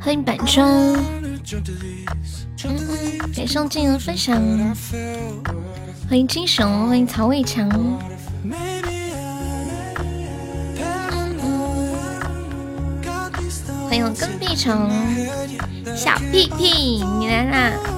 [0.00, 0.92] 欢迎板砖，
[3.32, 4.36] 感谢静的分享。
[6.08, 7.70] 欢迎金熊，欢迎曹伟强。
[13.88, 14.90] 欢迎跟屁虫，
[15.94, 17.91] 小屁屁，你来啦！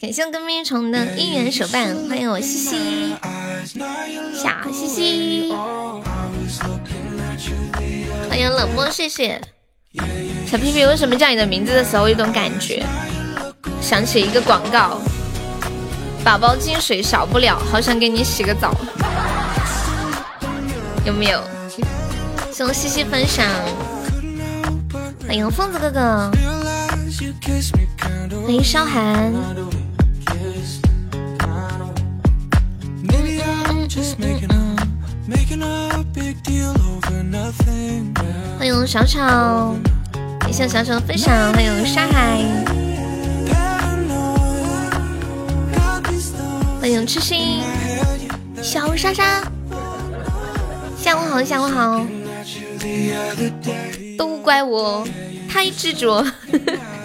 [0.00, 3.14] 感谢我跟屁虫的姻缘手办，欢迎我西西，
[4.34, 5.52] 小西西。
[8.28, 9.38] 欢迎冷漠，谢谢
[10.46, 10.86] 小屁屁。
[10.86, 12.82] 为什么叫你的名字的时候有种感觉，
[13.82, 14.98] 想起一个广告？
[16.24, 18.74] 宝宝进水少不了，好想给你洗个澡，
[21.04, 21.38] 有没有？
[22.50, 23.44] 谢谢西西分享，
[25.26, 26.30] 欢迎疯子哥哥，
[27.16, 29.32] 欢迎萧寒。
[38.58, 39.76] 欢迎小草，
[40.40, 42.42] 感谢小草的分享，欢迎沙海，
[46.80, 47.60] 欢迎痴心，
[48.60, 49.40] 小莎莎，
[50.98, 52.04] 下午好，下午好，
[54.18, 55.06] 都怪我
[55.48, 56.26] 太执着，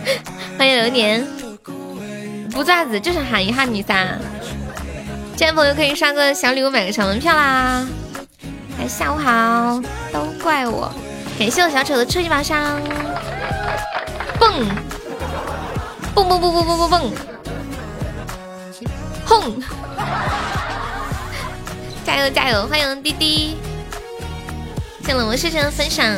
[0.58, 1.26] 欢迎流年，
[2.52, 4.18] 不咋子，就是喊一下你噻，
[5.36, 7.88] 进来朋友可以刷个小礼物，买个小门票啦。
[8.80, 10.92] 哎，下午好，都怪我。
[11.38, 12.82] 感谢我小丑的初级宝箱，
[14.40, 14.66] 蹦
[16.14, 17.12] 蹦蹦蹦蹦蹦蹦蹦，
[19.26, 19.64] 轰！
[22.06, 22.68] 加油加油！
[22.68, 23.58] 欢迎滴滴，
[25.06, 26.18] 谢了我谢谢的分享。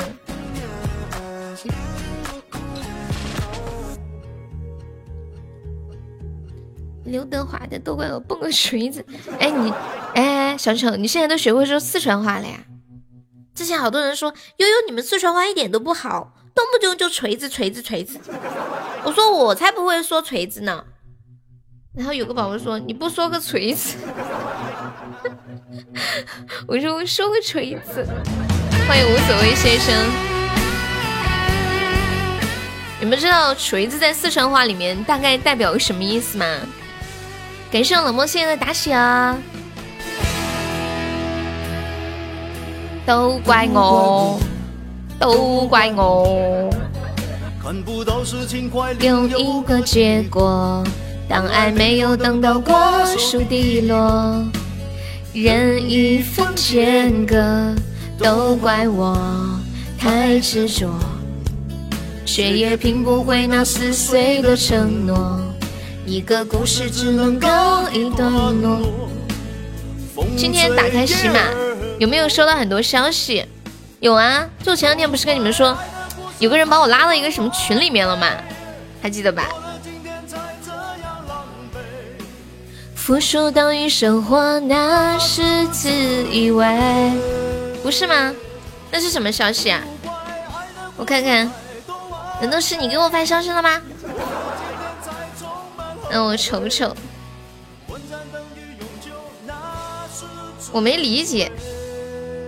[7.11, 9.05] 刘德华的都怪我蹦个锤子。
[9.38, 9.73] 哎你，
[10.16, 12.58] 哎小丑，你现在都学会说四川话了呀？
[13.54, 18.17] 之前好多人说悠悠你们四川话一点都不好，动不动就锤子锤子锤子。
[19.04, 20.86] 我说我才不会说锤子呢。
[21.94, 23.98] 然后有个宝宝说你不说个锤子，
[26.66, 28.08] 我说我说个锤子。
[28.88, 29.93] 欢迎无所谓先生。
[33.02, 36.45] 你们知道锤子在四川话里面大概代表个什么意思吗？
[37.71, 39.42] 感谢冷漠现在的打赏！
[43.05, 44.37] 都怪我，
[45.17, 46.70] 都怪我。
[47.64, 50.83] 看不到事情快有一个结果，
[51.30, 52.76] 当爱没有等到果
[53.17, 54.45] 树滴落，
[55.31, 57.73] 任一分间隔，
[58.17, 59.17] 都怪我
[59.98, 60.89] 太执着，
[62.26, 65.39] 却也拼不回那撕碎的承诺。
[66.06, 67.48] 一个故事只能够
[67.92, 68.32] 一段
[68.62, 68.82] 落。
[70.36, 71.39] 今天打开喜马，
[72.00, 73.45] 有没有收到很多消息？
[74.00, 75.78] 有啊，就前两天不是跟你们说，
[76.40, 78.28] 有个人把我拉到一个什么群里面了吗？
[79.02, 79.48] 还记得吧？
[82.95, 87.11] 付出等于收获，那是自以为，
[87.84, 88.34] 不是吗？
[88.92, 89.82] 那是什么消息啊？
[90.98, 91.52] 我看看，
[92.42, 93.82] 难道是你给我发消息了吗？
[96.11, 96.94] 让我瞅瞅，
[100.73, 101.49] 我没理解，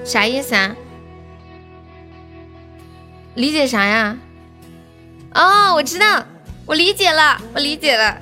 [0.03, 0.75] 啥意思啊？
[3.35, 4.17] 理解啥呀？
[5.33, 6.25] 哦，我知道，
[6.65, 8.17] 我理解了，我理解了。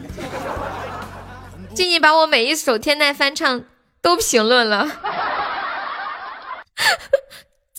[1.73, 3.63] 静静把我每一首天籁翻唱
[3.99, 4.77] 都评论了，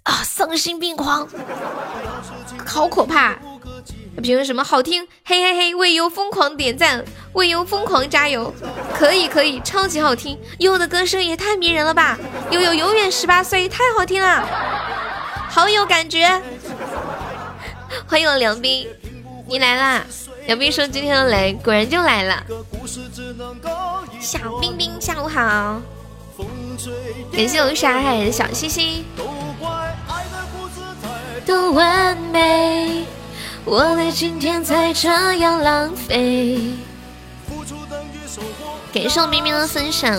[0.02, 1.28] 啊，丧心病狂，
[2.66, 3.36] 好可怕！
[4.20, 5.06] 评论什么好听？
[5.24, 8.52] 嘿嘿嘿，为优疯狂点赞，为优疯狂加油！
[8.94, 10.38] 可以可以，超级好听！
[10.58, 12.18] 优的歌声也太迷人了吧！
[12.50, 14.46] 悠悠永远十八岁，太好听了，
[15.48, 16.40] 好有感觉！
[18.06, 18.86] 欢迎我梁斌，
[19.48, 20.04] 你来啦！
[20.46, 22.44] 梁斌说今天要来，果然就来了。
[24.20, 25.80] 小冰冰，下午好！
[27.32, 29.04] 感谢我傻海的小星星。
[31.44, 33.04] 多完美。
[33.64, 36.58] 我的今天才这样浪费。
[38.92, 40.18] 感谢我明明的分享。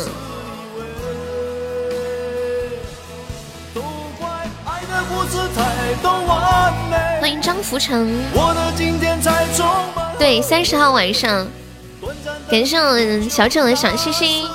[7.20, 8.10] 欢迎张福成。
[10.18, 11.46] 对，三十号晚上。
[12.50, 14.48] 感谢我小丑的小星星。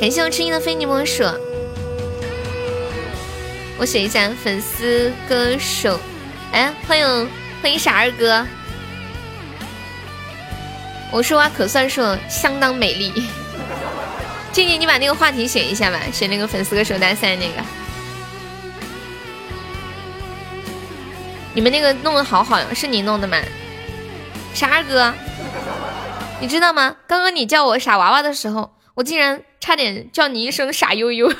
[0.00, 1.22] 感谢我吃音的非你莫属。
[3.78, 5.98] 我写一下粉丝歌手。
[6.54, 7.30] 哎，欢迎
[7.60, 8.46] 欢迎傻二哥！
[11.10, 13.12] 我说话可算是相当美丽。
[14.52, 17.54] 静静，你把那个话题写一下吧，写那个粉丝歌手大赛那个。
[21.54, 23.36] 你们那个弄得好好呀，是你弄的吗？
[24.54, 25.12] 傻二哥，
[26.40, 26.94] 你知道吗？
[27.08, 31.34] 刚刚你叫我傻娃娃的时候，我竟然差点叫你一声傻悠悠。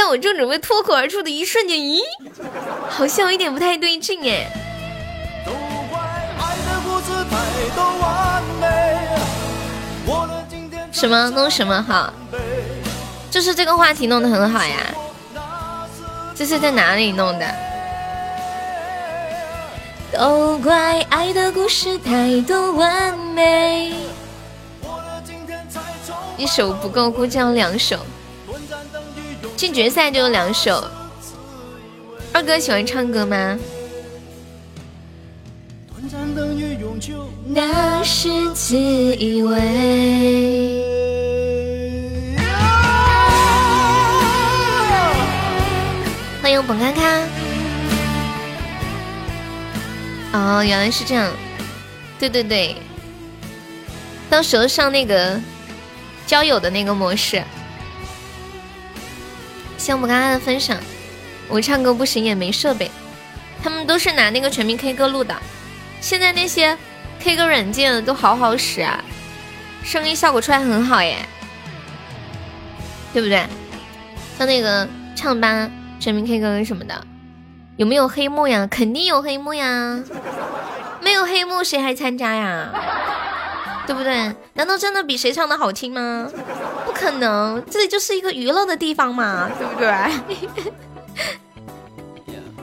[0.00, 2.00] 在我正准备脱口而出的一瞬间，咦，
[2.88, 4.50] 好像有一点不太对劲哎。
[10.90, 12.10] 什么弄什么好？
[13.30, 14.78] 就是这个话题弄得很好呀。
[16.34, 17.46] 这是在哪里弄的？
[20.14, 23.92] 都怪爱的故事太多完美，
[26.38, 27.98] 一首不够，估计要两首。
[29.60, 30.82] 进决赛就有两首。
[32.32, 33.58] 二哥喜欢唱歌吗？
[37.46, 39.60] 那是自以为。
[46.40, 47.02] 欢迎本卡卡。
[50.32, 51.30] 哦，原来是这样。
[52.18, 52.74] 对对对，
[54.30, 55.38] 到时候上那个
[56.26, 57.44] 交友的那个模式。
[59.80, 60.76] 谢我们刚刚的分享，
[61.48, 62.90] 我唱歌不行也没设备，
[63.62, 65.34] 他们都是拿那个全民 K 歌录的。
[66.02, 66.76] 现在那些
[67.18, 69.02] K 歌软件都好好使啊，
[69.82, 71.16] 声音效果出来很好耶，
[73.14, 73.42] 对不对？
[74.36, 74.86] 像那个
[75.16, 77.02] 唱吧、全民 K 歌什么的，
[77.76, 78.68] 有没有黑幕呀？
[78.70, 79.98] 肯定有黑幕呀，
[81.00, 82.70] 没有黑幕谁还参加呀？
[83.90, 84.32] 对不对？
[84.54, 86.30] 难道真的比谁唱的好听吗？
[86.86, 89.88] 不可能，这里就是一个娱乐的地方嘛，对不对？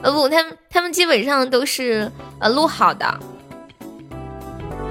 [0.00, 2.10] 呃不，他们他们基本上都是
[2.40, 3.20] 呃录好的，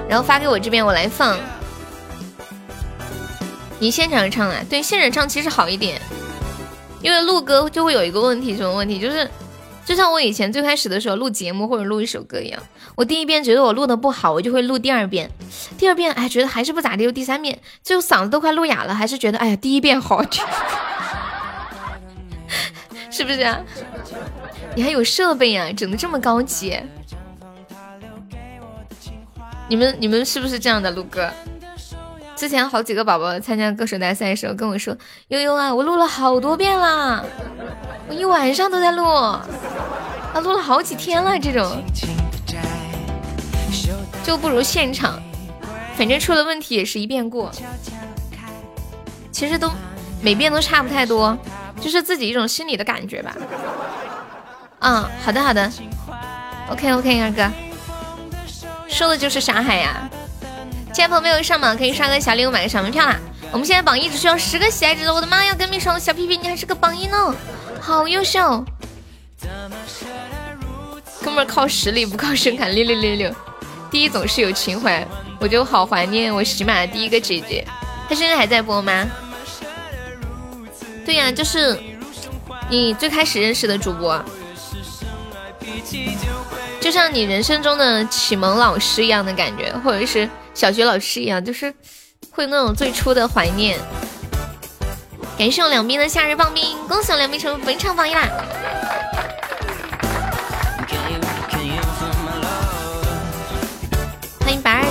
[0.08, 1.36] 然后发给我这边，我来放。
[3.80, 4.64] 你现场唱啊？
[4.70, 6.00] 对，现场唱其实好一点，
[7.02, 9.00] 因为录歌就会有一个问题，什么问题？
[9.00, 9.28] 就是。
[9.84, 12.62] 就像我以前最开始的时候录节目或者录一首歌一样，
[12.98, 15.30] 我第一遍觉得我录的不好，我就会录第二遍，
[15.78, 20.44] 第二遍哎觉得还是不咋地，又第三遍最后嗓子都快录哑了，还是觉得哎呀第一遍好听，
[23.08, 23.60] 是不是啊？
[24.74, 26.76] 你还有设备呀，整的这么高级？
[29.68, 31.30] 你们你们是不是这样的录歌？
[32.34, 34.96] 之前好几个宝宝参加歌手大赛的时候跟我说，
[35.28, 37.24] 悠悠啊，我录了好多遍了。
[38.08, 39.46] 我一晚上都在录，啊，
[40.42, 41.38] 录了好几天了。
[41.38, 41.80] 这种
[44.28, 45.18] 就不如现场，
[45.96, 47.50] 反正出了问题也是一遍过。
[49.32, 49.72] 其实都
[50.20, 51.34] 每遍都差不太多，
[51.80, 53.34] 就是自己一种心理的感觉吧。
[54.80, 55.72] 嗯，好的好的
[56.70, 57.50] ，OK OK，二哥
[58.86, 60.06] 说的就是傻海呀。
[60.92, 63.18] 现在朋友没有上榜，可以刷个小礼物买个小门票啦。
[63.50, 67.34] 我们现在榜一只需要十个喜爱值的，我的妈呀，跟屁虫小屁屁，你还是个榜一呢。
[67.80, 68.62] 好优秀，
[71.22, 73.34] 哥们儿靠实力不靠声卡，六六六六，
[73.90, 75.06] 第一总是有情怀，
[75.40, 77.66] 我就好怀念我喜马的第一个姐姐，
[78.08, 79.06] 她现在还在播吗？
[81.04, 81.78] 对呀，就是
[82.68, 84.22] 你最开始认识的主播，
[86.80, 91.72] 就像你人生中的启蒙老师一样的感觉，或者是小学老师一样，就是
[92.30, 93.78] 会那种最初的怀念。
[95.38, 98.28] 感谢我两兵的夏日棒冰，恭喜我两兵成为本场榜一啦！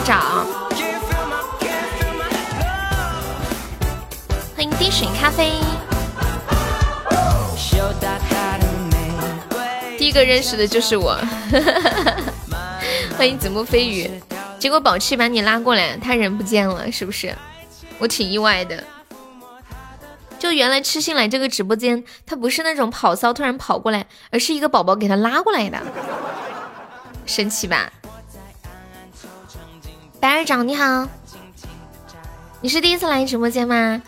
[0.08, 0.48] 长，
[4.56, 5.52] 欢迎滴水咖啡。
[9.98, 11.20] 第一个认识的就是我，
[13.20, 14.10] 欢迎子木飞鱼。
[14.58, 17.36] 结果宝气把你拉过来，他人不见了，是不是？
[18.00, 18.82] 我挺意外的。
[20.40, 25.78] 就原来痴心来这个直播间，他不是那种跑骚突然跑过来，而是一个宝宝给他拉过来的，
[27.26, 27.92] 神奇吧？
[30.20, 31.08] 白二长你好，
[32.62, 34.02] 你是第一次来直播间吗？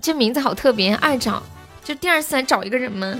[0.00, 1.42] 这名字好特别，二长，
[1.84, 3.14] 就第二次来找一个人吗？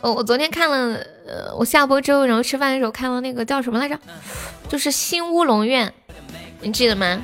[0.00, 3.98] 哦，我昨天看了，呃，我下播之后，然后吃饭的时候看了那个叫什么来着？
[4.68, 5.92] 就是新乌龙院，
[6.62, 7.22] 你记得吗？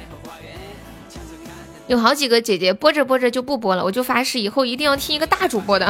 [1.86, 5.86] 有好几个姐姐播着播着就不播了，我就发誓以后一定要听一个大主播的，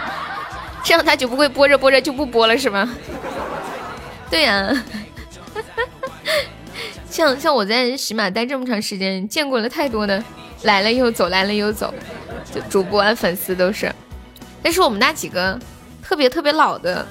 [0.82, 2.88] 这样他就不会播着播着就不播了，是吗？
[4.30, 4.84] 对呀，
[7.10, 10.22] 像像我在喜马待这么长时间，见过了太多的
[10.62, 11.92] 来了又走，来了又走，
[12.54, 13.92] 就主播啊粉丝都是，
[14.62, 15.58] 但是我们那几个
[16.02, 17.06] 特别特别老的，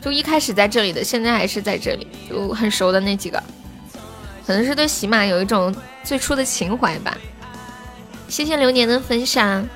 [0.00, 3.42] 就一开始在这里的，现在还是在这里，就很熟的那几个，
[4.46, 7.16] 可能是对喜马有一种最初的情怀吧。
[8.26, 9.66] 谢谢流年的分享。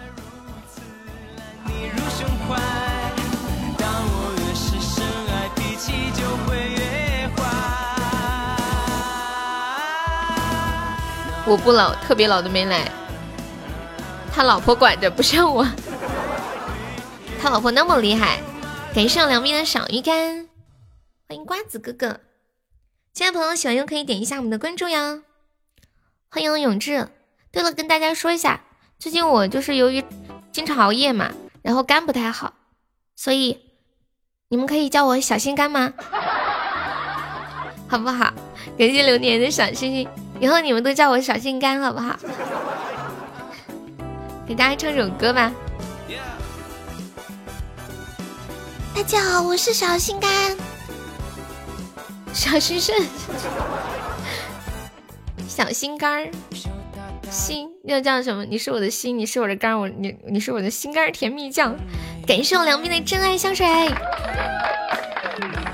[11.53, 12.91] 我不老，特别老的没来，
[14.33, 15.69] 他老婆管着，不像我。
[17.39, 18.41] 他老婆那么厉害，
[18.95, 20.49] 感谢两边的小鱼干，
[21.29, 22.21] 欢迎瓜子哥哥。
[23.13, 25.21] 亲爱的朋友，喜欢又可以点一下我们的关注呀。
[26.31, 27.11] 欢迎永志。
[27.51, 28.63] 对了，跟大家说一下，
[28.99, 30.03] 最近我就是由于
[30.53, 32.55] 经常熬夜嘛，然后肝不太好，
[33.15, 33.61] 所以
[34.49, 35.93] 你们可以叫我小心肝吗？
[37.93, 38.33] 好不好？
[38.79, 40.09] 感谢流年的小星星，
[40.41, 42.19] 以后你们都叫我小心肝，好不好？
[44.49, 45.53] 给大家唱首歌吧。
[48.95, 50.57] 大家好，我是小心肝，
[52.33, 52.97] 小心肾，
[55.47, 56.31] 小心肝儿，
[57.31, 58.43] 心要叫什么？
[58.47, 61.77] 你是我的心，你是我的肝，我你你是我的心肝甜蜜酱。
[62.27, 63.67] 感谢我梁斌的真爱香水，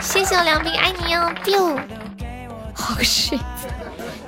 [0.01, 1.79] 谢谢我梁斌，爱你哦，biu。
[2.79, 3.37] 好睡，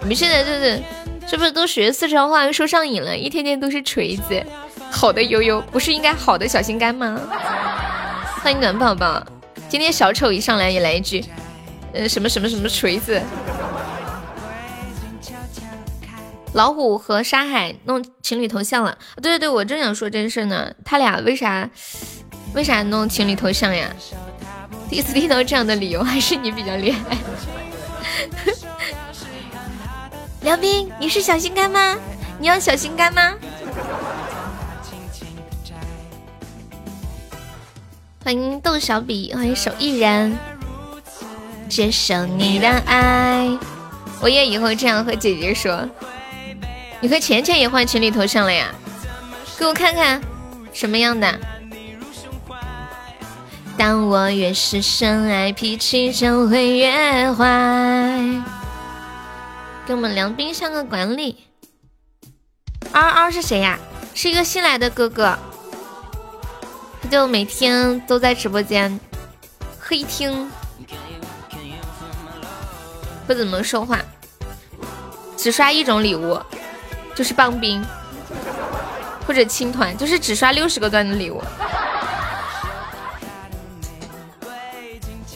[0.01, 0.83] 你们现在就是
[1.27, 3.17] 是不是都学四川话说上瘾了？
[3.17, 4.45] 一天天都是锤子，
[4.91, 7.19] 好的悠悠不是应该好的小心肝吗？
[8.43, 9.25] 欢迎暖宝宝，
[9.69, 11.25] 今天小丑一上来也来一句，
[11.95, 13.23] 呃，什么什么什么锤子。
[16.53, 21.71] 老虎和沙海弄情侣头像了，对对对，我正想说这事呢，他俩为啥
[22.55, 23.89] 为啥弄情侣头像呀？
[24.89, 27.17] 第一次听到这样的理由，还是你比较厉害。
[30.43, 31.97] 梁斌，你是小心肝吗？
[32.39, 33.35] 你要小心肝吗？
[38.25, 40.37] 欢迎豆小笔，欢迎手艺人，
[41.69, 43.49] 接受你的爱。
[44.21, 45.89] 我也以后这样和姐姐说。
[47.01, 48.75] 你和钱钱也换情侣头像了呀？
[49.59, 50.21] 给我看看
[50.73, 51.39] 什么样的。
[53.81, 57.47] 当我越是深爱，脾气就会越坏。
[59.87, 61.47] 给我们梁斌上个管理。
[62.93, 63.79] 嗷嗷是谁呀？
[64.13, 65.35] 是一个新来的哥哥。
[67.01, 69.01] 他就每天都在直播间
[69.79, 70.51] 黑听，
[73.27, 73.99] 不怎么说话，
[75.39, 76.39] 只刷一种礼物，
[77.15, 77.83] 就是棒冰
[79.27, 81.43] 或者青团，就是只刷六十个钻的礼物，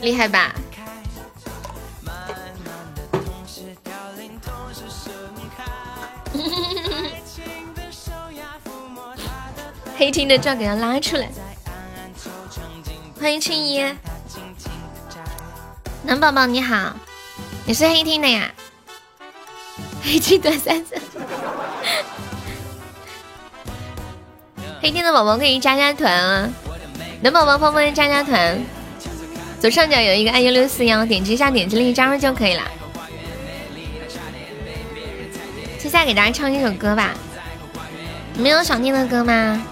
[0.04, 0.54] 厉害吧？
[9.96, 11.30] 黑厅的照给他拉出来。
[13.18, 13.82] 欢迎青衣，
[16.02, 16.94] 男宝宝你好，
[17.64, 18.52] 你是黑厅的呀？
[20.02, 20.94] 黑厅短三次，
[24.82, 26.50] 黑听的宝宝可以加加团啊！
[27.23, 28.62] 男宝宝方便加加团，
[29.64, 32.62] 左上角有一个爱幺六四幺，点击一下，点击另一张就可以了。
[35.78, 37.14] 接下来给大家唱一首歌吧，
[38.35, 39.66] 你们有想听的歌吗？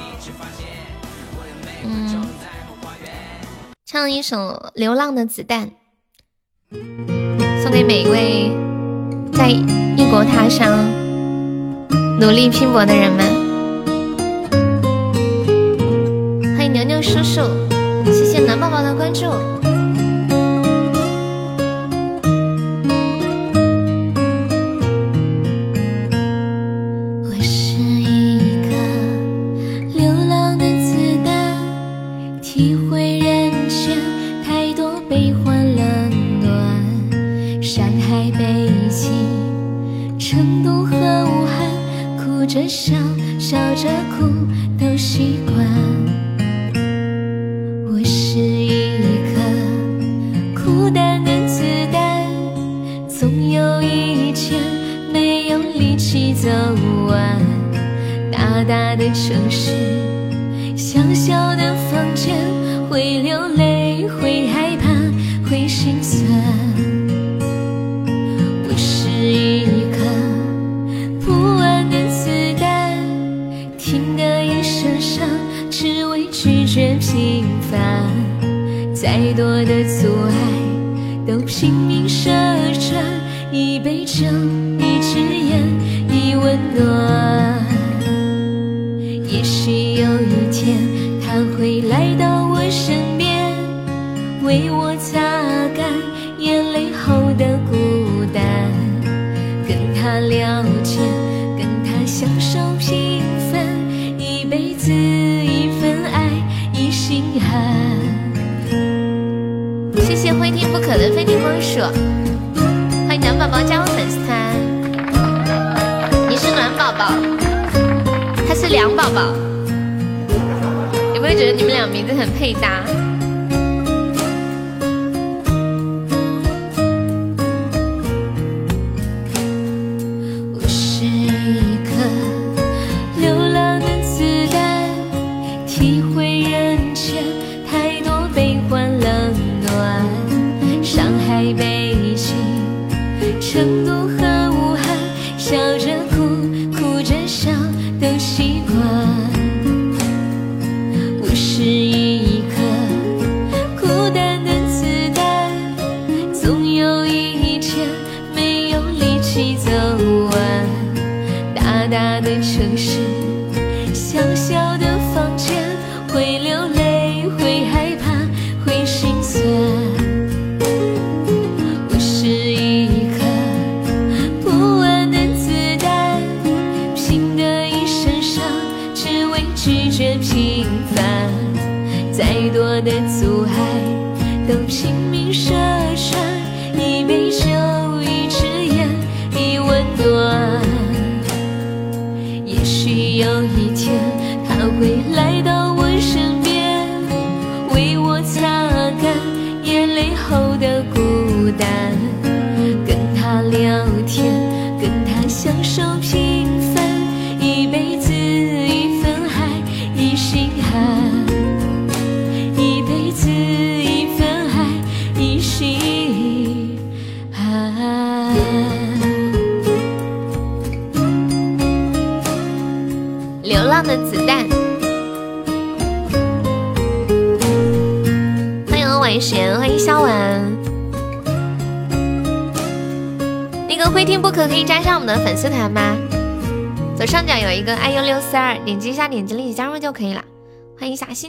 [1.84, 2.26] 嗯
[3.84, 4.38] 唱一首
[4.72, 5.70] 《流浪的子弹》，
[7.62, 8.50] 送给每一位
[9.34, 10.88] 在异国他乡
[12.18, 13.26] 努力拼搏的人们。
[16.56, 17.42] 欢迎牛牛叔叔，
[18.06, 19.26] 谢谢暖宝宝的关注。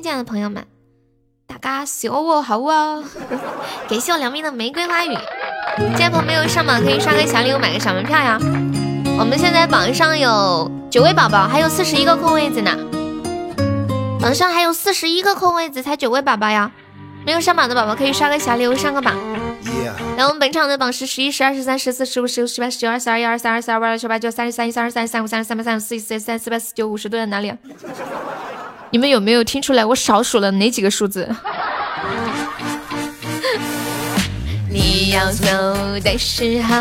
[0.03, 0.65] 欢迎一下新进来的朋友们，
[1.47, 3.01] 大家小我好啊，
[3.87, 5.15] 感谢我梁斌的玫瑰花语，
[5.95, 8.37] 进来朋友没有上榜可以刷个小礼物买个小门票呀。
[9.17, 12.77] 我们现在榜上有九位宝宝，还有四十一个空位子呢，
[14.19, 16.69] 榜上还有四十一个空位子，才九位宝宝呀，
[17.25, 19.15] 没有上榜的宝宝可以刷个小礼物上个榜。
[20.17, 27.53] 来，我们本场的榜是十一、十二、十三、十四、十五、十六、十八、十九、二十、二一、二三、二四、二五、二六、二七、二八、九、三十三、一、三二、三三五、三十三、三十、四四、三四、八四九、五十都在哪里？
[28.93, 31.27] 你们有没有听出来我少数了哪几个数字？
[34.69, 35.47] 你要走
[36.03, 36.75] 的时候，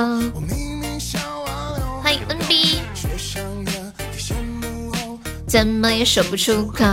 [2.03, 2.81] 欢迎 NB，
[5.46, 6.85] 怎么也说不出口。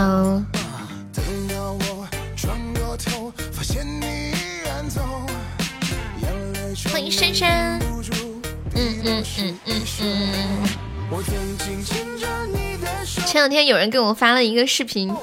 [13.60, 15.14] 天有人给我发了一个视频，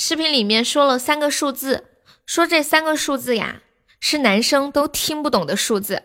[0.00, 1.84] 视频里面说了三个数字，
[2.26, 3.62] 说这三个数字呀
[4.00, 6.02] 是男生都听不懂的数字。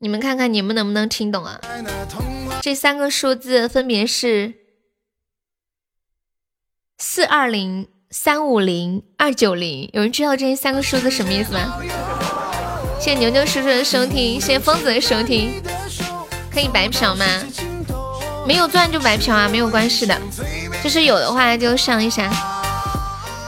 [0.00, 1.58] 你们看看你们能不能听懂啊？
[2.60, 4.52] 这三个数字分别是
[6.98, 7.88] 四二零。
[8.12, 11.80] 三五零二九零，有人知道这三个数字什么意思吗？
[12.98, 15.62] 谢谢牛牛叔叔的收听，谢谢疯子的收听。
[16.52, 17.24] 可以白嫖吗？
[18.46, 20.18] 没有钻就白嫖啊，没有关系的。
[20.82, 22.30] 就是有的话就上一下。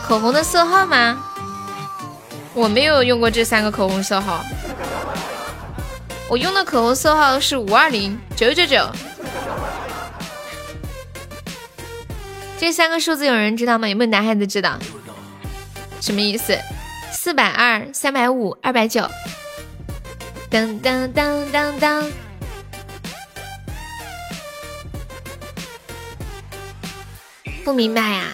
[0.07, 1.19] 口红的色号吗？
[2.55, 4.45] 我没有用过这三个口红色号，
[6.29, 8.87] 我用的口红色号是五二零九九九。
[12.59, 13.89] 这三个数字有人知道吗？
[13.89, 14.79] 有没有男孩子知道？
[16.01, 16.59] 什么意思？
[17.11, 19.09] 四百二、三百五、二百九。
[20.51, 22.05] 当当当当当。
[27.65, 28.25] 不明白呀？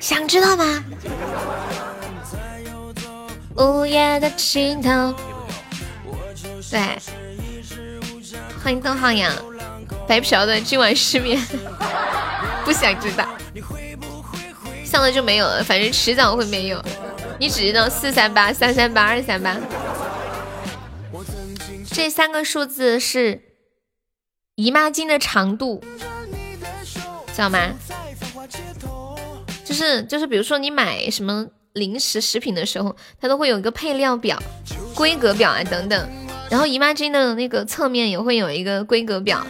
[0.00, 0.84] 想知道吗？
[3.56, 5.14] 午夜的尽头。
[6.70, 6.80] 对，
[8.62, 9.32] 欢迎邓浩洋。
[10.06, 11.40] 白嫖的今晚失眠，
[12.64, 13.28] 不想知道。
[14.84, 16.82] 上了就没有了，反正迟早会没有。
[17.38, 19.56] 你只知道四三八、三三八、二三八，
[21.92, 23.40] 这三个数字是
[24.56, 25.82] 姨妈巾的长度，
[27.32, 27.58] 知道吗？
[29.70, 34.36] 就是就是，比如说你买什么零食食品的时候，它都会有一个配料表、
[34.96, 36.08] 规格表啊等等。
[36.50, 39.46] 然后姨妈巾的那个侧面也会有一个规格表，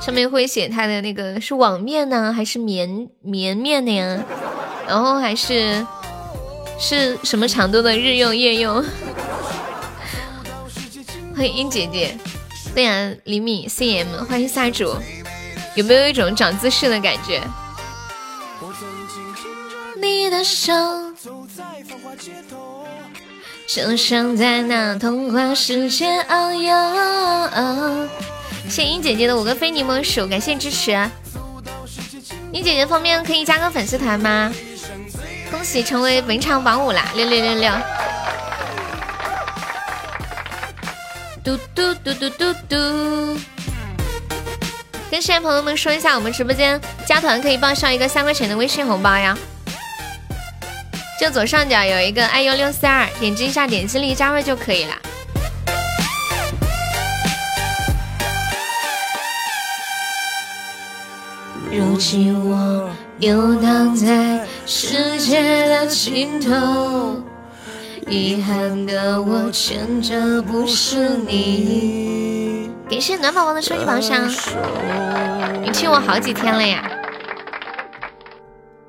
[0.00, 4.22] 上面会写它的那个是网面呢，还是棉棉面的呀？
[4.86, 5.84] 然后还是
[6.78, 8.80] 是什么长度的日用夜用？
[11.34, 12.16] 欢迎英姐姐，
[12.72, 14.94] 对呀，厘米 cm，欢迎下主，
[15.74, 17.42] 有没有一种长姿势的感觉？
[20.00, 20.72] 你的手，
[21.14, 22.84] 走在繁华街头
[23.66, 28.08] 就像在那童话世界遨游。
[28.68, 30.92] 谢英姐姐的五个非你莫属，感谢支持。
[32.52, 34.52] 英姐姐方便可以加个粉丝团吗？
[35.50, 37.08] 恭喜成为文场榜五啦！
[37.14, 37.72] 六六六六。
[41.42, 42.76] 嘟嘟嘟嘟嘟嘟。
[45.10, 49.36] 跟现在朋友们说一下，我们直播间加团可以报销一个三块钱的微信红包呀。
[51.18, 54.94] 就左上角有一个 iu 六四二，点击一下，点击立即加入就可以了。
[61.72, 67.22] 如今我游荡在世界的尽头，
[68.06, 72.70] 遗憾的我牵着不是你。
[72.90, 74.28] 感谢暖宝宝的收益榜上，
[75.62, 76.90] 你听我好几天了呀？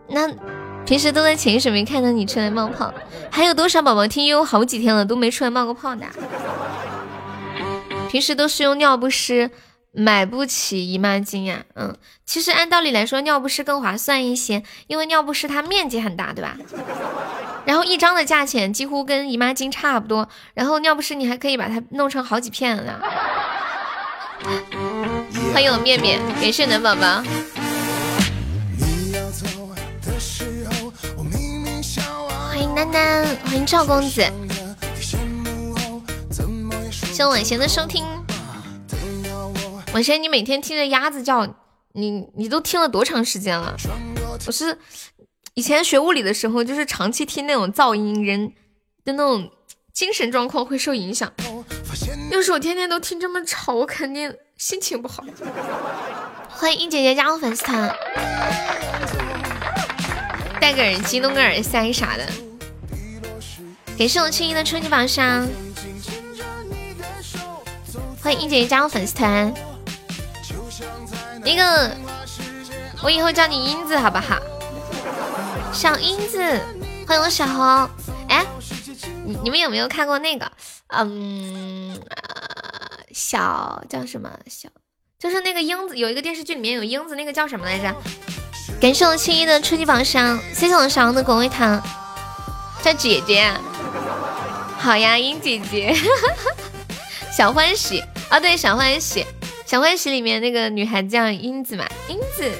[0.10, 0.57] 那。
[0.88, 2.94] 平时都在潜意识没看到你出来冒泡，
[3.30, 6.06] 还有多少宝宝听悠好几天了都没出来冒个泡的？
[8.10, 9.52] 平时都是用尿不湿，
[9.92, 11.66] 买不起姨妈巾呀。
[11.76, 11.94] 嗯，
[12.26, 16.56] 其实按道理来说尿不湿更划算一些，因为尿不湿它面积很大，对吧？
[17.66, 22.94] 然后一张的价钱几乎跟姨妈巾差不多，然后尿不湿你还可以把它弄成好几片呢。
[25.54, 27.22] 欢迎我面面，感谢暖宝宝。
[32.78, 34.24] 丹丹，欢迎赵公子，
[37.12, 38.06] 谢晚贤的收听。
[39.94, 41.56] 晚贤，你每天听着鸭子叫，
[41.94, 43.76] 你你都听了多长时间了？
[44.46, 44.78] 我是
[45.56, 48.54] 以前学物理的时候，就是长期听那种噪音，人
[49.04, 49.50] 的那种
[49.92, 51.34] 精神状况会受影响。
[52.30, 55.24] 要是我天天都听这么吵，我肯定心情不好。
[56.48, 57.92] 欢迎一姐姐加入粉丝团，
[60.62, 62.24] 戴个耳机，弄个耳塞啥的。
[63.98, 65.48] 感谢我青衣的初级宝箱，
[68.22, 69.52] 欢迎一姐姐加入粉丝团。
[71.44, 71.92] 那个，
[73.02, 74.38] 我以后叫你英子好不好？
[75.74, 76.38] 小英子，
[77.08, 77.90] 欢迎我小红。
[78.30, 78.46] 哎，
[79.26, 80.52] 你你们有没有看过那个？
[80.90, 82.00] 嗯，
[83.12, 84.30] 小叫什么？
[84.46, 84.70] 小
[85.18, 87.96] 就是那个英子，有一个电视剧里面有英子，那个叫什么来着？
[88.80, 91.82] 感谢我青衣的初级宝箱，谢谢我小红的果味糖，
[92.84, 93.52] 叫姐姐。
[94.78, 95.94] 好呀，英姐姐，
[97.36, 98.04] 小欢喜。
[98.30, 99.26] 啊，对，小欢喜，
[99.66, 102.52] 小欢喜里面那个女孩子叫英子嘛，英子，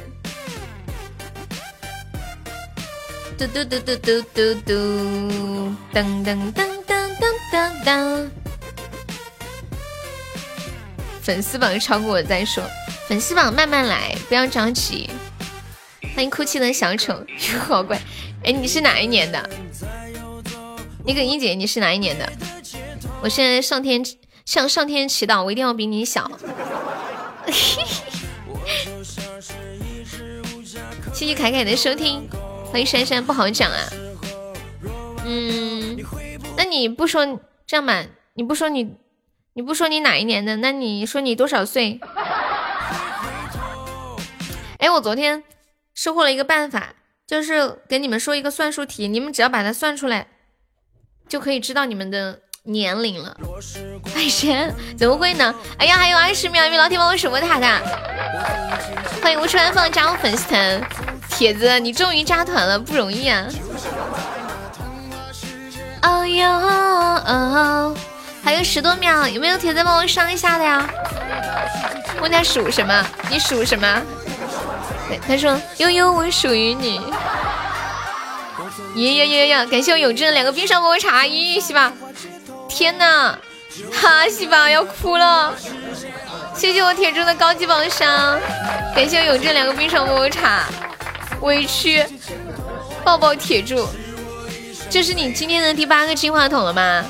[3.38, 4.74] 嘟嘟嘟嘟嘟嘟嘟，
[5.94, 7.84] 噔噔噔噔噔噔。
[7.86, 8.30] 噔，
[11.22, 12.64] 粉丝榜超过我再说，
[13.08, 15.10] 粉丝榜慢慢来，不要着急。
[16.16, 17.14] 欢迎哭泣的小丑，
[17.68, 17.98] 好乖，
[18.44, 19.50] 哎，你是哪一年的？
[21.08, 22.30] 那个英姐，你是哪一年的？
[23.24, 24.06] 我现在上天
[24.46, 26.30] 向上天祈祷，我一定要比你小。
[31.14, 32.28] 谢谢凯凯的收听，
[32.72, 33.88] 欢迎珊珊，不好讲啊。
[35.26, 35.98] 嗯，
[36.58, 38.06] 那你不说这样吧？
[38.34, 38.98] 你不说你，
[39.54, 40.58] 你不说你哪一年的？
[40.58, 42.02] 那你说你多少岁？
[44.80, 45.46] 哎，我昨天
[45.96, 50.28] 收获了一个办法，就是给你们说一个算术题，你们只要把它算出来。
[51.28, 53.36] 就可以知道你们的年龄了。
[54.14, 55.54] 海神怎么会呢？
[55.78, 57.68] 哎呀，还有二十秒，有没有老铁帮我守波塔的？
[59.22, 60.82] 欢迎无处安放加入粉丝团，
[61.30, 63.46] 铁子你终于加团了，不容易啊！
[66.04, 67.96] 哦哟，
[68.44, 70.88] 还有十多秒，有没有铁子帮我上一下的呀？
[72.22, 73.06] 问他属什么？
[73.30, 74.02] 你属什么？
[75.28, 77.02] 他说悠悠，我属于你。
[78.98, 79.66] 耶耶耶耶！
[79.68, 81.94] 感谢我永志的两个冰上抹茶，咦，西吧？
[82.68, 83.38] 天哪，
[83.94, 85.56] 哈西吧要哭了！
[86.56, 88.40] 谢谢我铁柱的高级宝箱，
[88.96, 90.64] 感谢我永志两个冰上抹茶，
[91.42, 92.04] 委屈，
[93.04, 93.88] 抱抱铁柱，
[94.90, 97.06] 这是你今天的第八个金话筒了吗？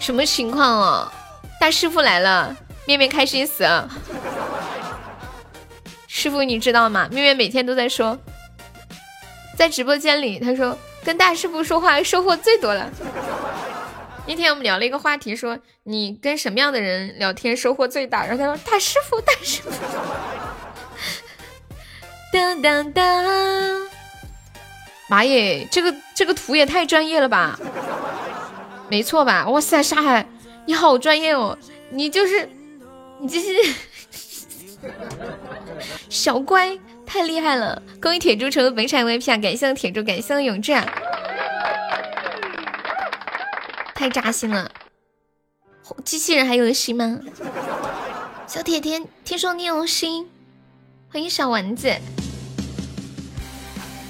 [0.00, 1.12] 什么情况哦？
[1.60, 2.56] 大师傅来了，
[2.86, 3.86] 面面开心死了。
[6.08, 7.06] 师傅你知道吗？
[7.10, 8.18] 面面每天都在说。
[9.56, 12.90] 在直播间里，他说跟大师傅说话收获最多了。
[14.26, 18.24] 那天我们聊了一个话题，说你跟什么样的人聊天收获最大？
[18.24, 19.70] 然后他说大师傅，大师傅。
[22.32, 23.04] 当当当！
[25.08, 27.58] 妈耶，这个这个图也太专业了吧？
[28.88, 29.48] 没错吧？
[29.48, 30.26] 哇塞，沙海，
[30.66, 31.56] 你好专业哦！
[31.90, 32.48] 你就是
[33.20, 33.74] 你这是
[36.08, 37.80] 小乖，太厉害了！
[38.00, 39.36] 恭喜铁柱成为本场 VIP 啊！
[39.36, 40.74] 感谢铁柱，感谢永志！
[43.94, 44.70] 太扎心了！
[46.04, 47.20] 机器人还有心吗？
[48.46, 50.28] 小铁铁，听说你有心，
[51.12, 51.94] 欢迎小丸子。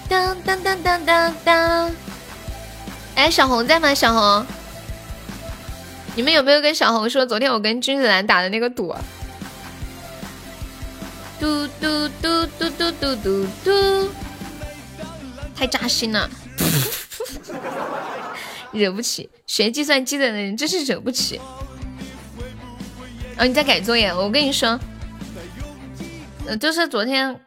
[0.09, 1.94] 当当当当当当！
[3.14, 3.94] 哎，小红在吗？
[3.94, 4.46] 小红，
[6.16, 8.88] 你们有没有跟小红说昨天我跟君子兰打的那个赌？
[8.88, 9.00] 啊
[11.44, 14.09] 嘟嘟嘟嘟嘟嘟嘟嘟，
[15.54, 16.30] 太扎心了。
[18.72, 21.38] 惹不起，学计算机的人真是惹不起。
[23.37, 24.09] 哦，你在改作业？
[24.14, 24.80] 我跟你说，
[26.46, 27.38] 呃，就是昨天，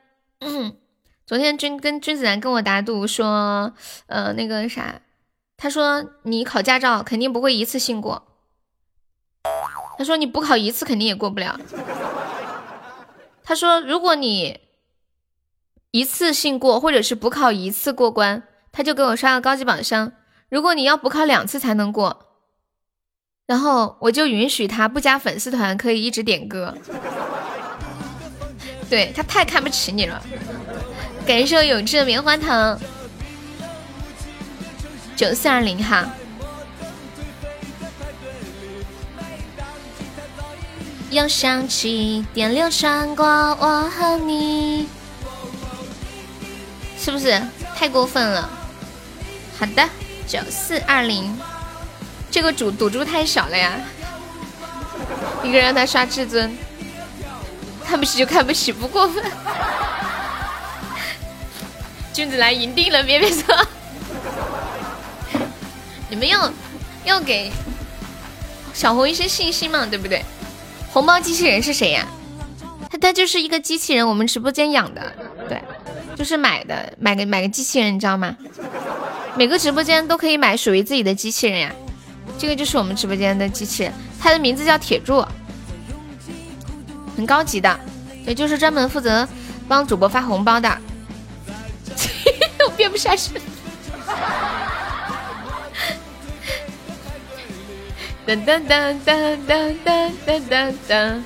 [1.26, 3.74] 昨天君跟君子兰跟我打赌说，
[4.06, 5.02] 呃，那个啥，
[5.58, 8.28] 他说你考驾照肯定不会一次性过，
[9.98, 11.60] 他说你补考一次肯定也过不了，
[13.48, 14.60] 他说如果你
[15.92, 20.12] 一次性过，或者是补考一次过关，他就给我刷个高级宝箱。
[20.50, 22.26] 如果你要补考两次才能过，
[23.46, 26.78] 然后我就允许他不加粉丝团，可以一直点歌。
[28.90, 30.22] 对他太看不起你了。
[31.26, 32.78] 感谢有志的棉花糖，
[35.16, 36.06] 九四二零哈。
[41.10, 44.88] 又想起电流穿过我和你，
[47.00, 47.42] 是不是
[47.76, 48.50] 太过分了？
[49.58, 49.88] 好的。
[50.28, 51.40] 九四二零，
[52.30, 53.80] 这个赌赌注太少了呀！
[55.42, 56.54] 一个让他刷至尊，
[57.86, 59.24] 看不起就看不起，不过分。
[62.12, 63.68] 君子兰赢定了，别别说。
[66.10, 66.52] 你们要
[67.06, 67.50] 要给
[68.74, 70.26] 小红一些信心嘛，对不对？
[70.92, 72.08] 红包机器人是谁呀？
[72.90, 75.14] 他他就是一个机器人，我们直播间养的，
[75.50, 75.62] 对，
[76.16, 78.36] 就是买的，买个买个机器人，你知道吗？
[79.36, 81.72] 每个直播间都可以买属于自己的机器人呀，
[82.40, 85.24] 这个就是我们直播间的机器人，它的名字叫铁柱，
[87.16, 87.80] 很高级的，
[88.26, 89.28] 也就是专门负责
[89.68, 90.78] 帮主播发红包的。
[92.66, 93.32] 我编不下去。
[98.28, 101.22] 噔噔噔噔噔噔噔噔噔，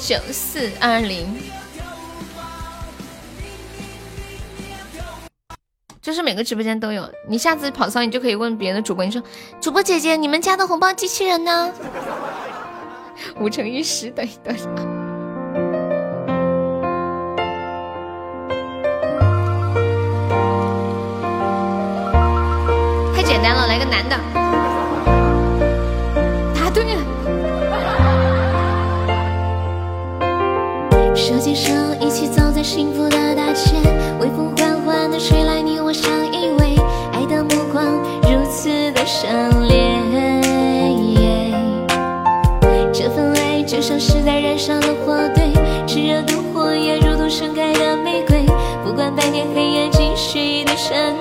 [0.00, 1.40] 九四二零。
[6.02, 9.22] 就是每个直播间都有，你下次跑骚，你就可以问别的主播，你说
[9.60, 11.72] 主播姐姐，你们家的红包机器人呢？
[13.38, 14.97] 五乘以十等于多少？
[23.40, 24.16] 简单了，来个男的。
[26.56, 27.00] 答对了。
[31.14, 33.76] 手牵手，一起走在幸福的大街，
[34.20, 35.62] 微风缓缓的吹来。
[35.62, 37.84] 你我相依偎，爱的目光
[38.22, 39.30] 如此的热
[39.68, 40.00] 烈，
[42.92, 45.52] 这份爱就像是在燃烧的火堆，
[45.86, 48.44] 炽热的火焰如同盛开的玫瑰，
[48.84, 51.14] 不管白天黑夜，继续的沉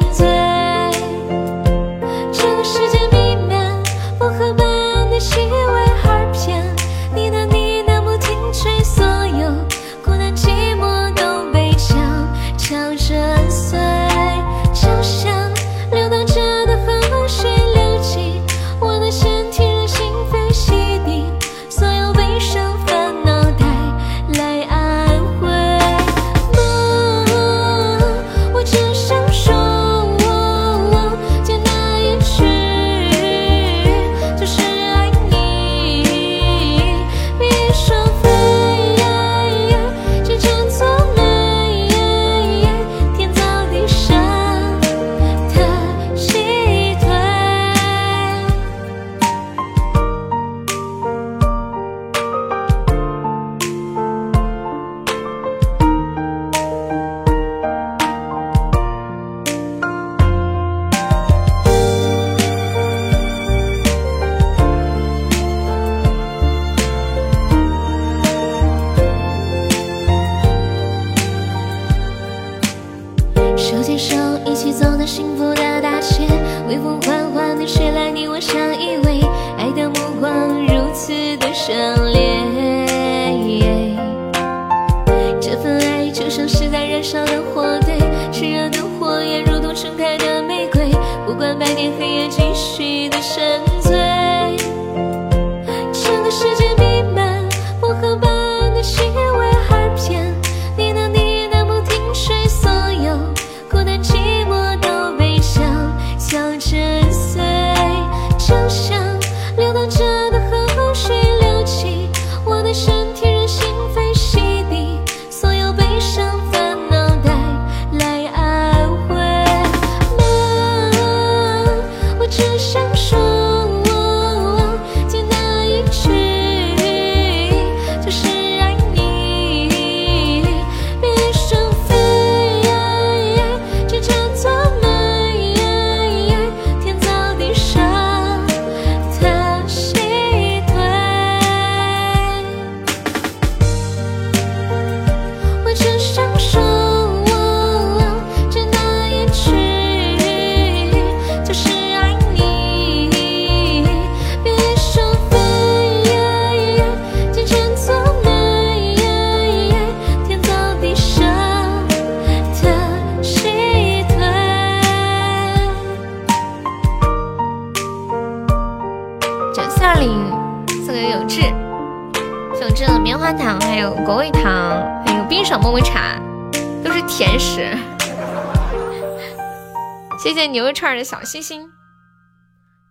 [181.27, 181.69] 串儿的小心心，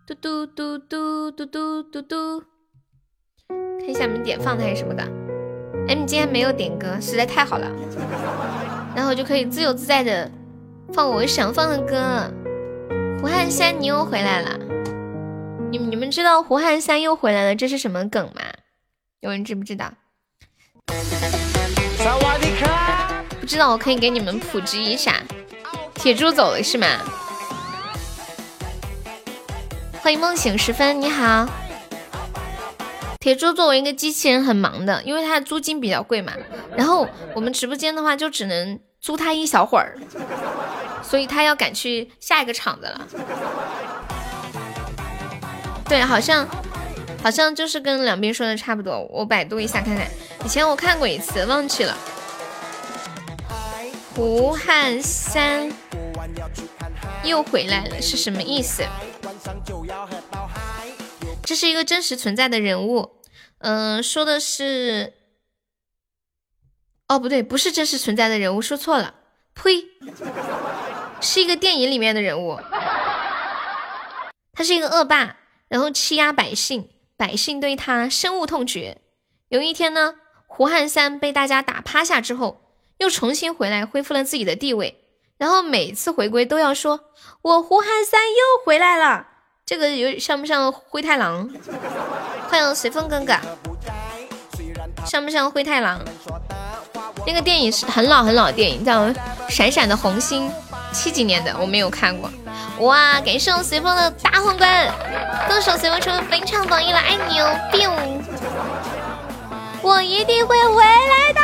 [0.06, 2.42] 嘟嘟嘟嘟嘟嘟嘟嘟。
[3.80, 5.02] 看一下你们点放的还是什么的。
[5.88, 7.66] 哎，你今天没有点歌，实在太好了。
[8.94, 10.30] 然后就可以自由自在的
[10.92, 12.30] 放我想放的歌。
[13.22, 14.58] 胡汉三，你又回来了。
[15.70, 18.42] 你们你们知道胡汉三又回来了，这是什么梗吗？
[19.20, 19.90] 有人知不知道？
[23.40, 25.22] 不知道，我可以给你们普及一下。
[25.94, 26.86] 铁柱走了是吗？
[30.06, 31.48] 欢迎梦醒时分，你好。
[33.18, 36.32] 铁柱作为一个机器人很忙的，因为他的租金比较贵嘛。
[36.76, 39.98] 然后我们直播间的话就只能租他一小会儿，
[41.02, 43.08] 所以他要赶去下一个场子了。
[45.88, 46.46] 对，好像
[47.20, 49.04] 好像就是跟两边说的差不多。
[49.10, 50.06] 我百度一下看看，
[50.44, 51.98] 以前我看过一次，忘记了。
[54.14, 55.68] 胡汉三
[57.24, 58.84] 又回来了是什么意思？
[61.46, 63.22] 这是一个真实存在的人物，
[63.58, 65.14] 嗯、说的是，
[67.06, 69.14] 哦不对，不是真实存在的人物，说错了，
[69.54, 69.84] 呸，
[71.20, 72.58] 是一个电影里面的人物，
[74.52, 75.36] 他是一个恶霸，
[75.68, 79.00] 然后欺压百姓，百姓对他深恶痛绝。
[79.48, 80.16] 有一天呢，
[80.48, 85.04] 胡汉三被大家打趴下之后，又重新回来，恢复了自己的地位。
[85.38, 89.34] 然后每次回归都要说：“我胡汉三又回来了。”
[89.68, 91.50] 这个有像不像灰太狼？
[92.48, 93.34] 欢迎随风哥哥，
[95.04, 96.00] 像不像灰太狼？
[97.26, 99.06] 那个电影是很老很老的电影，叫
[99.48, 100.48] 《闪闪的红星》，
[100.92, 102.30] 七几年的，我没有看过。
[102.78, 104.88] 哇，感谢我随风的大皇冠，
[105.48, 107.90] 歌手随风成为本场榜一了，爱你哦！biu，
[109.82, 111.40] 我一定会回来的。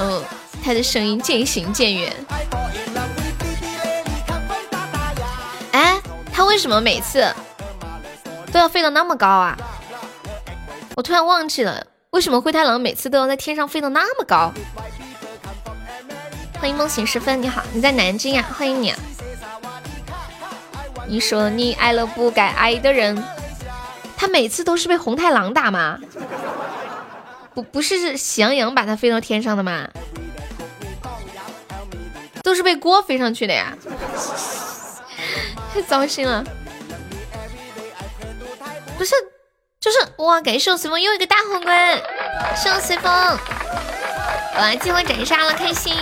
[0.00, 0.20] 嗯，
[0.64, 2.12] 他的声音渐行渐远。
[6.38, 7.34] 他为什么每次
[8.52, 9.56] 都要飞得那么高啊？
[10.94, 14.52] 我突然忘记了，为什么灰太狼每次都要在天上飞得那么高？
[16.60, 18.98] 欢迎梦醒时分，你好，你在南京呀、欢迎你、啊。
[21.08, 23.20] 你说你爱了不该爱的人，
[24.16, 25.98] 他每次都是被红太狼打吗？
[27.52, 29.88] 不，不是喜羊羊把他飞到天上的吗？
[32.44, 33.76] 都是被锅飞上去的呀，
[35.72, 36.44] 太糟心了。
[38.96, 39.14] 不是，
[39.78, 40.40] 就是哇！
[40.40, 42.02] 感谢我随风又一个大皇冠，
[42.56, 44.74] 谢我随风，我来！
[44.76, 45.94] 机会斩杀了，开心！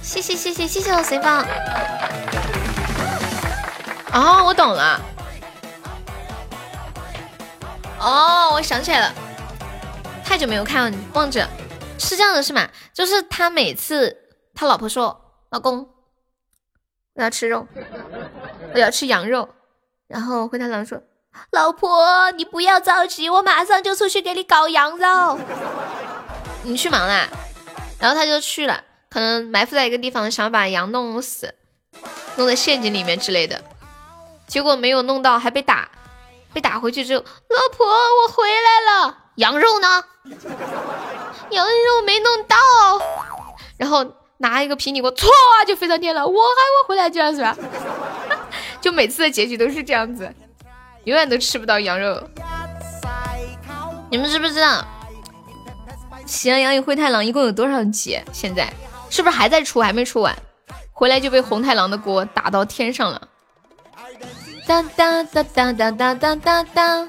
[0.00, 1.44] 谢谢谢谢谢谢我随风。
[4.12, 5.00] 哦，我懂了。
[7.98, 9.14] 哦，我想起来了，
[10.24, 11.48] 太久没有看，忘记了，
[11.98, 12.68] 是这样的，是吗？
[12.94, 14.16] 就是他每次
[14.54, 15.20] 他老婆说
[15.50, 15.88] ：“老公，
[17.18, 17.66] 我要吃肉，
[18.72, 19.48] 我要吃羊肉。”
[20.06, 21.02] 然后灰太狼说
[21.50, 25.38] ：“老婆，你不要着急，我马上就出去给你搞羊肉。
[26.62, 27.28] 你去忙啦。”
[27.98, 31.52] 然后他就去了，可能埋伏在一个地方，想把羊弄死，
[32.36, 33.60] 弄在陷阱里面之类的。
[34.46, 35.90] 结果没有弄到，还被打，
[36.52, 40.04] 被打回去之后，老婆，我回来了，羊肉呢？
[41.50, 42.56] 羊肉没弄到。
[43.76, 44.04] 然后
[44.38, 45.26] 拿一个平底锅，歘
[45.66, 46.26] 就飞上天了。
[46.26, 47.56] 我还会回来这样是吧？
[48.80, 50.32] 就每次的结局都是这样子，
[51.04, 52.22] 永远都吃不到羊肉。
[54.10, 54.80] 你们知不知道
[56.26, 58.20] 《喜羊羊与灰太狼》一共有多少集？
[58.32, 58.72] 现在
[59.10, 59.80] 是不是还在出？
[59.82, 60.34] 还没出完，
[60.92, 63.28] 回来就被红太狼的锅打到天上了。
[64.66, 67.08] 当当当当当当当当当，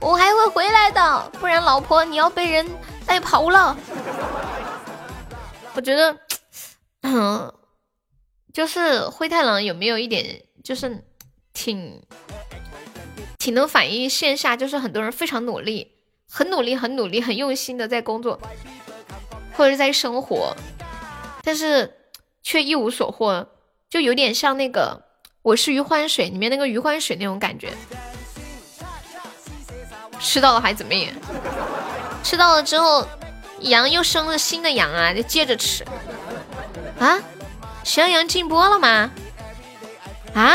[0.00, 2.66] 我还会回来的，不然老婆你要被人
[3.06, 3.76] 带跑了。
[5.74, 6.18] 我觉得，
[7.02, 7.52] 嗯，
[8.52, 11.04] 就是灰太狼有没有一点，就是
[11.52, 12.02] 挺
[13.38, 15.92] 挺能反映线下，就是很多人非常努力，
[16.28, 18.40] 很努力，很努力，很用心的在工作，
[19.54, 20.56] 或者是在生活，
[21.42, 22.10] 但是
[22.42, 23.46] 却一无所获，
[23.88, 25.08] 就有点像那个。
[25.42, 27.72] 我是余欢水里面那个余欢水那种感觉，
[30.20, 31.10] 吃到了还怎么样？
[32.22, 33.08] 吃到了之后，
[33.60, 35.84] 羊又生了新的羊啊，就接着吃。
[36.98, 37.18] 啊，
[37.84, 39.10] 喜羊羊禁播了吗？
[40.34, 40.54] 啊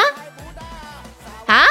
[1.48, 1.66] 啊！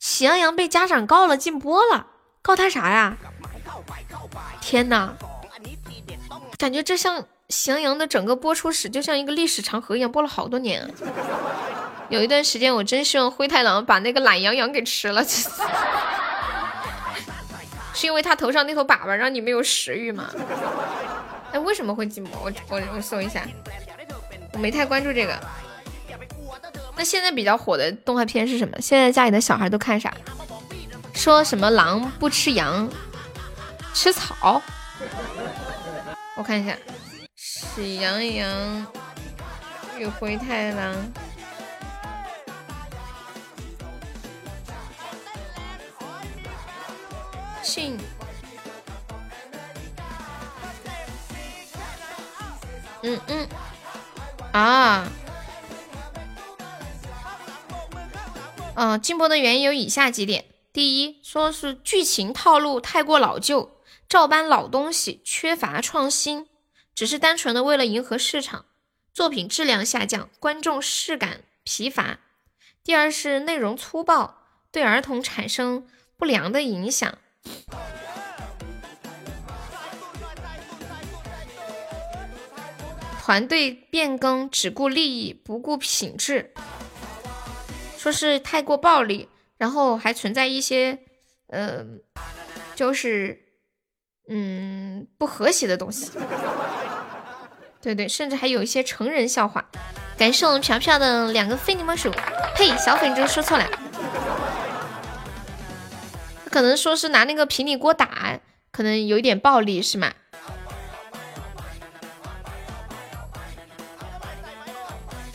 [0.00, 2.06] 喜羊羊被家长告了，禁播了，
[2.42, 3.16] 告他啥呀？
[4.60, 5.14] 天哪，
[6.58, 7.24] 感觉这像。
[7.48, 10.90] 喜羊羊的整个播出史就像一个历史长河一样，播了好多年。
[12.08, 15.22] 有一段时间，我真希望灰太狼把那个懒羊羊给吃了，
[17.94, 20.30] 是因为他头上那头粑粑让你没有食欲吗？
[21.52, 22.28] 哎，为什么会寂寞？
[22.42, 23.46] 我我我搜一下，
[24.54, 25.38] 我没太关注这个。
[26.96, 28.80] 那现在比较火的动画片是什么？
[28.80, 30.12] 现在家里的小孩都看啥？
[31.14, 32.88] 说什么狼不吃羊，
[33.92, 34.60] 吃草？
[36.36, 36.74] 我看一下。
[37.36, 38.86] 喜羊羊
[39.98, 40.94] 与灰太狼，
[47.62, 47.96] 信，
[53.02, 53.48] 嗯嗯，
[54.52, 55.08] 啊，
[58.74, 66.48] 嗯，禁播的原因有以下几点：第一，说是剧情套路太过老旧，照搬老东西，缺乏创新。
[66.94, 68.66] 只是单纯的为了迎合市场，
[69.14, 72.18] 作品质量下降，观众视感疲乏。
[72.84, 75.86] 第二是内容粗暴，对儿童产生
[76.18, 77.16] 不良的影响。
[83.24, 86.52] 团队变更只顾利益不顾品质，
[87.96, 90.98] 说是太过暴力，然后还存在一些，
[91.46, 91.84] 呃，
[92.74, 93.40] 就是
[94.28, 96.10] 嗯不和谐的东西。
[97.80, 99.64] 对对，甚至还有一些成人笑话。
[100.18, 102.12] 感谢我们飘飘的两个非你莫属。
[102.56, 103.64] 嘿，小粉猪说错了，
[106.52, 108.38] 可能说是拿那个平底锅打，
[108.70, 110.12] 可能有一点暴力是吗？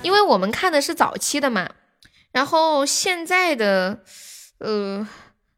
[0.03, 1.71] 因为我们看的是早期的嘛，
[2.31, 4.03] 然后现在的，
[4.59, 5.07] 呃，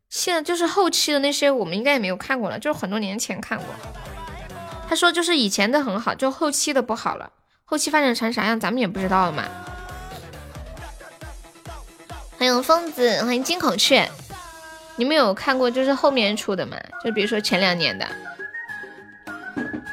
[0.10, 3.68] 现在就是后期的那些，我们应该也没有看过了，就是很多年前看过。
[4.88, 7.34] 他说：“就是以前的很好，就后期的不好了。
[7.66, 9.44] 后期发展成啥样，咱们也不知道了嘛。”
[12.40, 14.10] 欢迎疯子，欢迎金孔雀。
[15.00, 16.76] 你们有看过就是后面出的吗？
[17.02, 18.06] 就比如说前两年的。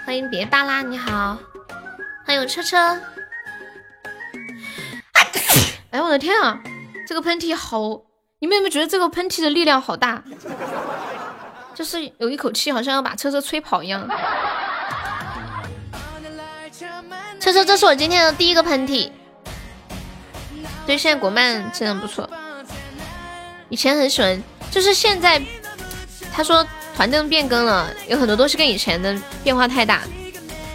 [0.04, 1.38] 欢迎别巴拉，你好。
[2.24, 2.76] 欢迎车车。
[5.92, 6.60] 哎，我的天啊，
[7.06, 8.02] 这个喷嚏好！
[8.40, 10.24] 你们有没有觉得这个喷嚏的力量好大？
[11.72, 14.10] 就是有一口气，好像要把车车吹跑一样。
[17.38, 19.12] 车车，这是我今天的第一个喷嚏。
[20.84, 22.28] 对，现在国漫真的不错。
[23.68, 24.42] 以前很喜欢，
[24.76, 25.40] 就是现在，
[26.30, 26.62] 他说
[26.94, 30.02] 团队变更了，有很多东西跟以前的变化太大，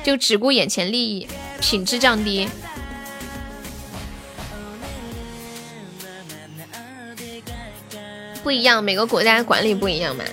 [0.04, 1.28] 就只顾眼前利益，
[1.60, 2.50] 品质降低。
[8.42, 10.24] 不一样，每个国家管理不一样嘛。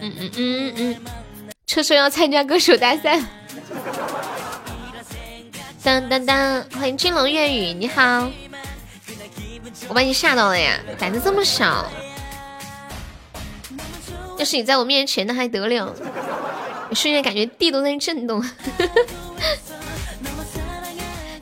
[0.00, 0.96] 嗯嗯嗯嗯，
[1.68, 3.22] 车车要参加歌手大赛。
[5.84, 6.60] 当当当！
[6.76, 8.28] 欢迎金龙粤语，你好，
[9.86, 11.88] 我把你吓到了呀，胆子这么小。
[14.40, 15.94] 要是你在我面前，那还得了？
[16.88, 18.42] 我 瞬间感觉地都在震动。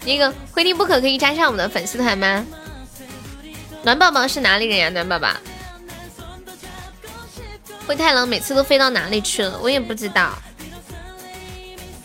[0.05, 2.45] 那个回听不可可以加上我们的粉丝团吗？
[3.85, 4.89] 暖宝宝是哪里人呀？
[4.89, 5.29] 暖宝宝，
[7.87, 9.57] 灰太狼每次都飞到哪里去了？
[9.63, 10.33] 我也不知道。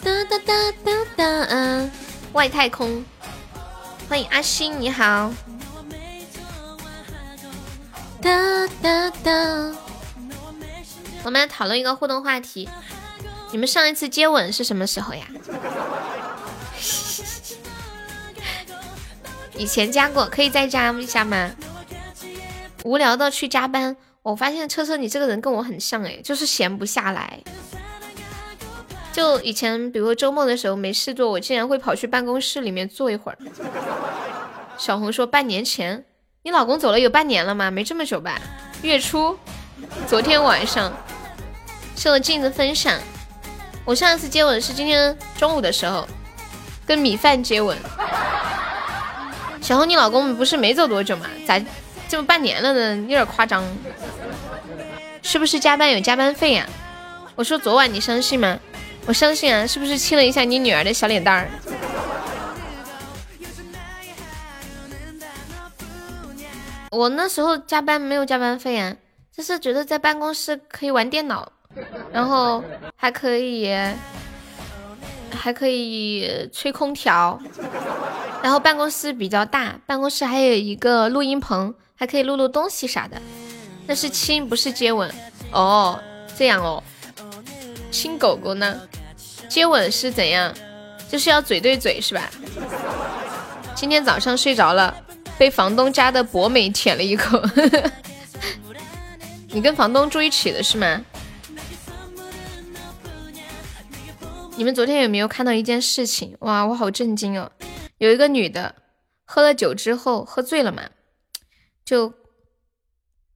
[0.04, 0.54] 哒哒哒
[0.86, 1.89] 哒哒。
[2.34, 3.04] 外太空，
[4.08, 5.34] 欢迎阿星，你好。
[8.22, 9.76] 哒哒哒，
[11.24, 12.68] 我们来讨论一个互动话题：
[13.52, 15.26] 你们上一次接吻是什么时候呀？
[19.56, 21.52] 以前加过，可以再加一下吗？
[22.84, 27.40] 无聊的去加班，我发现车车你这个人跟我很像哎，就是闲不下来。
[29.14, 33.38] 就以前，比如周末的时候没事做，我竟然会跑去办公室里面坐一会儿。
[34.78, 36.04] 小红说半年前，
[36.42, 37.72] 你老公走了有半年了吗？
[37.72, 38.42] 没这么久吧？
[38.82, 39.38] 月初，
[40.08, 40.92] 昨天晚上，
[41.96, 43.00] 是我镜子分享。
[43.86, 46.08] 我上一次接吻是今天中午的时候，
[46.86, 47.78] 跟米饭接吻。
[49.62, 51.26] 小红，你老公不是没走多久吗？
[51.46, 51.62] 咋
[52.10, 52.96] 这么半年了呢？
[53.04, 53.64] 有点夸张。
[55.22, 56.68] 是不是加班有加班费呀？
[57.36, 58.60] 我说昨晚你相信吗？
[59.06, 61.50] 我相信啊，是不是亲了一下你女儿的小脸蛋儿？
[66.91, 68.96] 我那时候加班没有加班费啊，
[69.36, 71.52] 就是觉得在办公室可以玩电脑，
[72.12, 72.64] 然后
[72.96, 73.70] 还可以
[75.36, 77.40] 还可以吹空调，
[78.42, 83.22] 然后办公室比较大，办公室还有一个录音棚，还可以录录东西啥的。
[83.86, 85.14] 那是亲，不是接吻
[85.52, 86.00] 哦，
[86.38, 86.82] 这样哦。
[87.92, 88.80] 亲狗狗呢？
[89.50, 90.54] 接吻是怎样？
[91.12, 92.30] 就是要嘴对嘴是吧？
[93.76, 94.96] 今天早上睡着了，
[95.38, 97.42] 被房东家的博美舔了一口。
[99.50, 101.02] 你跟房东住一起的是吗？
[104.56, 106.38] 你们昨天有没有看到一件事情？
[106.41, 107.51] 哇，我好震惊哦！
[107.97, 108.76] 有一个女的
[109.26, 110.84] 喝了酒之后喝醉了嘛，
[111.84, 112.14] 就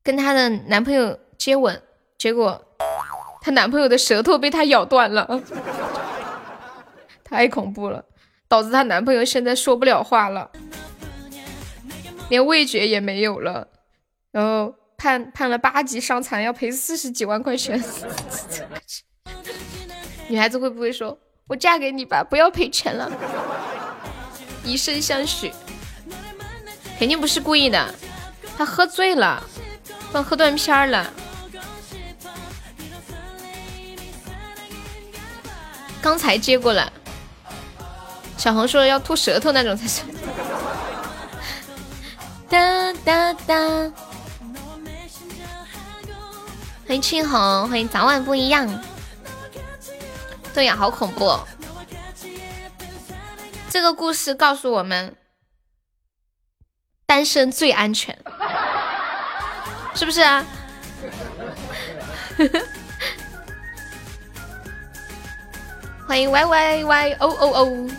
[0.04, 1.82] 跟她的男朋友接吻，
[2.18, 2.64] 结果。
[3.42, 5.42] 她男朋友的舌头被她咬断了，
[7.24, 8.04] 太恐怖了，
[8.48, 10.52] 导致她男朋友现在说不了话了，
[12.30, 13.70] 连味觉也没有了，
[14.32, 17.82] 然后判判了八级伤残，要赔四十几万块钱。
[20.30, 21.18] 女孩子会不会说
[21.48, 23.10] ：“我嫁给你吧，不要赔钱了，
[24.64, 25.52] 以身相许。”
[27.00, 27.94] 肯定不是故意的，
[28.58, 29.42] 他喝醉了，
[30.14, 31.14] 忘喝断片了。
[36.02, 36.92] 刚才接过来，
[38.38, 40.02] 小红说要吐舌头那种才是。
[42.50, 43.56] 哒哒哒！
[46.88, 48.68] 欢迎青红，欢迎早晚不一样。
[50.54, 51.40] 对呀，好恐怖！
[53.70, 55.16] 这个故事告诉我们，
[57.06, 58.18] 单身最安全，
[59.94, 60.44] 是不是啊？
[66.08, 67.90] 欢迎 Y Y Y O O O，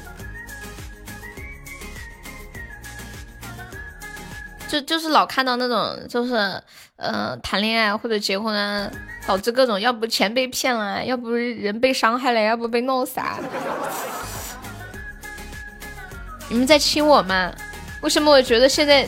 [4.67, 6.35] 就就是老看到那种，就是
[6.97, 8.91] 呃谈恋爱或者结婚啊，
[9.29, 13.21] 导致各种要不钱被骗了，要不人被伤害了，要不被弄死。
[16.49, 17.53] 你们在亲我吗？
[18.01, 19.07] 为什么我觉得现在，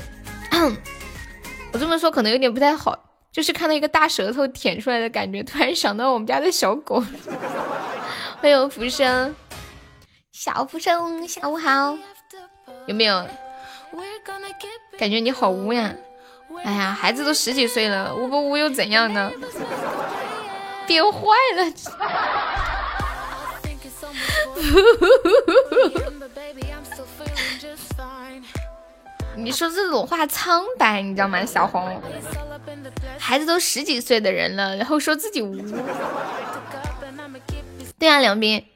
[1.73, 2.99] 我这么说可能有点不太好，
[3.33, 7.03] 就是看到一个大舌头舔出来的感觉，突然想到我们家的小狗。
[8.43, 9.35] 欢迎浮生，
[10.33, 11.97] 小浮生，下午好，
[12.85, 13.27] 有没有？
[14.99, 15.95] 感觉你好污呀！
[16.63, 19.33] 哎呀，孩子都十几岁了，污不污又怎样呢？
[20.91, 21.21] 变坏
[21.55, 21.63] 了！
[29.37, 31.47] 你说这种话苍白，你知道吗？
[31.47, 32.03] 小红，
[33.21, 35.57] 孩子都十几岁的人了，然后说自己污。
[37.97, 38.67] 对啊，梁斌，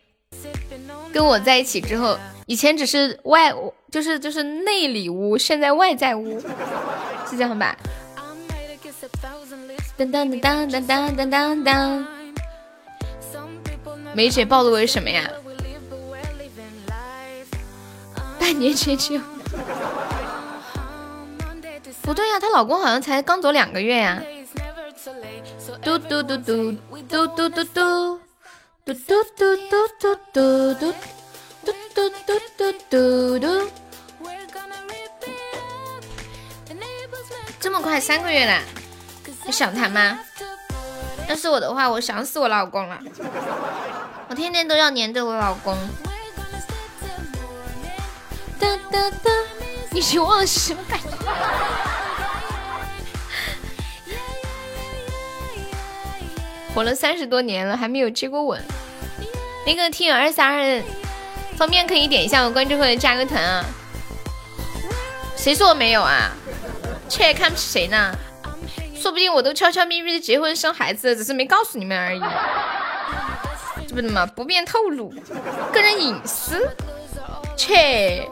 [1.12, 3.53] 跟我在一起之后，以前只是外，
[3.91, 6.41] 就是就是内里污，现在外在污，
[7.29, 7.77] 是这样吧？
[9.97, 12.07] 当当当当当当当当，
[14.14, 15.30] 梅姐暴露为什么呀？
[18.38, 19.18] 半年前就
[22.03, 24.22] 不对呀，她老公好像才刚走两个月呀。
[25.82, 26.72] 嘟嘟嘟嘟
[27.09, 28.20] 嘟嘟嘟嘟。
[28.86, 30.92] 嘟嘟嘟嘟嘟嘟嘟
[31.95, 33.47] 嘟嘟嘟嘟嘟，
[37.59, 38.61] 这么快三个月了，
[39.45, 40.18] 你想他吗？
[41.28, 42.99] 要是我的话，我想死我老公了，
[44.28, 45.76] 我天天都要黏着我老公。
[48.59, 49.30] 哒哒哒，
[49.90, 51.09] 你是什么感觉？
[56.74, 58.62] 活了三十多年了，还没有接过吻。
[59.66, 60.82] 那个听友二三二，
[61.57, 63.64] 方便可以点一下我关注或者加个团啊。
[65.36, 66.32] 谁说我没有啊？
[67.09, 68.14] 切看不起谁呢？
[69.05, 72.21] 说不定我都悄悄咪咪的结婚生孩子，只是没告诉你们而已。
[73.87, 74.25] 这不对嘛？
[74.25, 75.13] 不便透露
[75.75, 76.67] 个人隐私，
[77.55, 78.27] 切！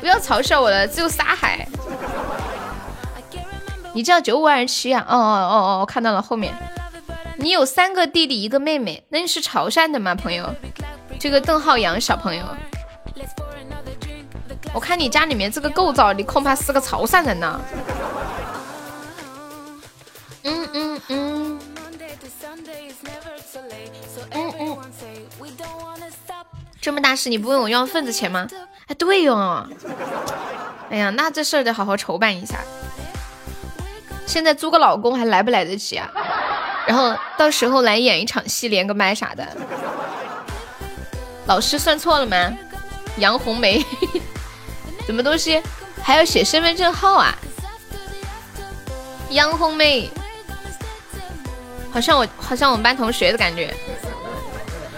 [0.00, 1.64] 不要嘲笑我了，只有沙海。
[3.92, 5.06] 你叫九五二七啊？
[5.08, 6.52] 哦哦哦哦，我看到了后面。
[7.36, 10.52] 你有三个弟弟一个妹妹，那你是潮汕的吗，朋友？
[11.20, 12.42] 这个邓浩洋小朋友，
[14.74, 17.60] 我看你家里面这个构造，你恐怕是个潮汕人呢。
[20.42, 21.60] 嗯嗯嗯。
[24.32, 24.78] 嗯嗯。
[26.80, 28.48] 这么大事你不问我要份子钱吗？
[28.88, 29.64] 哎，对哟。
[30.90, 32.58] 哎呀，那这事儿得好好筹办一下。
[34.26, 36.10] 现在租个老公还来不来得及啊？
[36.86, 39.46] 然后到时候来演一场戏，连个麦啥的。
[41.46, 42.36] 老师算错了吗？
[43.18, 43.80] 杨红梅，
[45.06, 45.62] 什么东西？
[46.02, 47.34] 还要写身份证号啊？
[49.30, 50.10] 杨红梅，
[51.90, 53.74] 好像我好像我们班同学的感觉。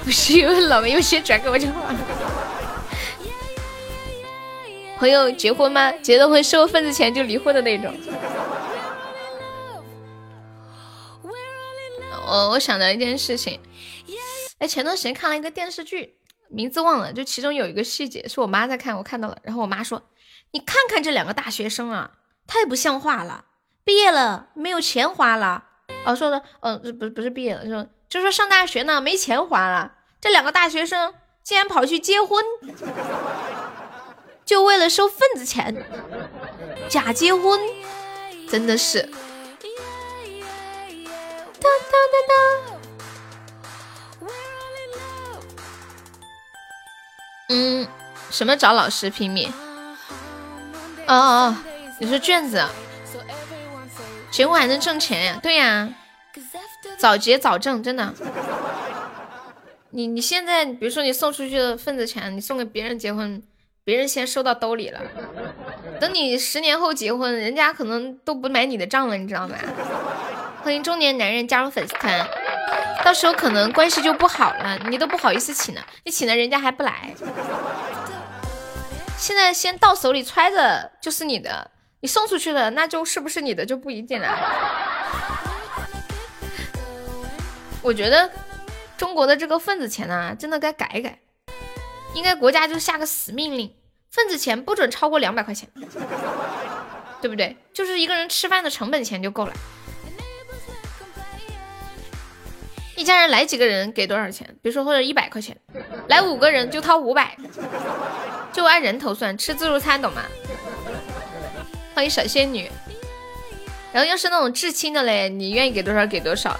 [0.05, 1.95] 不是因为老梅有些转给我讲话。
[4.99, 5.93] 朋友结婚吗？
[6.03, 7.95] 结了婚收份子钱就离婚的那种。
[12.29, 13.61] 我我想到一件事情，
[14.59, 16.16] 哎，前段时间看了一个电视剧，
[16.49, 20.03] 名字忘了，就其中有一个细节是我妈在看，我看到了，然后我妈说
[20.53, 22.13] ：“你看看这两个大学生啊，
[22.47, 23.45] 太不像话了，
[23.85, 25.65] 毕业了没有钱花了。”
[26.05, 32.45] 哦，说的，嗯，不是不是毕业了，说就说上大学呢没钱花了，这两个大学生竟然跑去结婚，
[34.45, 35.85] 就为了收份子钱，
[36.89, 37.61] 假结婚，
[38.49, 39.03] 真的是。
[41.59, 42.76] 哒哒哒哒。
[47.49, 47.87] 嗯，
[48.31, 49.53] 什么找老师拼命？
[51.07, 51.57] 哦哦哦，
[52.01, 52.65] 你说卷子，
[54.31, 55.39] 结婚还能挣钱呀？
[55.43, 55.89] 对呀，
[56.99, 58.13] 早结早挣，真的。
[59.91, 63.41] 你你现在，比如说你送出去的份子钱，你送给别人结婚，
[63.85, 65.01] 别人先收到兜里了。
[66.01, 69.57] 等你十年后结婚，人家可能都不买你的账了，你知道吗？
[70.63, 72.29] 欢迎中年男人加入粉丝团，
[73.05, 77.15] 到时候可能关系就不好了，你都不好意思请了，你请了人家还不来。
[79.17, 81.71] 现在先到手里揣着就是你的，
[82.01, 84.29] 你送出去了，那就是不是你的就不一定了。
[87.83, 88.31] 我觉得
[88.97, 91.19] 中国的这个份子钱呢，真的该改改，
[92.15, 93.75] 应该国家就下个死命令，
[94.11, 95.69] 份子钱不准超过两百块钱，
[97.23, 97.57] 对不对？
[97.73, 99.53] 就是一个人吃饭的成本钱就够了。
[102.97, 104.47] 一家人来几个人给多少钱？
[104.63, 105.57] 比如说或者一百块钱，
[106.09, 107.37] 来五个人就掏五百，
[108.53, 110.23] 就按人头算，吃自助餐懂吗？
[111.95, 112.71] 欢迎小仙女。
[113.93, 116.59] 然后要是那种至亲的嘞，你愿意给多少给多少，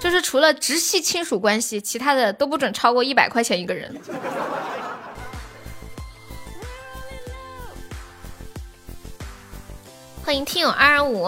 [0.00, 3.94] 就是除了直系亲属关系，其他的都不准超过一百块钱一个人。
[10.24, 11.24] 欢迎听友二二五，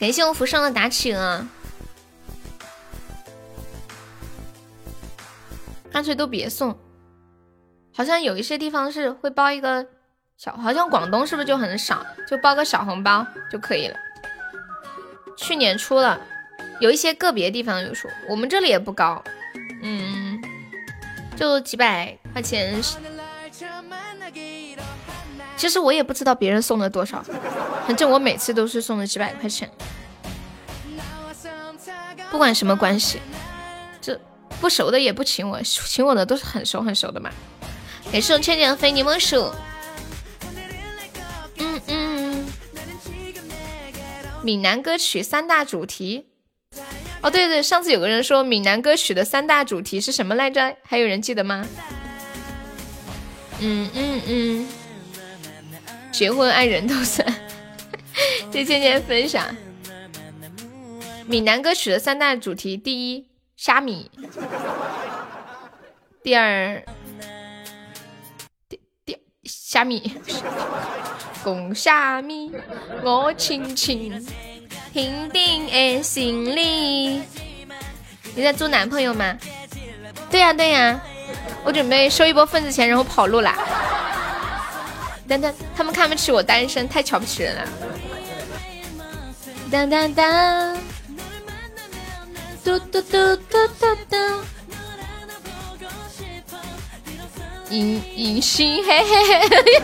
[0.00, 1.46] 感谢我福生的打起啊。
[5.96, 6.78] 干脆都别送，
[7.94, 9.86] 好像有一些地方是会包一个
[10.36, 13.96] 小，好像广东是不是就很少，就包个小红包就可以了。
[15.38, 16.20] 去年出了，
[16.80, 19.24] 有一些个别地方有出，我们这里也不高，
[19.80, 20.38] 嗯，
[21.34, 22.78] 就几百块钱。
[25.56, 27.24] 其实我也不知道别人送了多少，
[27.86, 29.70] 反正我每次都是送了几百块钱，
[32.30, 33.18] 不管什么关系。
[34.60, 37.30] 不熟的也不请我，请我的都是很熟很熟的嘛。
[38.10, 39.50] 感谢我倩倩飞柠檬树。
[41.58, 42.46] 嗯嗯。
[44.42, 46.26] 闽南歌曲三大主题。
[47.22, 50.76] 哦对对，上次有个人说闽南歌曲的三大主题是什么来着？
[50.84, 51.66] 还有人记得吗？
[53.60, 54.68] 嗯嗯嗯。
[56.12, 57.26] 结婚爱人都算。
[58.52, 59.44] 谢倩倩分享。
[61.26, 63.26] 闽南歌曲的三大主题，第一。
[63.56, 64.10] 虾米，
[66.22, 66.84] 第二，
[68.68, 70.12] 第第虾米，
[71.42, 72.52] 公虾米，
[73.02, 74.24] 我轻轻
[74.92, 77.22] 平定的心里。
[78.34, 79.34] 你在租男朋友吗？
[80.30, 81.00] 对呀对呀，
[81.64, 83.56] 我准备收一波份子钱，然后跑路啦。
[85.26, 87.66] 等等，他们看不起我单身，太瞧不起人了。
[89.70, 90.76] 当当当。
[92.66, 94.16] 嘟嘟嘟嘟嘟嘟，
[97.70, 99.82] 隐隐形嘿嘿嘿，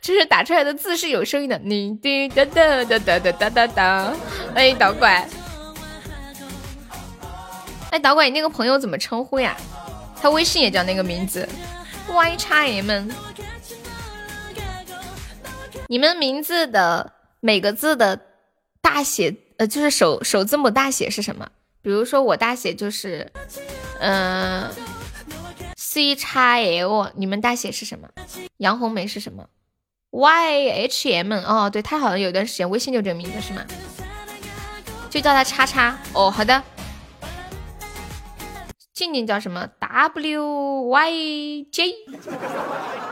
[0.00, 4.14] 这是打出来的字是有声音的，你滴哒哒哒哒哒哒哒哒，
[4.54, 5.28] 欢迎导管，
[7.90, 9.54] 哎，导管，你那个朋友怎么称呼呀？
[10.22, 11.46] 他微信也叫那个名字
[12.08, 13.10] ，Y 叉 M。
[15.86, 18.18] 你们名字的每个字的
[18.80, 21.48] 大写，呃，就是首首字母大写是什么？
[21.82, 23.30] 比如说我大写就是，
[24.00, 24.68] 嗯
[25.76, 27.10] ，C 叉 L。
[27.16, 28.08] 你们大写是什么？
[28.58, 29.46] 杨红梅是什么
[30.10, 31.32] ？Y H M。
[31.32, 33.64] 哦，对他好像有段时间微信就这个名字是吗？
[35.10, 35.98] 就叫他叉叉。
[36.12, 36.62] 哦，好的。
[38.92, 41.94] 静静叫什么？W Y J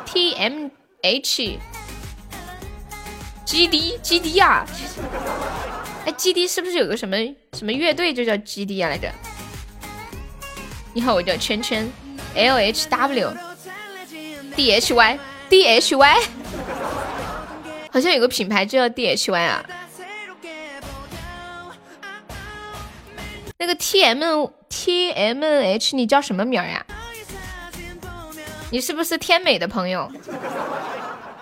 [0.05, 0.71] T M
[1.03, 1.59] H
[3.47, 4.67] G D G D 啊！
[6.05, 7.17] 哎，G D 是不是有个什么
[7.53, 9.09] 什么乐队就叫 G D 啊来着？
[10.93, 11.89] 你好，我叫圈圈
[12.35, 13.33] ，L H W
[14.57, 15.19] D H Y
[15.49, 16.17] D H Y，
[17.93, 19.65] 好像有个品牌就叫 D H Y 啊。
[23.59, 26.85] 那个 T M T M H，你叫什么名呀？
[28.73, 30.11] 你是不是天美的朋友？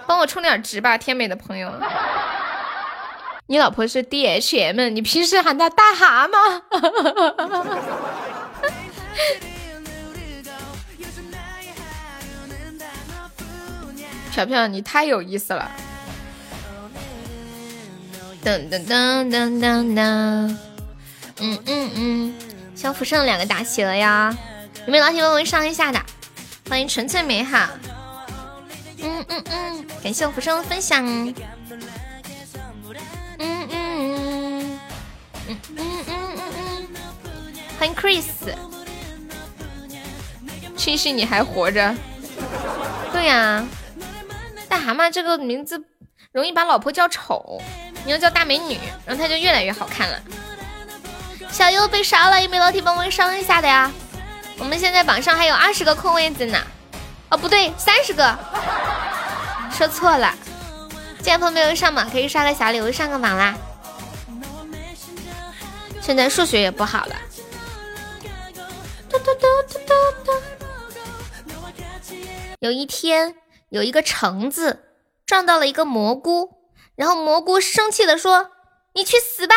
[0.07, 1.73] 帮我充点值吧，天美的朋友。
[3.47, 6.63] 你老婆是 D H M，你平时喊她大蛤蟆。
[14.33, 15.71] 飘飘，你太有意思了。
[18.45, 20.57] 噔噔噔噔噔噔。
[21.41, 22.35] 嗯嗯嗯，
[22.75, 24.35] 小福胜两个打起了呀！
[24.87, 26.01] 有没有老铁帮我上一下的？
[26.69, 27.69] 欢迎纯粹美好。
[29.05, 31.05] 嗯嗯嗯，感谢我浮生的分享。
[31.07, 31.35] 嗯
[33.39, 34.79] 嗯嗯
[35.49, 36.89] 嗯嗯嗯嗯，
[37.79, 38.25] 欢迎 Chris。
[40.77, 41.95] 庆幸你还活着。
[43.13, 43.63] 对呀，
[44.69, 45.83] 大蛤蟆这个名字
[46.33, 47.61] 容易把老婆叫丑，
[48.07, 50.19] 你要叫大美女，然后她就越来越好看了。
[51.51, 53.93] 小优被杀了，有没有老铁帮忙上一下的呀？
[54.59, 56.59] 我们现在榜上还有二十个空位子呢。
[57.31, 58.39] 哦，不对，三十个，
[59.77, 60.35] 说错了。
[61.21, 63.57] 剑锋没有上榜，可以刷个小礼物上个榜啦。
[66.01, 67.17] 现在数学也不好了。
[72.61, 73.35] 有一天，
[73.71, 74.85] 有一个橙子
[75.27, 78.51] 撞到了一个蘑菇，然后蘑菇生气的说
[78.95, 79.55] ：“你去死吧！”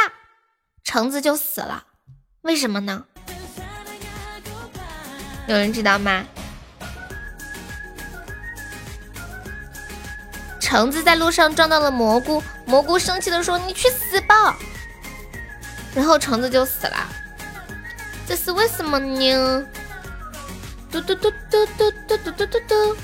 [0.83, 1.85] 橙子就死了。
[2.41, 3.05] 为什么呢？
[5.47, 6.25] 有人知道吗？
[10.67, 14.59] 橙子在路上撞到了蘑菇，蘑菇生气的说：“你去死吧！”
[15.95, 17.07] 然后橙子就死了。
[18.27, 19.65] 这是为什么呢？
[20.91, 22.97] 嘟嘟嘟嘟嘟嘟嘟嘟嘟嘟。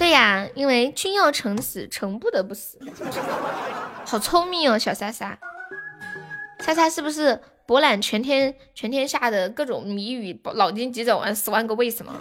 [0.00, 2.80] 对呀，因为君要臣死，臣不得不死。
[4.04, 5.38] 好聪明哦，小莎莎。
[6.58, 12.12] 猜猜是不是博览全天全天下的各种谜语，脑筋急转弯十万个为什么？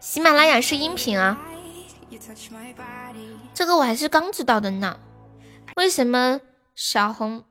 [0.00, 1.36] 喜马拉雅是音频啊，
[3.52, 4.98] 这个我还是刚知道的呢。
[5.76, 6.40] 为什么
[6.74, 7.44] 小红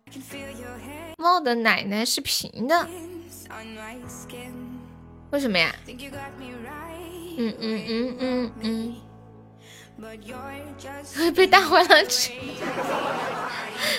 [1.17, 2.87] 帽的奶奶是平的？
[5.31, 5.75] 为什么呀？
[7.37, 8.95] 嗯嗯嗯嗯嗯。
[11.33, 12.31] 被大灰狼吃，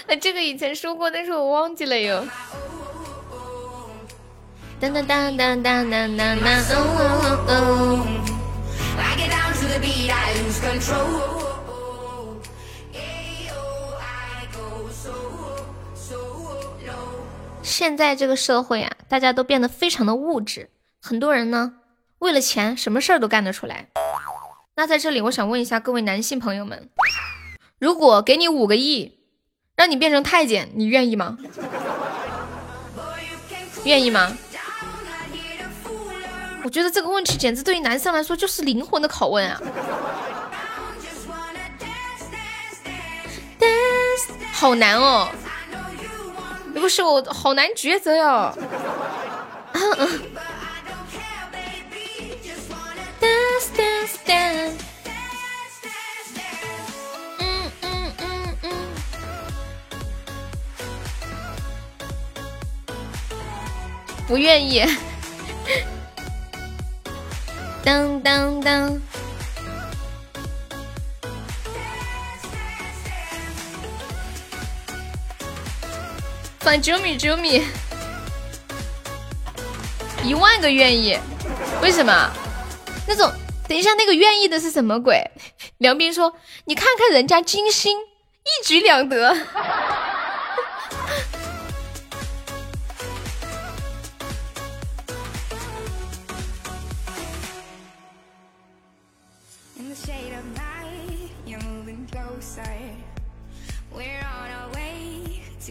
[0.07, 2.27] 那这个以前说过，但是我忘记了哟。
[4.81, 6.55] 当当当当当当当当。
[17.63, 20.71] 现在这个社会啊，大家都变得非常的物质，
[21.01, 21.75] 很多人呢，
[22.19, 23.89] 为了钱，什么事儿都干得出来。
[24.75, 26.89] 那在这里，我想问一下各位男性朋友们，
[27.79, 29.21] 如果给你五个亿，
[29.77, 31.39] 让你变成太监，你愿意吗？
[33.85, 34.37] 愿意吗？
[36.65, 39.61] 我觉得这个问题简直对于男生来说就是灵魂的拷问啊！
[44.53, 45.29] 好难哦，
[46.75, 48.53] 不是我好难抉择哟。
[49.73, 49.93] 嗯
[57.83, 58.71] 嗯嗯嗯，
[64.27, 64.85] 不愿意。
[67.89, 69.01] 当当当，
[76.59, 77.64] 反九米九米，
[80.22, 81.18] 一万个愿意，
[81.80, 82.30] 为什么？
[83.07, 83.32] 那种，
[83.66, 85.24] 等一下，那个愿意的是什么鬼？
[85.78, 86.36] 梁斌说
[86.66, 89.34] ：“你看看人家金星，一举两得。”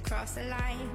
[0.07, 0.87] cross the line.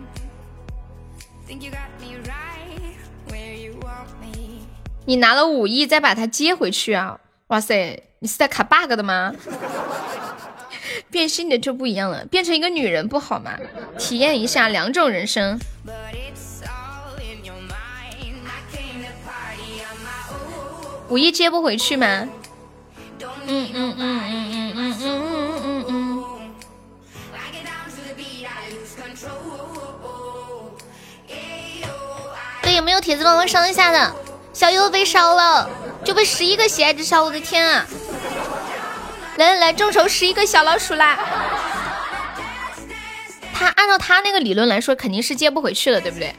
[1.46, 2.96] Think you got me right
[3.28, 4.66] where you want me.
[5.04, 7.18] 你拿了五亿再把它接回去啊！
[7.48, 9.34] 哇塞，你是在卡 bug 的吗？
[11.10, 13.52] 变心的就不一样了，变成一个女人不好吗？
[13.98, 15.58] 体验一下两种人生。
[21.08, 22.26] 五亿接不回去吗？
[23.46, 24.72] 嗯嗯嗯嗯嗯嗯。
[24.74, 25.31] 嗯嗯嗯嗯
[32.82, 34.12] 有没有铁子帮我上一下的？
[34.52, 35.70] 小优被烧了，
[36.02, 37.86] 就被十一个喜爱值烧，我的天啊！
[39.36, 41.16] 来来来，众筹十一个小老鼠啦！
[43.54, 46.34] 他按照他那个理论来说，肯定是接不回去了，对不对？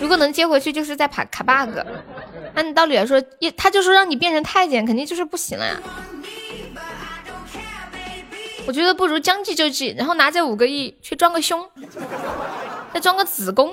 [0.00, 1.78] 如果能接回去，就是在卡卡 bug。
[2.56, 5.76] 按道理来说，一他就说让你变成太监，肯定就是不行了呀。
[8.66, 11.68] 我觉得不如将计就计，然后拿这五个亿去装个胸，
[12.92, 13.72] 再装个子宫，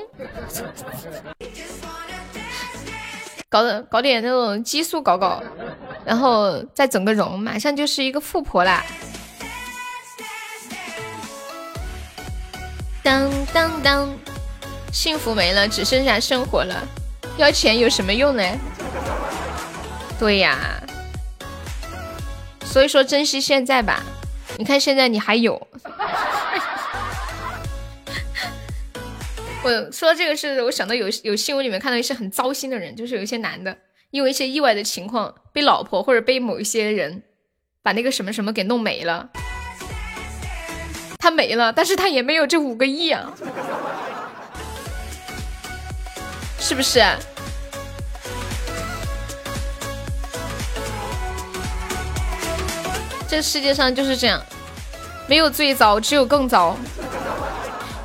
[3.49, 5.41] 搞的搞点那种激素搞搞，
[6.05, 8.83] 然后再整个容，马上就是一个富婆啦。
[13.03, 14.09] 当当当。
[14.91, 16.75] 幸福没了，只剩下生活了。
[17.37, 18.43] 要钱有什么用呢？
[20.17, 20.57] 对呀，
[22.65, 24.01] 所以说珍惜现在吧。
[24.59, 25.55] 你看现在你还有。
[29.63, 33.77] 我说这个是我想到有有新闻里面看到一些很糟心的人，就是有一些男的
[34.11, 37.23] 因为一些意外的情况被老婆或者被某一些人
[37.81, 39.29] 把那个什么什么给弄没了，
[41.19, 43.33] 他没了，但是他也没有这五个亿啊。
[46.59, 46.99] 是不是？
[53.29, 54.41] 这世界上就是这样，
[55.27, 56.75] 没有最糟，只有更糟。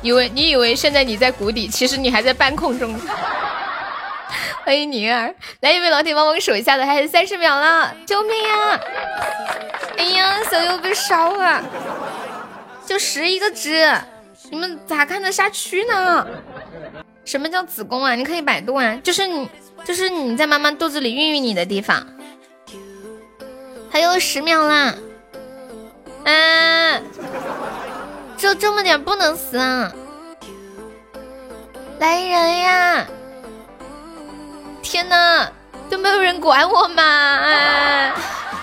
[0.03, 2.95] 以为你以为现在你在谷底，其实你还在半空中。
[4.63, 8.79] 欢迎宁儿，来一位老铁帮忙守一下的，还有三十秒了，救命啊！
[9.97, 11.63] 哎呀，小优被烧了，
[12.85, 13.91] 就十一个值，
[14.51, 16.27] 你们咋看得下去呢？
[17.25, 18.13] 什么叫子宫啊？
[18.13, 19.49] 你可以百度啊，就是你，
[19.83, 22.05] 就是你在妈妈肚子里孕育你的地方。
[23.89, 24.93] 还有十秒啦，
[26.25, 27.03] 嗯，
[28.35, 29.91] 就这么点不能死啊！
[31.99, 33.05] 来人呀！
[34.81, 35.47] 天呐，
[35.89, 38.11] 都没有人管我吗？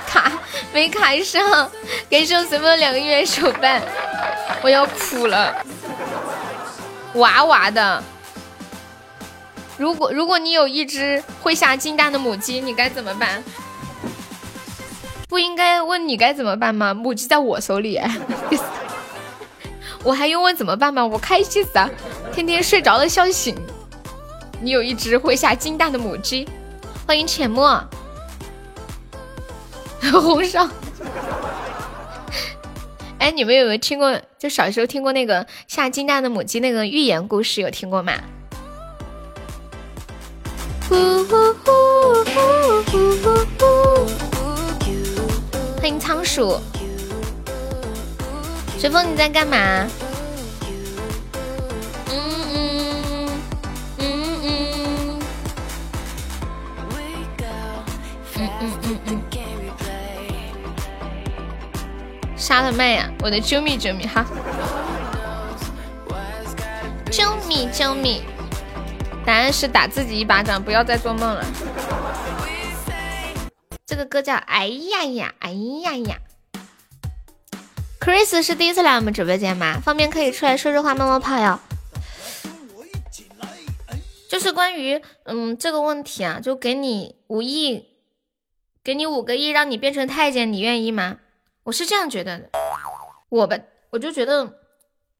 [0.06, 0.30] 卡
[0.72, 1.70] 没卡上，
[2.10, 3.80] 感谢随风两个月手办，
[4.60, 5.64] 我要哭了，
[7.14, 8.02] 哇哇的。
[9.78, 13.42] 如果如果你有一只会下金蛋的母鸡，你该怎么办？
[15.32, 16.92] 不应该问你该怎么办吗？
[16.92, 17.98] 母鸡在我手里，
[20.04, 21.06] 我还用问怎么办吗？
[21.06, 21.88] 我开心死啊！
[22.34, 23.56] 天天睡着了笑醒。
[24.60, 26.46] 你有一只会下金蛋的母鸡，
[27.06, 27.82] 欢迎浅墨，
[30.12, 30.68] 红烧。
[33.18, 34.20] 哎，你们有没有听过？
[34.38, 38.12] 就小时候听过那个下金蛋的母鸡那个寓言故事，有听过吗？
[45.82, 46.60] 欢迎仓鼠
[48.78, 49.84] 随风，你在干嘛？
[52.08, 52.14] 嗯
[52.52, 53.28] 嗯
[53.98, 54.06] 嗯
[54.38, 55.20] 嗯
[58.36, 59.20] 嗯嗯嗯嗯嗯，
[62.36, 63.10] 下了麦呀。
[63.20, 64.24] 我的啾咪啾咪哈，
[67.10, 68.22] 啾咪啾咪。
[69.26, 71.44] 答案是打自己一巴掌，不要再做梦了。
[73.92, 76.16] 这个歌叫《哎呀呀，哎呀呀》。
[78.00, 79.78] Chris 是第一次来我们直播间吗？
[79.84, 81.60] 方便可以出来说说话、冒冒泡哟。
[84.30, 87.84] 就是关于嗯这个问题啊，就给你五亿，
[88.82, 91.18] 给你五个亿，让你变成太监，你愿意吗？
[91.64, 92.48] 我是这样觉得的。
[93.28, 93.58] 我吧，
[93.90, 94.54] 我就觉得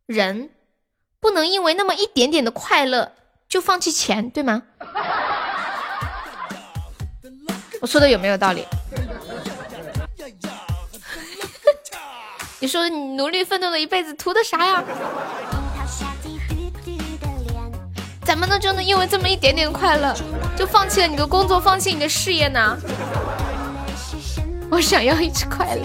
[0.07, 0.49] 人
[1.21, 3.13] 不能因为那么一点点的快乐。
[3.51, 4.63] 就放弃钱，对吗？
[7.83, 8.65] 我说的有没有道理？
[12.61, 14.85] 你说你努力奋斗了一辈子，图的啥呀？
[18.25, 20.15] 怎么能就能因为这么一点点快乐，
[20.57, 22.79] 就放弃了你的工作，放弃你的事业呢？
[24.71, 25.83] 我想要一直快乐。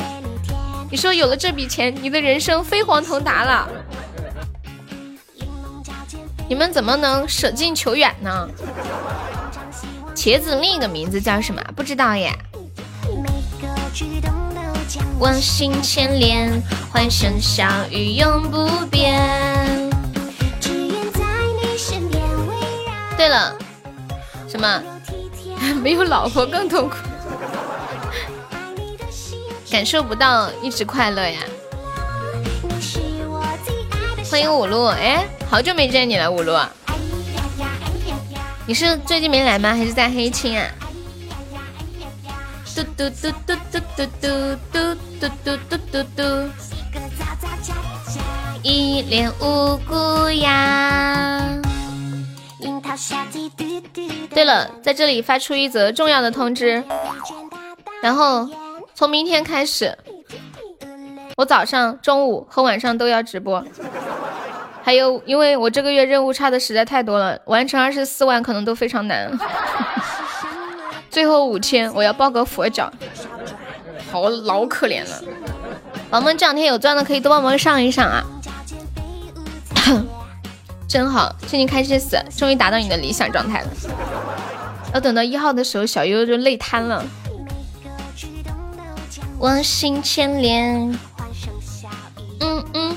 [0.92, 3.68] 你说有了这笔钱，你的人生飞黄腾达了。
[6.48, 8.48] 你们怎么能舍近求远呢？
[10.18, 11.62] 茄子另一个名字叫什么？
[11.76, 12.36] 不知道耶。
[15.20, 16.60] 往心牵连，
[16.92, 19.22] 欢声笑语永不变。
[23.16, 23.56] 对了，
[24.48, 24.84] 什么？
[25.84, 26.96] 没有老婆更痛苦，
[29.70, 31.42] 感受不到一直快乐呀。
[34.32, 36.58] 欢迎五路，哎，好久没见你了，五路。
[38.68, 39.74] 你是最近没来吗？
[39.74, 40.68] 还是在黑青啊？
[42.76, 44.06] 嘟嘟嘟嘟嘟嘟
[44.70, 46.50] 嘟嘟嘟嘟嘟嘟，
[48.62, 51.42] 一脸无辜呀。
[54.32, 56.84] 对了，在这里发出一则重要的通知，
[58.04, 58.50] 然后
[58.94, 59.98] 从明天开始，
[61.38, 63.64] 我早上、中午和晚上都要直播。
[64.88, 69.30] 还有，因为我这个月任务差的实在太多了，完成二十四万可能都非常难。
[71.12, 72.90] 最后五千，我要抱个佛脚，
[74.10, 75.22] 好老可怜了。
[76.10, 78.24] 宝宝们这两天有钻的可以多帮忙上一上啊！
[80.88, 83.68] 真好，最近开心死，终于达到你的理想状态了。
[84.94, 87.04] 要等到一号的时候，小悠悠就累瘫了。
[89.40, 90.98] 往心牵连，
[92.40, 92.96] 嗯嗯。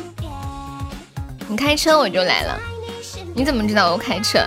[1.50, 2.56] 你开车我就来了，
[3.34, 4.38] 你怎么知道我开车？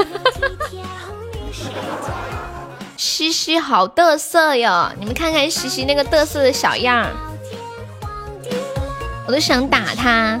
[2.96, 7.06] 西西好嘚瑟哟，你们看看西西那个嘚瑟的小样，
[9.26, 10.40] 我都想打他。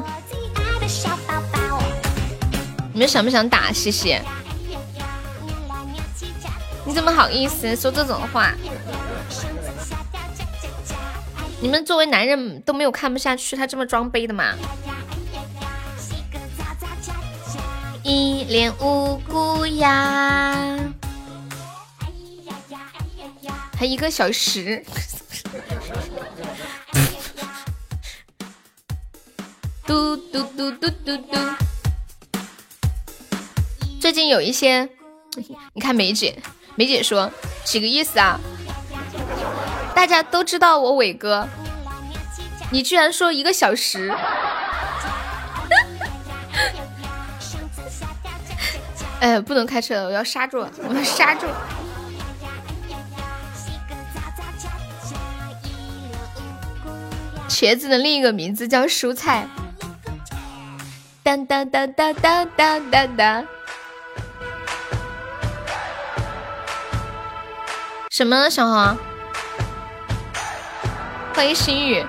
[2.94, 4.18] 你们想不想打西西？
[6.86, 8.54] 你怎么好意思说这种话？
[11.62, 14.56] 你们作为男人都没有看不下去他这么装杯的吗？
[18.02, 20.76] 一脸无辜呀，
[23.78, 24.84] 还一个小时，
[29.86, 31.38] 嘟嘟嘟嘟嘟嘟。
[34.00, 34.88] 最近有一些，
[35.74, 36.42] 你看梅姐，
[36.74, 37.30] 梅姐说
[37.62, 38.40] 几个意思啊？
[39.94, 41.48] 大家都知道我伟哥，
[42.70, 44.12] 你居然说一个小时。
[49.20, 51.46] 哎，不能开车了，我要刹住，我要刹住。
[57.48, 59.46] 茄子的另一个名字叫蔬菜。
[61.22, 63.46] 当当当当当当当当。
[68.10, 68.98] 什么小黄？
[71.34, 72.04] 欢迎心雨。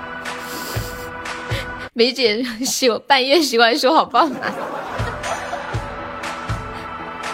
[1.94, 4.52] 梅姐喜半夜喜欢说好棒啊。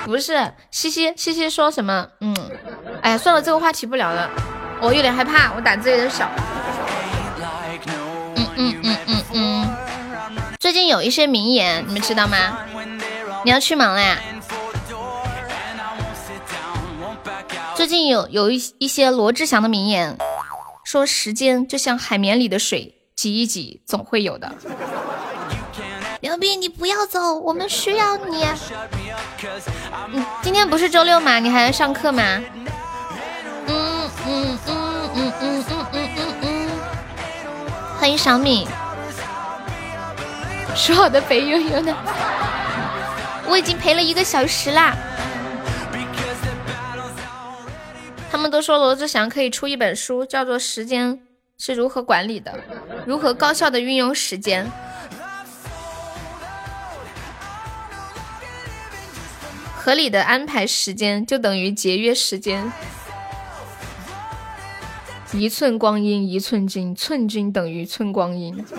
[0.06, 2.08] 不是西西西西说什么？
[2.22, 2.36] 嗯，
[3.02, 4.30] 哎呀，算了，这个话题不聊了，
[4.82, 6.30] 我有点害怕，我胆子有点小。
[8.36, 9.70] 嗯嗯嗯嗯嗯。
[10.60, 12.38] 最近有一些名言，你们知道吗？
[13.44, 14.18] 你要去忙了呀？
[17.76, 20.18] 最近有有一一些罗志祥的名言，
[20.92, 24.52] 说时间就像海绵里的水，挤一挤总会有的。
[26.22, 28.44] 牛逼，你不要走，我们需要你。
[30.12, 31.38] 嗯，今天不是周六吗？
[31.38, 32.42] 你还要上课吗？
[33.68, 36.70] 嗯嗯嗯嗯嗯嗯嗯嗯嗯。
[38.00, 38.68] 欢迎小米。
[40.76, 41.96] 说好的陪悠悠呢？
[43.48, 44.98] 我已经陪了一个小时啦。
[48.32, 51.20] 他们都说罗志祥可以出一本书，叫做《时间
[51.58, 52.52] 是如何管理的》，
[53.06, 54.70] 如何高效的运用时间。
[59.76, 62.72] 合理的安排时间就等于节约时间。
[65.32, 68.64] 一寸光阴一寸金，寸金等于寸光阴。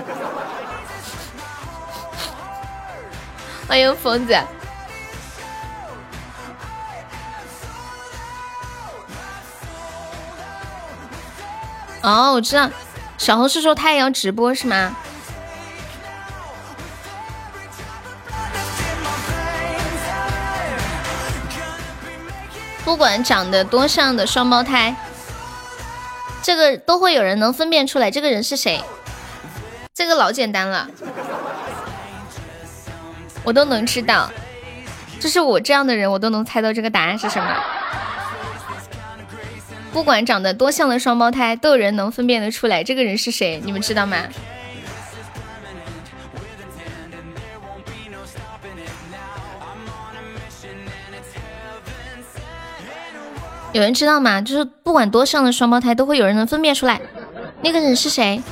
[3.67, 4.39] 欢迎疯子。
[12.03, 12.71] 哦，我知道，
[13.19, 14.97] 小红是说他也要直播是吗？
[22.85, 24.97] 不管长得多像的双胞胎，
[26.43, 28.83] 这个都会有人能分辨出来这个人是谁。
[29.95, 30.89] 这个老简单了，
[33.45, 34.31] 我都能知道。
[35.21, 37.63] 就是我这样的人，我都能猜到这个答案是什么。
[39.93, 44.17] 不管长得多像的双胞胎，都有人能分辨得出来这个人是谁，你们知道吗？
[53.73, 54.41] 有人知道吗？
[54.41, 57.01] 就是不管多像的双胞胎，都会有人能分辨出来。
[57.63, 58.43] 那个人是谁？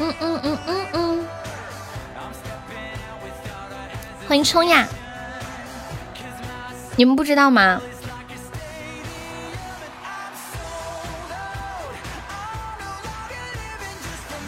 [0.00, 1.26] 嗯嗯嗯嗯嗯，
[4.28, 4.86] 欢迎冲呀！
[6.98, 7.80] 你们不知道吗？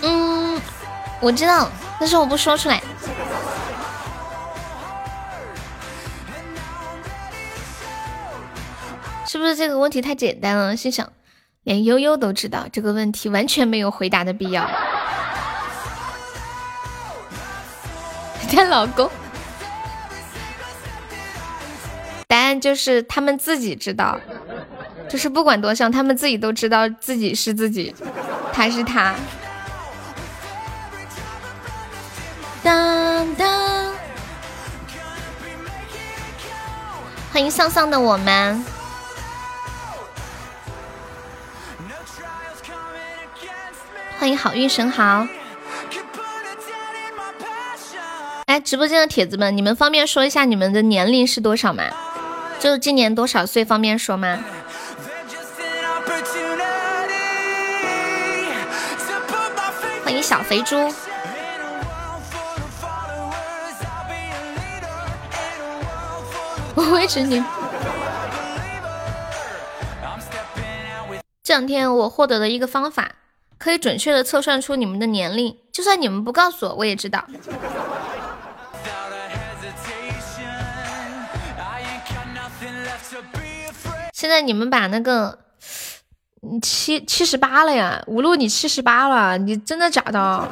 [0.02, 0.60] 嗯，
[1.20, 1.70] 我知道，
[2.00, 2.82] 但是我不说出来。
[9.28, 10.76] 是不是这个问题太简单了？
[10.76, 11.08] 心想，
[11.62, 14.68] 连悠悠都知道这个问题，完全没有回答的必要。
[18.50, 19.08] 她老公，
[22.30, 24.16] 答案就是他们自己知道，
[25.08, 27.92] 就是不管多像，他们自己都知道自己是自己，
[28.52, 29.16] 他是他。
[32.62, 33.92] 当当，
[37.32, 38.64] 欢迎丧丧的我们。
[44.20, 45.26] 欢迎好运神豪！
[48.46, 51.82] 哎，直播间的铁子们，你们方便说一下你们的年龄是多少吗？
[52.60, 54.38] 就是今年多少岁，方便说吗？
[60.04, 60.76] 欢迎小肥猪！
[66.74, 67.42] 我维持你。
[71.42, 73.12] 这两天我获得了一个方法。
[73.58, 77.22] 可以准确的测算出你们的年龄，就算你们不告诉我，我也知道。
[84.20, 85.38] 现在你们把那个
[86.60, 90.46] 七七十八了呀，无路你七十八了，你真的假的？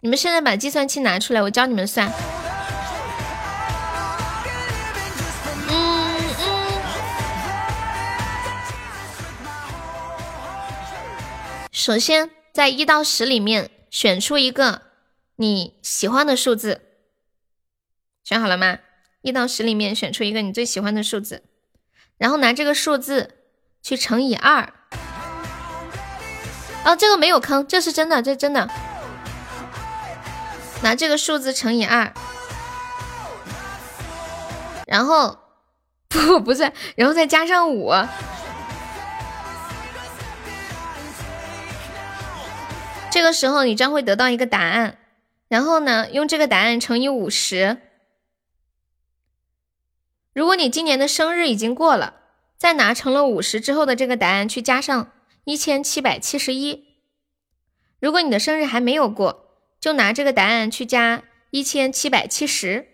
[0.00, 2.10] 你们现在把计算器拿出来，我教你们算。
[11.70, 14.82] 首先，在一到十里面选出一个
[15.36, 16.80] 你喜欢的数字，
[18.24, 18.78] 选好了吗？
[19.24, 21.42] 一到十里面选出一个你最喜欢的数字，
[22.18, 23.38] 然后拿这个数字
[23.82, 24.70] 去乘以二。
[26.84, 28.68] 哦，这个没有坑，这是真的，这真的。
[30.82, 32.12] 拿这个数字乘以二，
[34.86, 35.38] 然后
[36.08, 37.94] 不不是，然后再加上五。
[43.10, 44.98] 这个时候你将会得到一个答案，
[45.48, 47.78] 然后呢，用这个答案乘以五十。
[50.34, 52.14] 如果你今年的生日已经过了，
[52.58, 55.12] 再拿成了五十之后的这个答案去加上
[55.44, 56.84] 一千七百七十一。
[58.00, 62.88] 如果你的生日还没有过，就拿这个答案去加一千七百七十，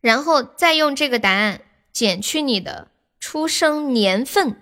[0.00, 1.62] 然后再用这个答案
[1.92, 2.88] 减去你的。
[3.18, 4.60] 出生年份，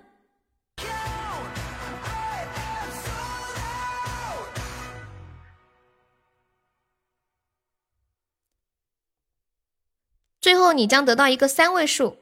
[10.43, 12.19] 最后你将得到一个三位数。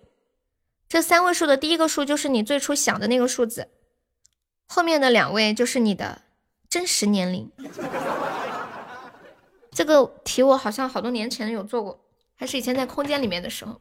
[0.88, 3.68] 这三位数的第一个数就是你最初想的那个数字，
[4.66, 6.22] 后面的两位就是你的
[6.68, 7.50] 真实年龄。
[9.72, 12.04] 这个题我好像好多年前有做过，
[12.36, 13.80] 还是以前在空间里面的时候。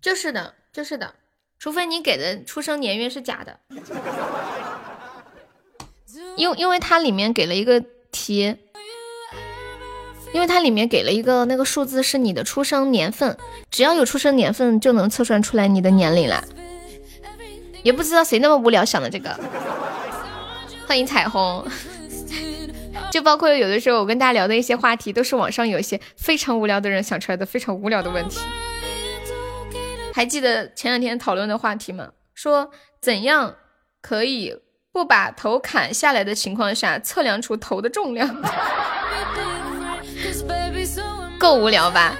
[0.00, 0.54] 就是的。
[0.72, 1.16] 就是的，
[1.58, 3.58] 除非你给的出生年月是假的，
[6.36, 7.80] 因因为它里面给了一个
[8.12, 8.56] 题，
[10.32, 13.36] 因为它里面给了一个那个数字是你的出生年份，
[13.70, 16.44] 只要有出生年份就能测算出来你的年龄了。
[17.82, 19.38] 也不知道谁那么无聊想的这个。
[20.86, 21.66] 欢迎彩虹，
[23.10, 28.38] 就包括有的时候我跟大家聊的一些话题，都是网上有一些非常无聊的人想出来的非常无聊的问题。
[30.12, 32.10] 还记得前两天讨论的话题吗？
[32.34, 32.70] 说
[33.00, 33.56] 怎样
[34.00, 34.56] 可以
[34.92, 38.28] 不把头砍下来的情况下测量出头的重量？
[41.38, 42.16] 够无聊吧？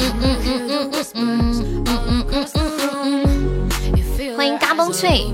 [0.00, 3.24] 嗯嗯嗯嗯嗯嗯嗯嗯嗯嗯
[4.18, 4.36] 嗯。
[4.36, 5.26] 欢迎嘎嘣脆，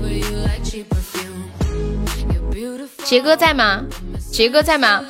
[3.03, 3.83] 杰哥在吗？
[4.31, 5.03] 杰哥在吗？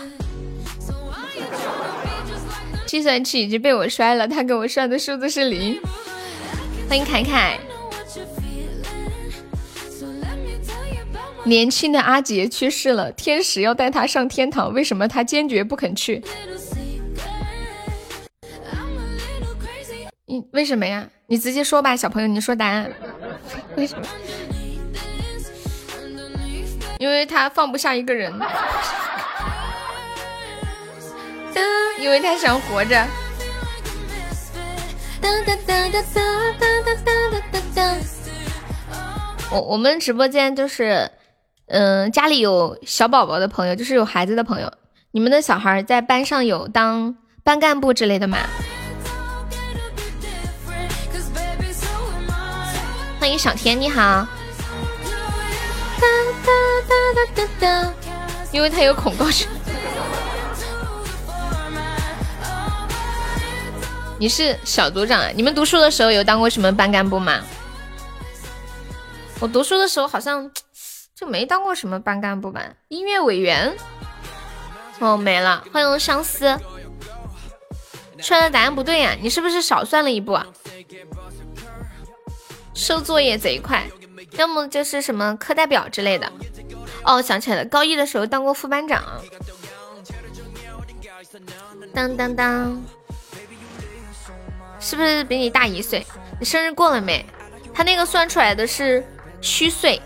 [2.85, 5.79] 计算器已经被我摔了，他给我算的数字是零。
[6.87, 7.59] 欢迎凯凯。
[11.43, 16.23] 年轻的阿杰去世了，天使要带他上天堂，为什么他坚决不肯去？
[20.25, 21.09] 你为什么呀？
[21.27, 22.91] 你直接说吧，小朋友，你说答案。
[23.75, 24.05] 为什么？
[26.99, 28.31] 因为他放不下一个人。
[31.99, 33.05] 因为他想活着。
[39.51, 41.11] 我我们直播间就是
[41.71, 44.69] 嗯，家里有小宝宝的朋友，就是有孩子的朋友，
[45.11, 47.15] 你们的小孩在班上有当
[47.45, 48.37] 班干部之类的吗？
[53.21, 54.27] 欢迎小天，你好。
[58.51, 59.47] 因为他有恐高症。
[64.19, 65.29] 你是小组长啊？
[65.33, 67.39] 你们读书的时候有当过什么班干部吗？
[69.39, 70.51] 我读书的时候好像
[71.21, 72.65] 就没当过什么班干部吧。
[72.87, 73.77] 音乐委员，
[74.97, 75.63] 哦没了。
[75.71, 76.59] 欢迎相思，
[78.17, 80.47] 出来的答案不对呀，你是不是少算了一步啊？
[82.73, 83.85] 收作业贼快，
[84.31, 86.27] 要么就是什么课代表之类的。
[87.03, 89.03] 哦，想起来了，高一的时候当过副班长。
[91.93, 92.83] 当当当。
[94.79, 96.03] 是不是比你大一岁？
[96.39, 97.23] 你生日过了没？
[97.75, 99.05] 他那个算出来的是
[99.39, 100.01] 虚岁。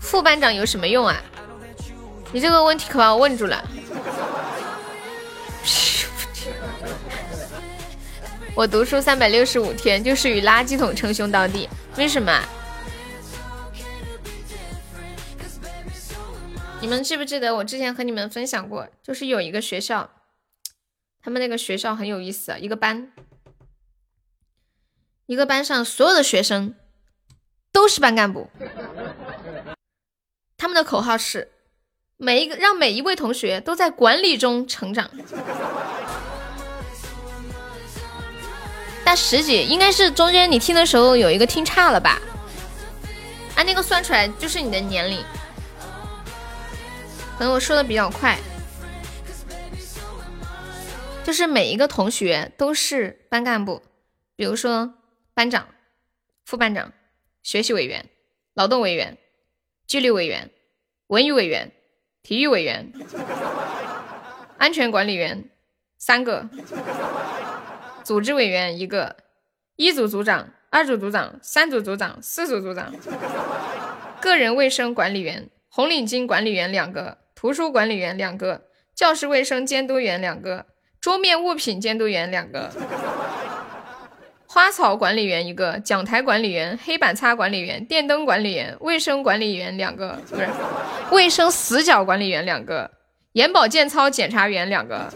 [0.00, 1.22] 副班长有什么用啊？
[2.32, 3.62] 你这个问题可把我问住了。
[8.54, 11.68] 我读书三百六十五天，就是与垃圾桶称兄道弟。
[11.96, 12.42] 为什么？
[16.80, 18.88] 你们记不记得我之前和你们分享过？
[19.02, 20.10] 就是有一个学校。
[21.22, 23.12] 他们那个学校很有意思，一个班，
[25.26, 26.74] 一个班上所有的学生
[27.72, 28.48] 都是班干部。
[30.56, 31.50] 他们的口号是：
[32.16, 35.10] 每一个让每一位同学都在管理中成长。
[39.04, 42.20] 但十几应该是中间你听的时候有一个听差了吧？
[43.56, 45.18] 按那个算出来就是你的年龄，
[47.36, 48.38] 可能我说的比较快。
[51.24, 53.82] 就是每一个同学都是班干部，
[54.36, 54.94] 比如说
[55.34, 55.66] 班长、
[56.44, 56.92] 副班长、
[57.42, 58.08] 学习委员、
[58.54, 59.18] 劳动委员、
[59.86, 60.50] 纪律委员、
[61.08, 61.72] 文娱委员、
[62.22, 62.92] 体育委员、
[64.58, 65.50] 安全管理员
[65.98, 66.48] 三个，
[68.04, 69.16] 组织委员一个，
[69.76, 72.94] 一组组长、二组组长、三组组长、四组组长，
[74.20, 80.66] 个人卫生管理员、红领巾管理员两个，图书管理员两个，教室卫生监督员两个。
[81.00, 82.70] 桌面物品监督员两个，
[84.54, 90.46] 花草管理员一个，讲台管理员、黑板擦管理员、电灯管理员、卫生管理员两个，不是
[91.10, 92.90] 卫生死角管理员两个，
[93.32, 95.10] 眼保健操检查员两个，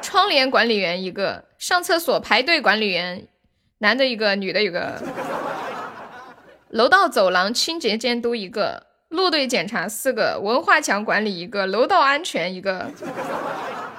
[0.00, 3.26] 窗帘管理员一个，上厕所排队管理员，
[3.78, 5.02] 男的一个，女的一个，
[6.68, 12.92] 楼道走廊清洁监督一个，路队检查四个，文化墙管理一个，楼道安全一个。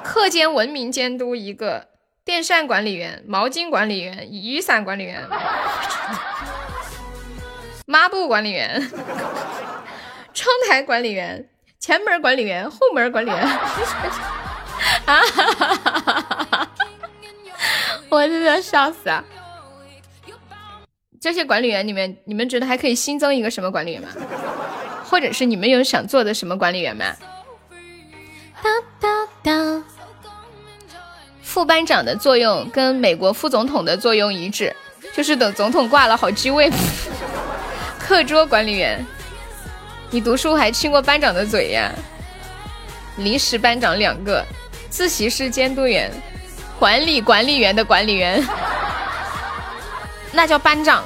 [0.02, 1.89] 课间文明监督一个，
[2.30, 5.28] 电扇管理员、毛巾管理员、雨伞管理员、
[7.88, 8.80] 抹布管理员、
[10.32, 11.50] 窗台管理员、
[11.80, 13.42] 前门管理员、后门管理员。
[13.42, 13.58] 啊
[15.08, 16.70] 哈哈哈哈哈！
[18.10, 19.24] 我真的笑死啊！
[21.20, 24.10] 这些管理员里面，你们觉得还可以新增一个什么管理员吗？
[25.04, 27.06] 或者是你们有想做的什么管理员吗？
[28.62, 28.70] 哒
[29.00, 29.84] 哒哒。
[31.50, 34.72] 副班长的作用跟美国副总统的作用一致，
[35.16, 36.70] 就是等总统挂了好继位。
[37.98, 39.04] 课桌管理员，
[40.12, 41.92] 你读书还亲过班长的嘴呀？
[43.18, 44.46] 临时班长两个，
[44.92, 46.12] 自习室监督员，
[46.78, 48.48] 管理管理员的管理员，
[50.32, 51.04] 那叫班长。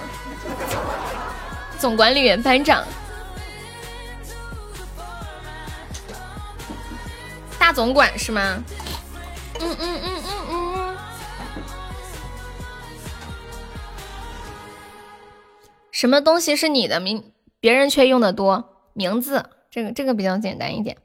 [1.80, 2.84] 总管理员班长，
[7.58, 8.62] 大总管是吗？
[15.92, 18.92] 什么东西是你的名，别人却用的多？
[18.94, 20.98] 名字，这个这个比较简单一点。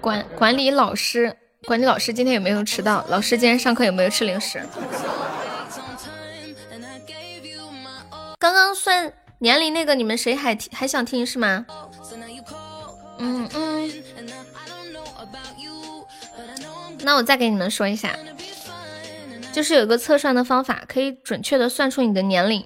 [0.00, 1.36] 管管理老师，
[1.66, 3.04] 管理老师今天有没有迟到？
[3.08, 4.62] 老师今天上课有没有吃零食？
[8.38, 11.66] 刚刚算年龄那个，你们谁还还想听是吗？
[13.18, 14.02] 嗯嗯。
[17.04, 18.16] 那我再给你们说一下，
[19.52, 22.64] 就是有个测算的方法，可以准确的算出你的年龄。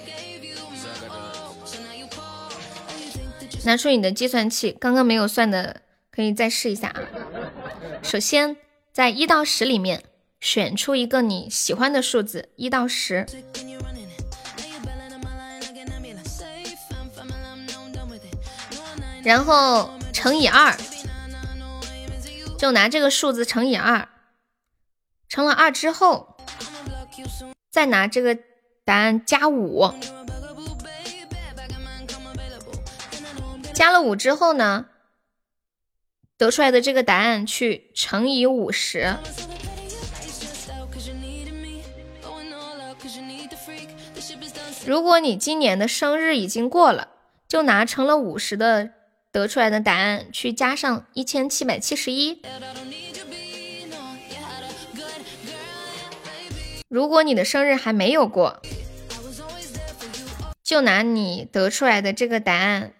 [3.64, 5.82] 拿出你的计算器，刚刚没有算的
[6.12, 7.00] 可以再试一下啊。
[8.02, 8.56] 首先，
[8.92, 10.04] 在一到十里面
[10.38, 13.26] 选出一个你喜欢的数字，一到十，
[19.24, 20.76] 然后乘以二。
[22.56, 24.08] 就拿这个数字乘以二，
[25.28, 26.36] 乘了二之后，
[27.70, 28.38] 再拿这个
[28.84, 29.92] 答案加五，
[33.74, 34.86] 加了五之后呢，
[36.36, 39.16] 得出来的这个答案去乘以五十。
[44.86, 47.08] 如果你今年的生日已经过了，
[47.48, 48.90] 就拿乘了五十的
[49.32, 52.40] 得出来的答案去加上一千七百七十一。
[56.96, 58.62] 如果你的生日还没有过，
[60.62, 62.94] 就拿你得出来的这个答案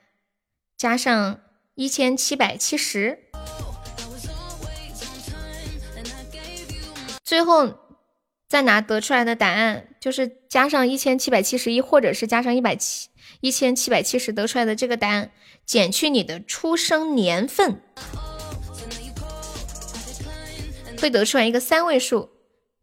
[0.76, 1.40] 加上
[1.76, 3.20] 一千七百七十，
[7.24, 7.78] 最后。
[8.48, 13.08] 再拿得出来的答案，就是加上一千七百七十一，或者是加上一百七
[13.40, 15.32] 一千七百七十得出来的这个答案，
[15.64, 17.80] 减去你的出生年份，
[21.00, 22.30] 会得出来一个三位数。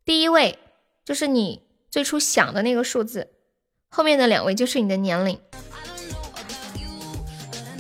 [0.04, 0.60] 第一位
[1.06, 3.34] 就是你最初想的那个数字，
[3.90, 5.40] 后面的两位就是你的年龄。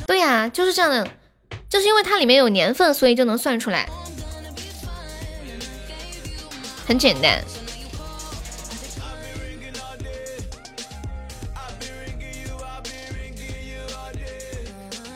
[0.06, 1.10] 对呀，就是这样的，
[1.70, 3.90] 就是因为它里面有年份，所以就能算出来，
[6.86, 7.42] 很简单。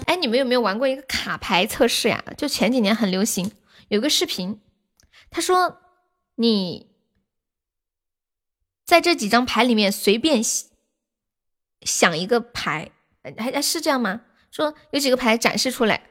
[0.06, 2.24] 哎，你们有没有玩过一个卡牌测试呀？
[2.38, 3.52] 就前几年很流行，
[3.90, 4.62] 有个视频，
[5.30, 5.82] 他说
[6.36, 6.87] 你
[8.88, 10.42] 在这几张牌里面随便
[11.82, 12.90] 想一个牌，
[13.38, 14.22] 还还是这样吗？
[14.50, 16.04] 说有几个牌展示出来，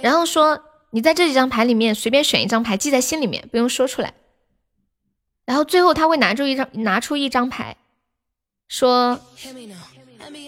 [0.00, 4.14] 然后说你在这几张牌里面随便选一张牌，记在心里面，不用说出来。
[5.44, 7.76] 然后最后他会拿出一张，拿出一张牌。
[8.66, 9.20] 说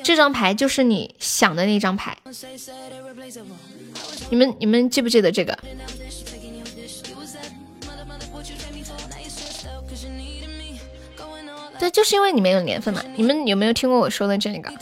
[0.03, 2.16] 这张牌就是你想的那张牌，
[4.31, 5.57] 你们你们记不记得这个？
[11.79, 13.03] 对，就是因为你们有年份嘛。
[13.17, 14.73] 你们有没有听过我说的这个？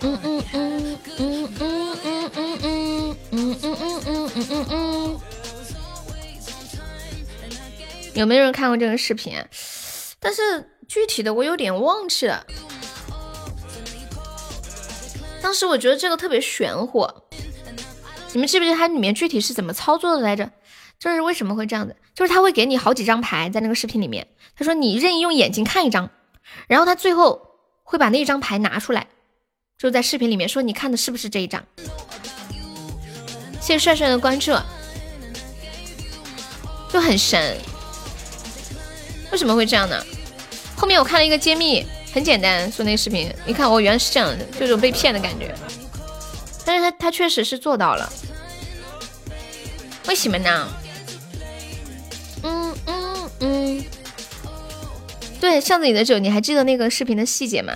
[0.00, 5.20] 嗯嗯嗯嗯嗯嗯嗯嗯嗯嗯嗯嗯嗯。
[8.14, 9.34] 有没有人看过这个视频？
[10.18, 12.44] 但是具体的我有点忘记了。
[15.40, 17.08] 当时我觉得这个特别玄乎，
[18.32, 20.50] 你们记不记得它里面具体是怎么操作的来着？
[20.98, 21.94] 就是为什么会这样子？
[22.18, 24.26] 就是他会给你好几张牌在那个视频里面，
[24.56, 26.10] 他说你任意用眼睛看一张，
[26.66, 27.40] 然后他最后
[27.84, 29.06] 会把那一张牌拿出来，
[29.78, 31.64] 就在视频里面说你看的是不是这一张？
[33.60, 34.52] 谢谢帅帅的关注，
[36.92, 37.56] 就很神。
[39.30, 40.04] 为什么会这样呢？
[40.76, 45.54] 后面我看了一个揭秘，很简单，说那个视频，你看我原来是这样的，就有被骗的感觉。
[46.66, 48.12] 但是他他确实是做到了，
[50.08, 50.68] 为什么呢？
[55.40, 57.72] 对，巷子里的酒，你还记得那个视频的细节吗？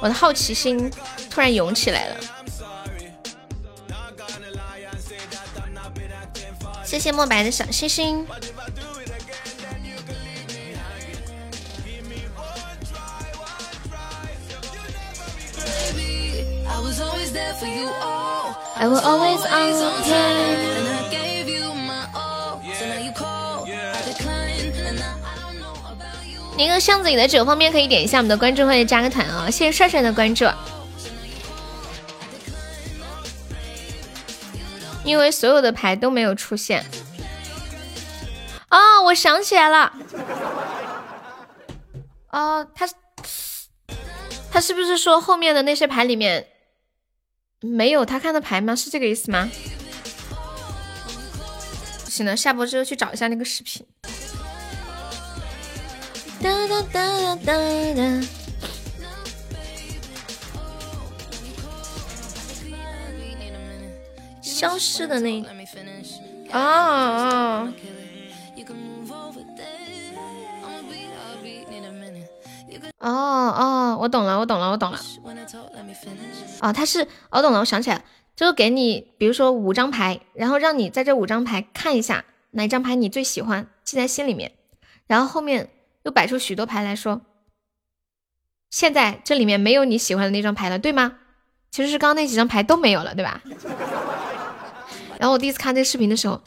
[0.00, 0.90] 我的好奇心
[1.30, 2.16] 突然涌起来了。
[6.84, 8.26] 谢谢墨白的小星星。
[18.74, 19.72] I will always on
[26.56, 29.50] 那个巷子里的酒方便可以点一下我们的关注或者加个团啊！
[29.50, 30.46] 谢谢帅帅的关注。
[35.04, 36.84] 因为所有的牌都没有出现。
[38.70, 39.92] 哦，我想起来了。
[42.28, 42.88] 哦，他
[44.50, 46.46] 他是不是说后面的那些牌里面？
[47.60, 48.76] 没有他看的牌吗？
[48.76, 49.50] 是这个意思吗？
[52.08, 53.84] 行了，下播之后去找一下那个视频。
[56.42, 57.52] 哒哒哒哒
[57.94, 58.26] 哒。
[64.42, 65.44] 消失的那……
[66.50, 67.74] 啊啊。
[72.98, 74.98] 哦哦，我懂了，我懂了，我懂了。
[76.60, 78.04] 哦，他是，我懂了，我想起来了，
[78.36, 84.52] 就是给你，比如说五张牌，然后让你在这五张牌看一下哪张牌你最喜欢，记在心里面，
[85.08, 85.70] 然后后面
[86.04, 87.20] 又摆出许多牌来说，
[88.70, 91.18] 现在这里面没有你喜欢的那张牌了，对吗？
[91.70, 93.40] 其实是刚刚那几张牌都没有了，对吧？
[95.18, 96.40] 然后我第一次看这视频的时候，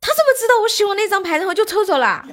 [0.00, 2.24] 他怎么知道我喜欢那张牌，然后就抽走了？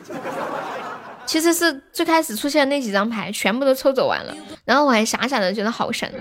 [1.26, 4.36] 其实是最开始出现的那几张牌全部都抽走完了，
[4.66, 6.14] 然后我还傻傻的觉得好神。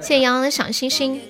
[0.00, 1.22] 谢谢洋洋的小星星。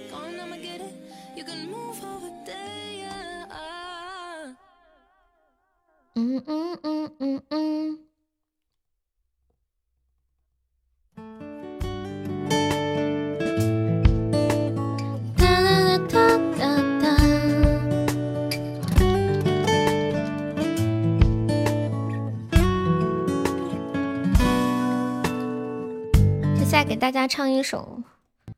[6.20, 7.98] 嗯嗯嗯嗯嗯。
[26.68, 28.02] 再给大家唱一首《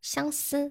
[0.00, 0.70] 相思》。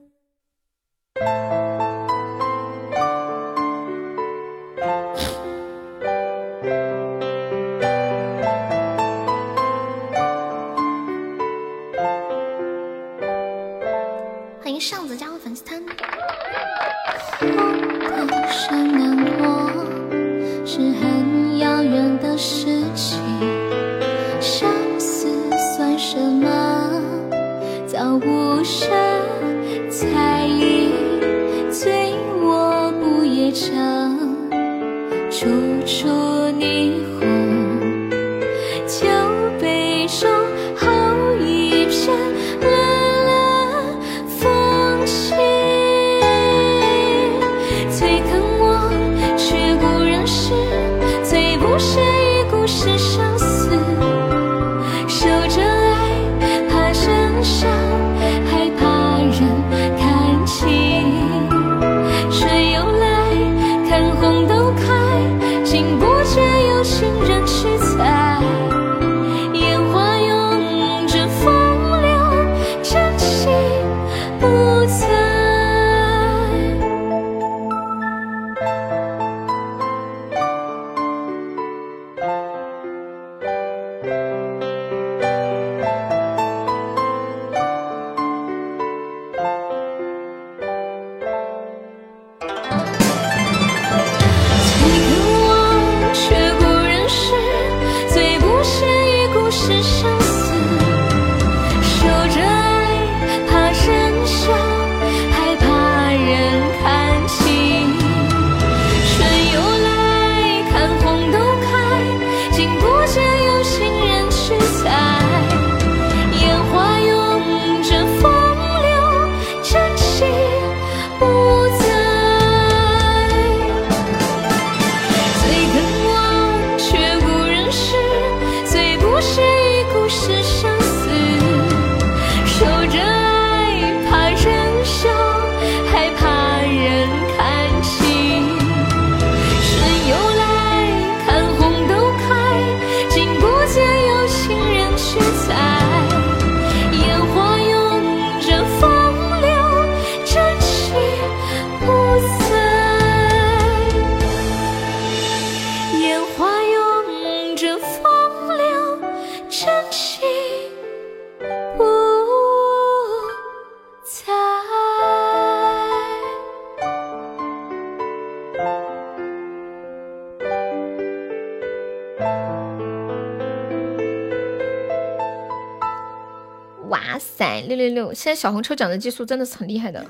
[178.14, 180.06] 现在小红抽奖的技术真的是很厉害的，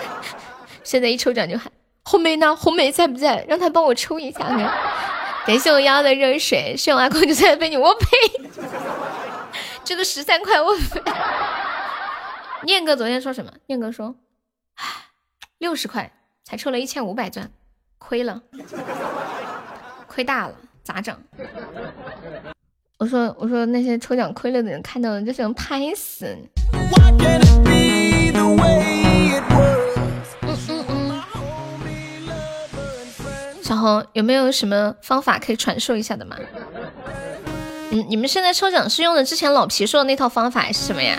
[0.84, 1.70] 现在一抽奖就喊
[2.04, 2.54] 红梅呢？
[2.56, 3.44] 红梅在不在？
[3.48, 4.38] 让他帮我抽一下。
[5.46, 8.06] 感谢我幺的热水，谢我阿公就在被你，我呸！
[9.84, 11.02] 这个十三块我费。
[12.64, 13.52] 念哥昨天说什么？
[13.66, 14.14] 念哥说，
[15.58, 16.12] 六十块
[16.44, 17.50] 才抽了一千五百钻，
[17.98, 18.40] 亏了，
[20.06, 20.54] 亏大了，
[20.84, 21.16] 咋整？
[22.98, 26.36] 我说我说那些抽奖亏了的人看到了就想拍死。
[33.62, 36.36] 小红有没有什么方法可以传授一下的吗？
[37.90, 41.18] 嗯，你们现在抽奖是用的之前老皮说的那套方法还是什么呀？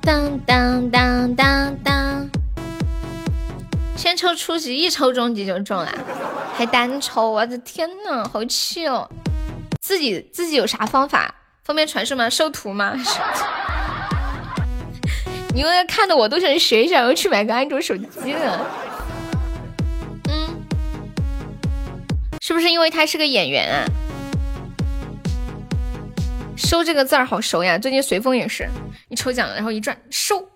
[0.00, 2.28] 当当当当当，
[3.96, 5.90] 先抽初级，一抽中级就中了，
[6.56, 9.10] 还单抽，我的天呐，好气哦！
[9.80, 11.34] 自己自己有啥方法？
[11.64, 12.28] 方便传授吗？
[12.28, 12.94] 收徒吗？
[15.54, 18.66] 你们看的我都想学一下，我去买个安卓手机了。
[20.28, 20.62] 嗯，
[22.40, 23.86] 是不是因为他是个演员啊？
[26.56, 28.68] 收这个字儿好熟呀，最近随风也是
[29.08, 30.46] 一抽奖，然后一转收。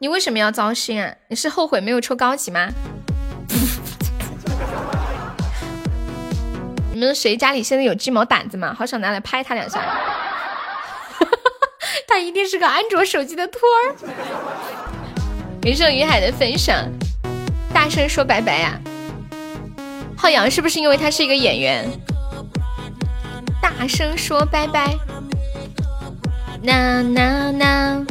[0.00, 1.14] 你为什么要糟心啊？
[1.28, 2.68] 你是后悔没有抽高级吗？
[7.12, 8.72] 谁家里现在有鸡毛掸子吗？
[8.78, 9.80] 好想拿来拍他两下。
[12.06, 13.96] 他一定是个安卓手机的托儿。
[15.64, 16.88] 云生于海的分享，
[17.72, 18.80] 大声说拜拜呀！
[20.16, 21.90] 浩洋是不是因为他是一个演员？
[23.60, 24.94] 大声说拜拜。
[26.62, 28.04] 那那那，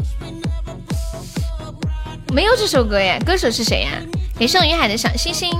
[2.34, 3.92] 没有这首歌耶，歌手是谁呀？
[4.40, 5.52] 云盛云海的小星星。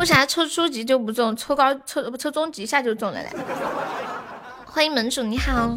[0.00, 3.28] 为啥抽初级就不中，抽高抽抽中级一下就中了嘞？
[4.64, 5.76] 欢迎门主，你好。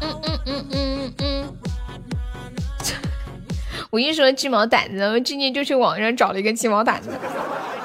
[0.00, 1.56] 嗯嗯嗯嗯嗯。
[3.92, 7.10] 我一说鸡毛掸子，我今天就去网上找了一个鸡毛掸子。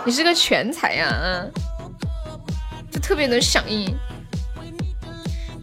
[0.06, 1.52] 你是个全才呀，嗯，
[2.90, 3.94] 就特别能响应。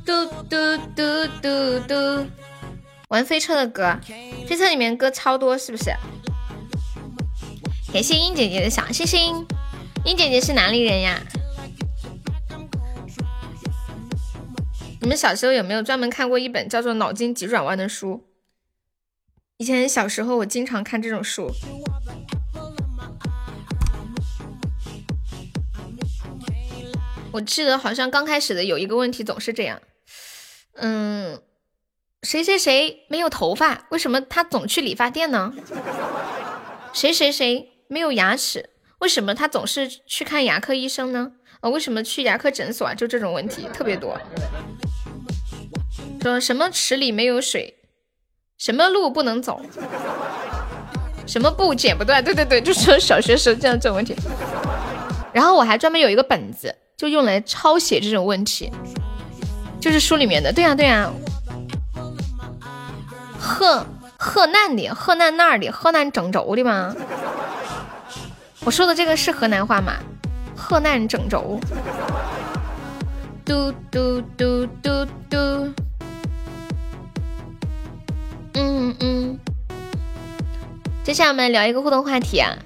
[0.04, 2.26] 嘟嘟嘟嘟嘟。
[3.08, 3.98] 玩飞车的歌，
[4.46, 5.90] 飞车里面歌超多，是不是？
[7.90, 9.46] 感谢英姐姐的小星星。
[10.04, 11.18] 英姐姐是哪里人呀？
[15.00, 18.24] 你们小时候有没有专门看过一本叫做《脑筋急转弯》的书？
[19.56, 21.50] 以前小时候我经常看这种书。
[27.32, 29.80] 我记得好像刚开始的有一个问题总是这样，
[30.74, 31.40] 嗯，
[32.22, 35.54] 谁谁谁没有头发，为什么他总去理发店呢？
[36.92, 38.70] 谁谁谁没有牙齿，
[39.00, 41.32] 为什么他总是去看牙科医生呢？
[41.60, 42.94] 啊，为什么去牙科诊所啊？
[42.94, 44.16] 就这种问题特别多。
[46.22, 47.74] 说什么池里没有水，
[48.58, 49.60] 什么路不能走，
[51.26, 52.22] 什么布剪不断？
[52.22, 54.14] 对对对，就是小学时这样这种问题。
[55.32, 58.70] 然后我还专门有一个本子，就用来抄写这种问题，
[59.80, 60.52] 就是书里面的。
[60.52, 61.10] 对呀对呀，
[63.38, 63.86] 河
[64.18, 66.94] 河南的河南哪儿的河南郑州的吗？
[68.64, 69.94] 我说的这个是河南话吗？
[70.56, 71.58] 河南郑州。
[73.44, 75.38] 嘟嘟嘟嘟嘟。
[78.54, 79.38] 嗯嗯，
[81.02, 82.56] 接下来我们聊一个互动话题啊，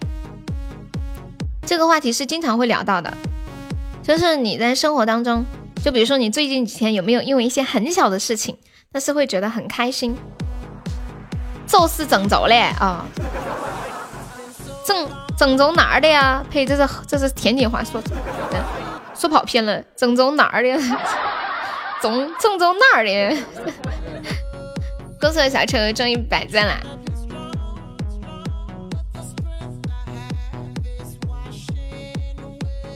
[1.67, 3.13] 这个话题是经常会聊到的，
[4.03, 5.45] 就是你在生活当中，
[5.85, 8.57] 就比如说你最近几天有没有因为一些很小的事情，
[8.91, 10.17] 但是会觉得很开心？
[11.67, 13.05] 就是郑州嘞啊，
[14.85, 16.45] 郑郑州哪儿的呀？
[16.51, 18.01] 呸，这是这是天津话说，
[19.15, 20.79] 说跑偏了，郑州哪儿的？
[22.01, 23.37] 郑郑州哪儿的？
[25.21, 26.81] 恭喜小车中一百赞啦！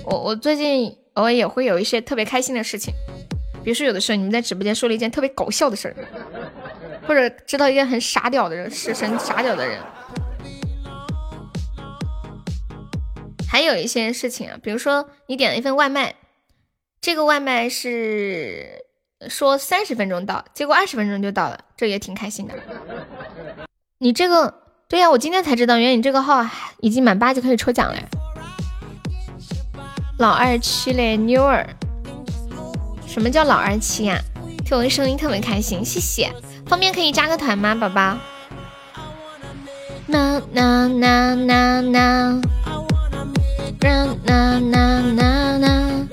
[0.04, 2.94] 我我最近偶尔也会有一些特别开心的事情，
[3.64, 5.94] 比如说有的时候你们在直播间说了一件特别搞笑的事儿，
[7.08, 9.78] 或者知道一件很傻屌的人，是很傻屌的人。
[13.56, 16.16] 还有一些事情啊，比如说你点了一份外卖，
[17.00, 18.84] 这个外卖是。
[19.30, 22.52] 说三十分钟到，结果二十分钟就到了，这也挺开心的。
[23.96, 24.52] 你这个，
[24.90, 26.46] 对呀，我今天才知道，原来你这个号
[26.80, 27.98] 已经满八就可以抽奖了。
[30.18, 31.66] 老二七嘞，妞儿，
[33.08, 34.20] 什么叫老二七呀？
[34.66, 36.30] 听我的声音特别开心，谢谢。
[36.66, 38.18] 方便可以加个团吗，宝宝？
[40.08, 42.42] 呐呐呐呐呐，
[43.86, 46.08] 呐呐呐呐。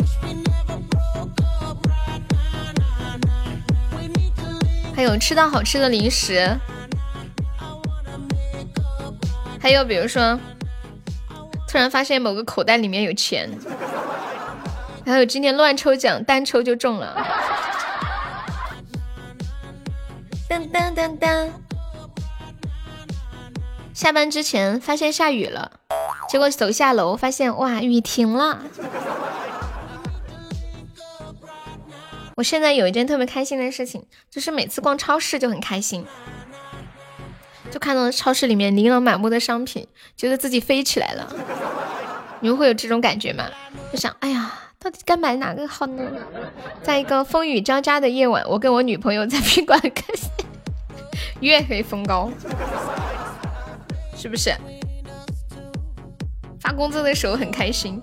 [4.96, 6.58] 还有吃到好吃的零食，
[9.60, 10.40] 还有比如说，
[11.68, 13.50] 突然发现某个口袋里面有钱，
[15.06, 17.16] 还有今天乱抽奖，单抽就中了。
[20.48, 21.50] 噔噔噔噔，
[23.94, 25.72] 下班之前发现下雨了，
[26.30, 28.62] 结果走下楼发现哇，雨停了。
[32.36, 36.04] 我现在有一件特别开心的事情，就是每次逛超市就很开心，
[37.70, 41.32] 就看到超市里面琳琅满目的商品，觉得自己飞起来了。
[42.40, 43.46] 你们会有这种感觉吗？
[43.92, 46.04] 就想，哎呀，到底该买哪个好呢？
[46.82, 50.04] 在一个风雨交加的夜晚，我跟我女朋友在宾馆看
[51.40, 52.32] 月黑风高，
[54.18, 54.52] 是不是？
[56.64, 58.02] 发工资的时候很开心。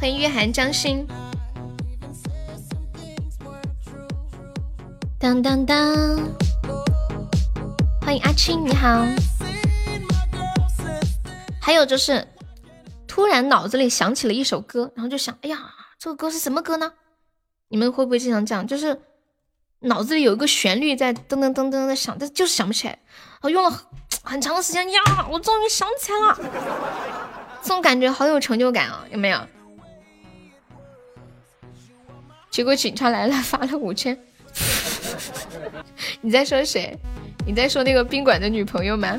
[0.00, 1.06] 欢迎月寒江心。
[5.18, 5.76] 当当当！
[8.00, 9.04] 欢迎阿青，你好。
[11.60, 12.26] 还有就是，
[13.06, 15.58] 突然脑子里想起了一首歌，然后就想，哎呀，
[15.98, 16.94] 这个歌是什么歌呢？
[17.68, 18.66] 你们会不会经常这样？
[18.66, 18.98] 就是
[19.80, 22.98] 脑子里有一个旋律在噔噔噔噔的响，但就是想不起来。
[23.42, 23.82] 我用了
[24.22, 25.00] 很长的时间呀，
[25.30, 27.29] 我终于想起来了。
[27.62, 29.40] 这种感觉好有成就感哦，有没有？
[32.50, 34.18] 结果警察来了，罚了五千。
[36.20, 36.96] 你在说谁？
[37.46, 39.18] 你在说那个宾馆的女朋友吗？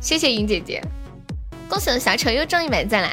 [0.00, 0.82] 谢谢莹姐姐，
[1.68, 3.12] 恭喜我小丑又中一百赞啦！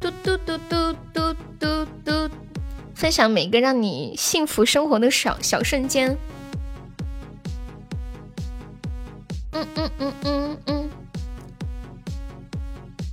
[0.00, 2.30] 嘟嘟嘟嘟嘟嘟嘟，
[2.94, 6.16] 分享每个让你幸福生活的小小瞬间。
[9.52, 10.90] 嗯嗯嗯嗯嗯，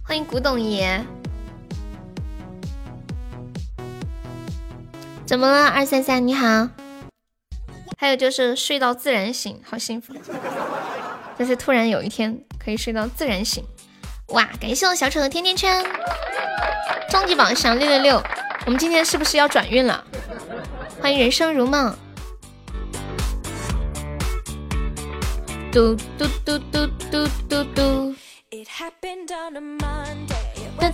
[0.09, 1.05] 欢迎古董爷。
[5.23, 6.27] 怎么了，二三三？
[6.27, 6.67] 你好。
[7.95, 10.15] 还有就是睡到自然醒，好幸福。
[11.37, 13.63] 就是突然有一天可以睡到自然醒，
[14.29, 14.49] 哇！
[14.59, 15.85] 感谢我小丑的甜甜圈，
[17.11, 18.23] 终极榜上六六六。
[18.65, 20.03] 我们今天是不是要转运了？
[20.99, 21.95] 欢迎人生如梦。
[25.71, 28.08] 嘟嘟嘟嘟嘟嘟嘟。
[29.29, 29.35] 哒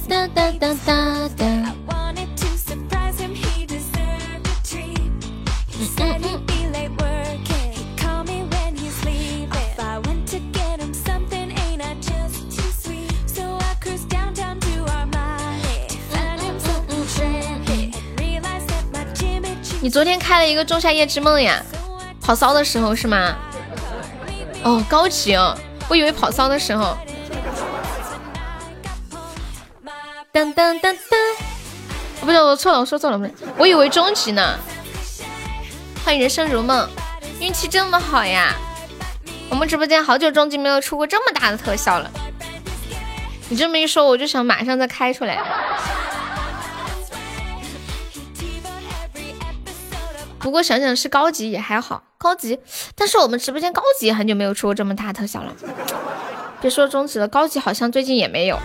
[0.09, 1.45] 哒哒哒哒哒。
[19.79, 21.63] 你昨天开了一个仲夏夜之梦呀？
[22.19, 23.37] 跑骚的时候是吗？
[24.63, 25.57] 哦，高级哦，
[25.87, 26.97] 我以为跑骚的时候。
[30.35, 31.17] 当当当当，
[32.19, 34.59] 不是我错了，我说错了，我以为终极呢。
[36.03, 36.89] 欢迎人生如梦，
[37.39, 38.53] 运气这么好呀！
[39.49, 42.11] 我们直播间好久终极没有出过这么大的特效了。
[43.47, 45.41] 你这么一说，我就想马上再开出来。
[50.37, 52.59] 不过想想是高级也还好，高级，
[52.93, 55.53] 但是我们直播间高级很久没有出过这么大特效了。
[56.59, 58.59] 别说终极了，高级好像最近也没有。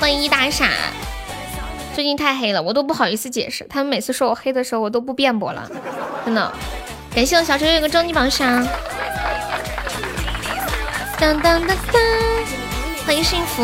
[0.00, 0.66] 欢迎一大傻，
[1.94, 3.66] 最近太黑了，我都不好意思解释。
[3.68, 5.70] 他们每次说我黑的时候，我都不辩驳了，
[6.24, 6.50] 真的。
[7.14, 8.66] 感谢我小车有个终极榜上。
[11.18, 12.02] 当当当当，
[13.04, 13.62] 欢迎幸福。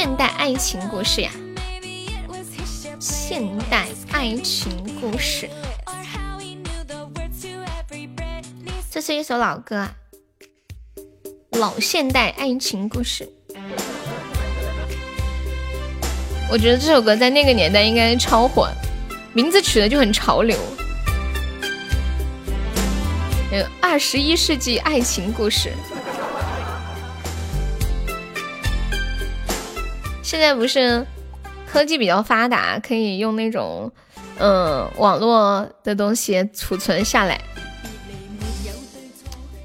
[0.00, 1.30] 现代爱情故事呀，
[3.00, 4.70] 现代爱情
[5.00, 5.50] 故事，
[8.92, 9.88] 这是一首老歌，
[11.50, 13.28] 老现代爱情故事。
[16.48, 18.68] 我觉得这首歌在那个年代应该超火，
[19.32, 20.56] 名字取的就很潮流。
[23.80, 25.72] 二十一世纪爱情故事，
[30.28, 31.06] 现在不是
[31.66, 33.90] 科技比较发达，可以用那种
[34.38, 37.40] 嗯网络的东西储存下来，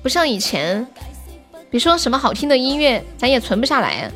[0.01, 0.87] 不像以前，
[1.69, 4.09] 比如说什么好听的音乐，咱也存不下来。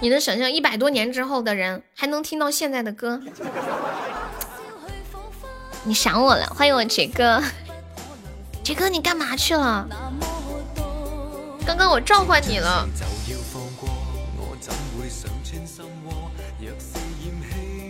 [0.00, 3.22] 你能想象一百多年之后的人还能听到现在的歌？
[5.86, 7.40] 你想我了，欢迎我杰哥，
[8.64, 9.88] 杰哥你干嘛去了？
[11.64, 12.88] 刚刚我召唤你了。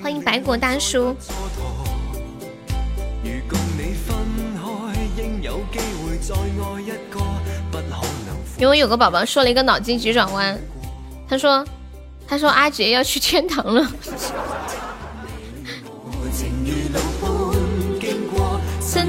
[0.03, 1.17] 欢迎白果大叔。
[8.59, 10.57] 因为有个宝宝说了一个脑筋急转弯，
[11.29, 11.65] 他说，
[12.29, 13.91] 他说阿杰要去天堂了。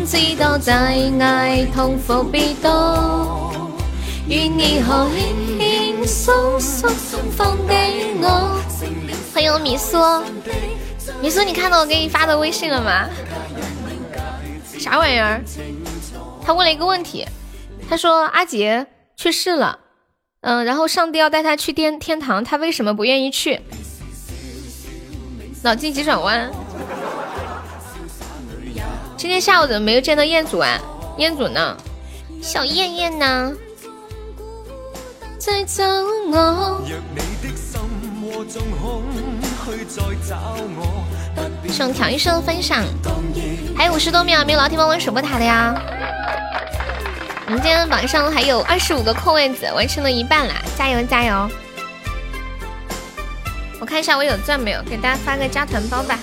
[0.06, 0.73] 知道再
[1.19, 3.62] 爱痛苦必多，
[4.27, 6.89] 愿你可轻轻松松
[7.35, 8.57] 放给我。
[9.33, 9.97] 欢迎米苏，
[11.21, 13.09] 米苏，你看到我给你发的微信了吗？
[14.79, 15.41] 啥玩意儿？
[16.45, 17.27] 他问了一个问题，
[17.89, 18.87] 他说阿杰
[19.17, 19.79] 去世了，
[20.41, 23.59] 嗯，然后上帝要带他去天天堂，他为什么不愿意去？
[25.63, 26.49] 脑筋急转弯。
[29.17, 30.79] 今天下午怎么没有见到彦祖啊？
[31.17, 31.77] 彦祖呢？
[32.41, 33.53] 小燕燕呢？
[35.45, 35.83] 在找
[36.31, 36.81] 我。
[41.67, 42.81] 送调一声分享，
[43.75, 45.75] 还有五十多秒，没有老铁帮我守波塔的呀。
[47.47, 51.49] 我们今天榜上还有二十五个空位子，完成了一半啦，加油加油！
[53.81, 56.17] 我看一下我有钻没有，给大家发个加团包吧。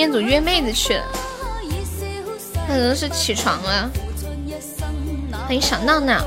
[0.00, 1.04] 彦祖约妹子去了，
[2.66, 3.90] 可能是起床了。
[5.30, 6.24] 欢迎小闹闹。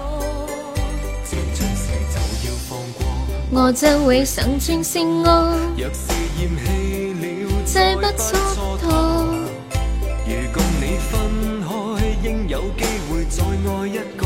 [3.50, 5.58] 我怎会想清醒我？
[5.76, 6.66] 若是嫌弃
[7.46, 8.36] 了，这不蹉
[8.78, 8.92] 跎。
[10.28, 11.12] 如共你分
[11.64, 11.68] 开，
[12.22, 14.23] 应有机会再爱一个，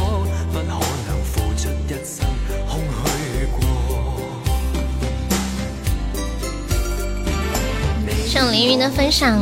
[8.27, 9.39] 上凌云的分享。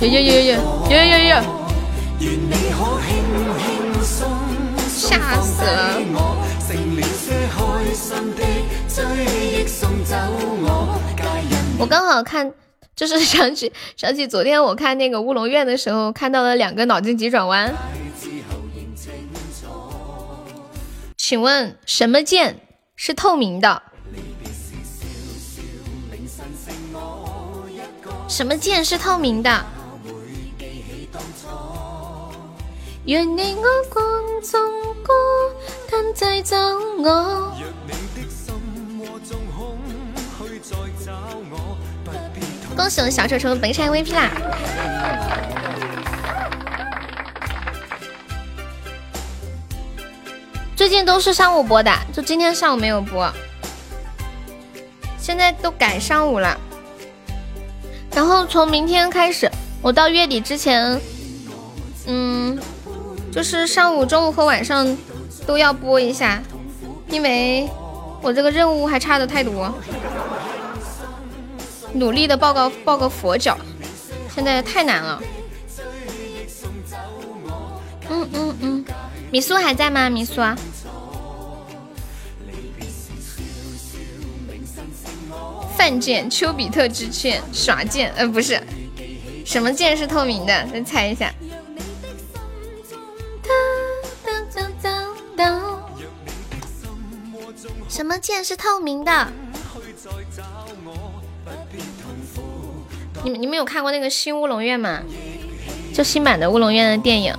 [0.00, 0.52] 有有有有
[0.90, 1.34] 有有有！
[4.86, 5.98] 吓死了！
[11.78, 12.52] 我刚好看，
[12.94, 17.74] 就是想起想起昨天我看那个乌龙院的时候，看到了两个脑筋急转弯。
[21.16, 22.60] 请问什么剑
[22.94, 23.82] 是透明的？
[28.28, 29.64] 什么剑是透明的？
[33.06, 33.62] 愿你我，
[37.02, 37.56] 我。
[42.76, 44.30] 恭喜我们小丑成为本场 MVP 啦！
[50.76, 53.32] 最近都是上午播的，就今天上午没有播，
[55.18, 56.56] 现在都改上午了。
[58.18, 59.48] 然后从明天开始，
[59.80, 61.00] 我到月底之前，
[62.08, 62.58] 嗯。
[63.30, 64.96] 就是上午、中午和晚上
[65.46, 66.42] 都要播一下，
[67.10, 67.70] 因为
[68.20, 69.72] 我这个任务还差的太多，
[71.92, 73.56] 努力的报个报个佛脚，
[74.34, 75.22] 现在太难了。
[78.10, 78.84] 嗯嗯嗯，
[79.30, 80.10] 米苏还在吗？
[80.10, 80.58] 米苏啊，
[85.78, 88.60] 犯贱，丘比特之剑，耍剑，呃，不是，
[89.44, 90.66] 什么剑是透明的？
[90.72, 91.32] 再猜一下。
[97.88, 99.28] 什么剑是透明的？
[103.22, 105.00] 你们你们有看过那个新乌龙院吗？
[105.94, 107.32] 就新版的乌龙院的电影。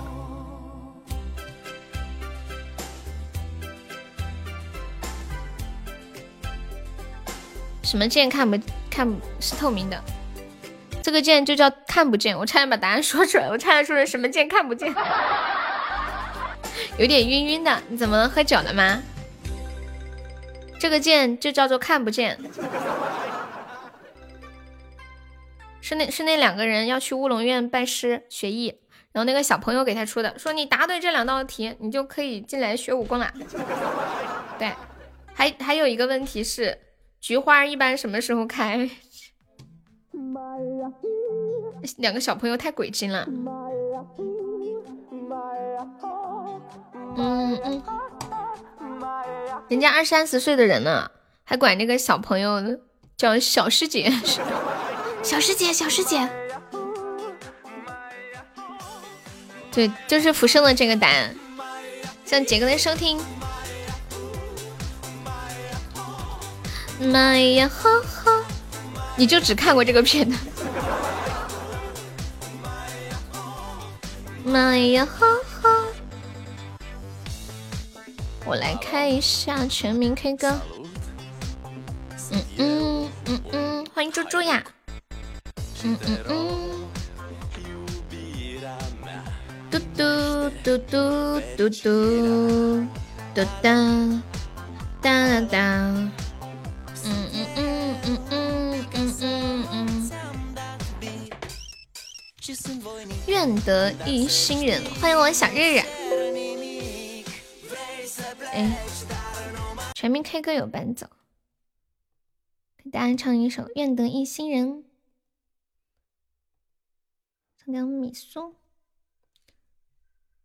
[7.89, 8.55] 什么剑看不
[8.87, 9.99] 看是透明的？
[11.01, 12.37] 这个剑就叫看不见。
[12.37, 14.93] 我差点把答案说出来，我差点说成什么剑看不见。
[16.99, 18.29] 有点晕晕的，你怎么？
[18.29, 19.01] 喝酒了吗？
[20.79, 22.37] 这个剑就叫做看不见。
[25.81, 28.75] 是那是那两个人要去乌龙院拜师学艺，
[29.13, 33.33] 然后那个小朋友给他出的，说你答对这两道题，你就可以进来学武功了。
[34.59, 34.71] 对，
[35.33, 36.77] 还还有一个问题是，
[37.19, 38.89] 菊花一般什么时候开？
[41.97, 43.27] 两个小朋友太鬼精了。
[47.15, 47.83] 嗯嗯，
[49.67, 51.11] 人家二三十岁的人呢，
[51.43, 52.79] 还管那个小朋友
[53.15, 54.11] 叫小师姐，
[55.23, 56.27] 小师姐，小师姐。
[59.71, 61.35] 对，就是福生的这个答案。
[62.25, 63.19] 向杰哥的收听。
[66.99, 68.43] 妈呀哈哈，
[69.15, 70.37] 你就只看过这个片段。
[74.43, 75.25] 妈呀哈
[75.61, 75.69] 哈。
[78.45, 80.59] 我来开一下全民 K 歌。
[82.31, 84.61] 嗯嗯嗯嗯，欢迎猪猪呀。
[85.83, 86.69] 嗯嗯嗯。
[89.71, 92.87] 嘟嘟嘟嘟嘟嘟嘟
[93.33, 93.45] 哒
[95.01, 96.11] 哒哒。
[97.09, 97.65] 嗯嗯嗯
[98.05, 100.11] 嗯嗯嗯嗯嗯。
[103.27, 105.79] 愿得一心人，欢迎我小日日。
[108.51, 108.85] 哎，
[109.95, 111.07] 全民 K 歌有伴奏，
[112.77, 114.83] 给大家唱一首《愿得一心人》，
[117.57, 118.55] 唱点米苏，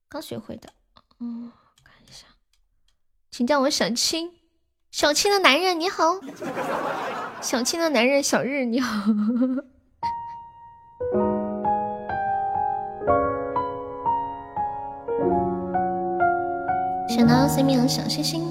[0.08, 0.72] 刚学会的。
[1.20, 2.26] 嗯，看一下，
[3.30, 4.34] 请叫我小青，
[4.96, 6.20] 小青的男人你好，
[7.40, 9.10] 小青的男人小日你好。
[17.08, 18.46] 想到 C 米的小星星，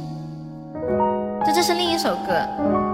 [1.46, 2.93] 这这是另一首歌。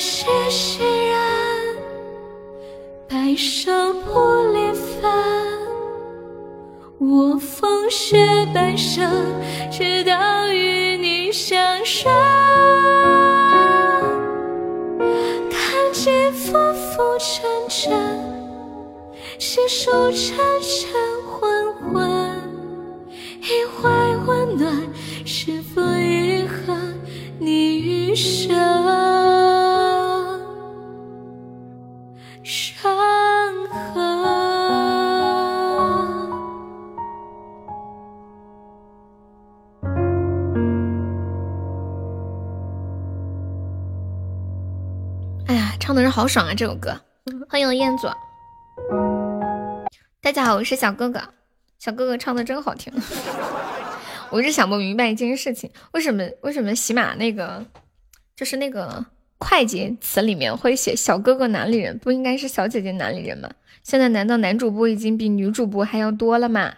[0.00, 1.76] 愿得西施人，
[3.06, 4.18] 白首不
[4.54, 5.12] 离分。
[6.98, 8.16] 我风雪
[8.54, 9.10] 半生，
[9.70, 11.84] 直到与你相认。
[15.50, 17.92] 看尽浮浮沉沉，
[19.38, 20.90] 细数沉沉
[21.28, 22.40] 昏昏。
[23.42, 23.90] 一怀
[24.26, 24.82] 温暖，
[25.26, 26.74] 是否愈合
[27.38, 28.56] 你余生
[45.80, 46.54] 唱的人好爽啊！
[46.54, 47.00] 这首歌，
[47.48, 48.06] 欢迎我彦祖。
[50.20, 51.20] 大家好，我是小哥哥，
[51.78, 52.92] 小哥哥唱的真好听。
[54.30, 57.64] 我一直想不明白一件事情，为什么为什么喜马那个
[58.36, 59.04] 就是那个
[59.38, 63.48] 快捷词里面会写小哥哥哪里人，不应该是小姐姐哪里人吗？
[63.82, 66.74] 现在难道男主播已经比女主播还要多了吗？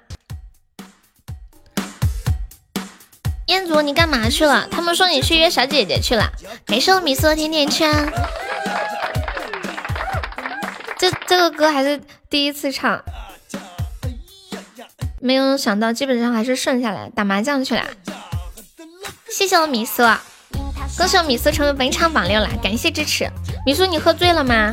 [3.46, 4.68] 彦祖，你干嘛去了？
[4.70, 6.32] 他们说你去约小姐姐去了。
[6.68, 7.90] 没事，米色甜甜圈。
[11.02, 12.00] 这这个歌还是
[12.30, 13.02] 第一次唱，
[15.18, 17.82] 没有想到，基本上还是顺下来打麻将去了。
[19.28, 20.04] 谢谢我米苏，
[20.96, 23.28] 恭喜我米苏成为本场榜六了，感谢支持。
[23.66, 24.72] 米苏，你喝醉了吗？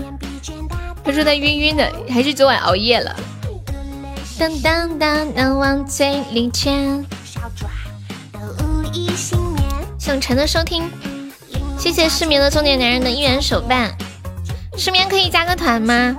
[1.03, 3.15] 他说他晕晕的，还是昨晚熬夜了。
[4.37, 7.03] 当当当，难忘最里间。
[9.97, 10.91] 谢谢晨的收听，
[11.79, 13.97] 谢谢失眠的中年男人的一元手办。
[14.79, 16.15] 失眠可以加个团吗？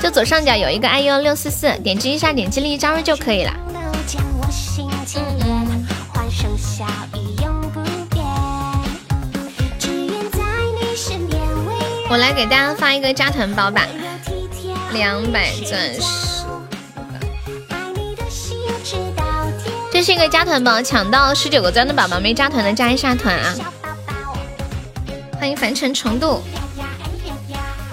[0.00, 3.52] 就左上角有一个 iu 六四四，点击一下，点击立即加入就可以了。
[12.08, 13.86] 我来给大家发一个加团包吧，
[14.94, 16.42] 两百钻石。
[19.92, 23.54] 这是一个加团包，抢到十九个钻的宝宝没加团的加一下团啊！
[25.38, 26.42] 欢迎凡尘程度。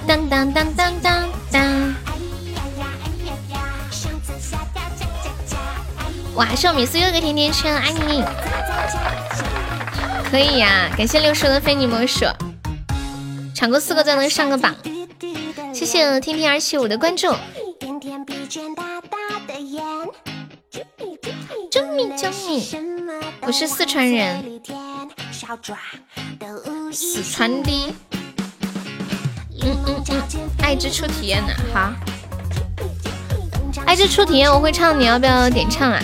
[0.08, 1.96] 当当当当当当！
[6.36, 8.24] 哇，寿米斯又个甜甜圈，爱你！
[10.30, 12.26] 可以呀，感谢六叔的非你莫属。
[13.54, 14.76] 抢够四个钻能上个榜，
[15.74, 17.34] 谢谢天天二七五的关注。
[21.70, 22.62] 救命救命！
[23.42, 24.62] 我是四川人，
[26.92, 27.94] 四川的。
[29.64, 31.54] 嗯嗯嗯，爱之初体验呢？
[31.74, 31.94] 好，
[33.86, 36.00] 爱之初体验我会唱，你要不要点唱啊？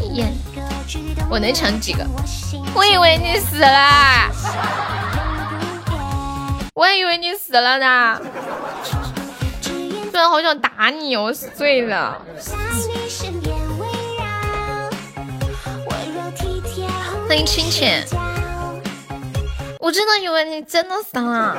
[0.00, 0.32] 体验，
[1.30, 2.04] 我能抢几个？
[2.74, 3.68] 我以为你死了。
[6.74, 8.20] 我也以为你死了呢，
[10.10, 12.20] 突然好想打你，我醉了。
[17.28, 18.04] 欢迎清浅，
[19.84, 21.58] 我真的以为你真的死了。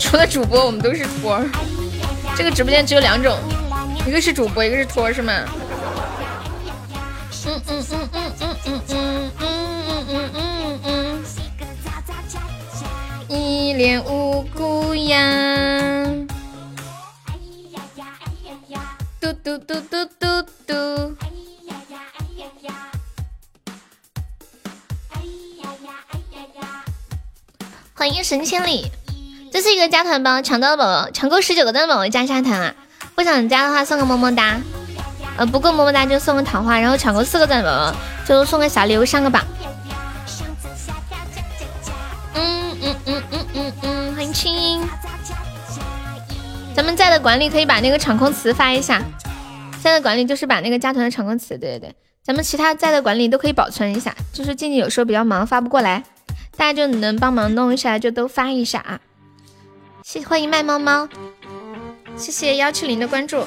[0.00, 1.40] 除了主播，我们都是托。
[2.36, 3.38] 这个直播间只有两种，
[4.08, 5.32] 一个是主播，一个是托，是吗？
[7.46, 11.24] 嗯嗯嗯嗯嗯嗯嗯嗯嗯嗯嗯，
[13.28, 16.27] 一脸无辜呀！
[19.28, 21.16] 嘟嘟嘟嘟嘟嘟！
[27.94, 28.90] 欢迎神千里，
[29.52, 32.74] 这是一个加团包，抢到的宝宝，抢够十九个赞的宝宝加下团啊！
[33.14, 34.58] 不想加的话送个么么哒。
[35.36, 39.44] 呃，不够么么哒就送个桃花，然后抢够四个赞的宝宝就送个小礼物上个榜。
[42.32, 42.67] 嗯
[46.78, 49.02] 咱们在的管理可以把那个场控词发一下，
[49.82, 56.04] 在的管理就是把那个加团的场控词，对对对，咱们其他在的管理都可以保存一下，就是静静有时候比较忙发不过来，
[56.56, 59.00] 大家就能帮忙弄一下，就都发一下啊。
[60.04, 61.08] 谢欢迎卖猫猫，
[62.16, 63.44] 谢谢幺七零的关注。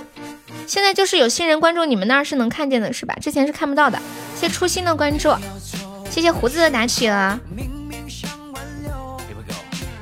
[0.67, 3.15] 现在就是有新人关注你们那儿是能看见的，是吧？
[3.21, 3.97] 之前是看不到的。
[4.35, 5.33] 谢谢初心的关注，
[6.09, 7.39] 谢谢胡子的打起了。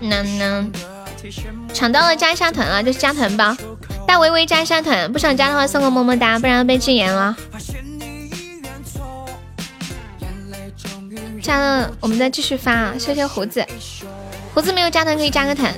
[0.01, 0.71] 能能
[1.73, 3.55] 抢到了加一下团啊，就是加团包。
[4.07, 7.35] 大微微加一下团，不想加的话送个么么哒，不然要被禁言了。
[11.41, 13.65] 加了我们再继续发啊，谢谢胡子。
[14.53, 15.73] 胡子没有加团可以加个团。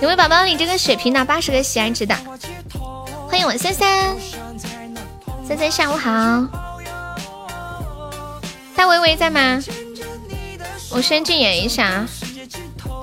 [0.00, 2.14] 有位宝宝，你这个血瓶拿八十个喜爱值的。
[3.28, 4.16] 欢迎我三三，
[5.46, 6.10] 三三下午好，
[8.76, 9.62] 大维维在吗？
[10.90, 12.08] 我先禁言一下，啊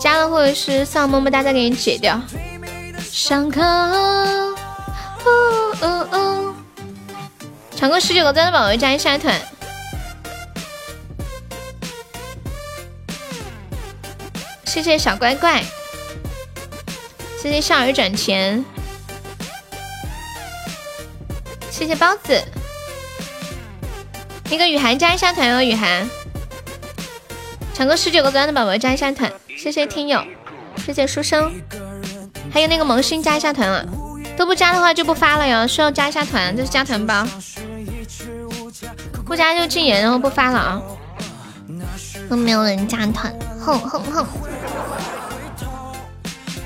[0.06, 2.22] 加了或者是送么么哒再给你解掉。
[3.12, 3.60] 上课，
[7.76, 9.42] 抢过十九个赞的宝宝加一下团，
[14.66, 15.64] 谢谢小乖乖，
[17.42, 18.64] 谢谢少儿转钱。
[21.72, 22.44] 谢谢包子，
[24.52, 26.08] 那个雨涵加一下团哦，雨涵，
[27.74, 29.34] 抢够十九个钻的宝宝加一下团，
[29.66, 30.24] 谢谢听友，
[30.78, 31.52] 谢谢书生，
[32.52, 33.84] 还有那个萌新加一下团了，
[34.38, 37.28] 都不加的话就不发了哟，需要加一下团，就是加团包，
[39.26, 40.82] 不加就禁言，然后不发了啊，
[42.30, 44.28] 都没有人加团，哼哼哼，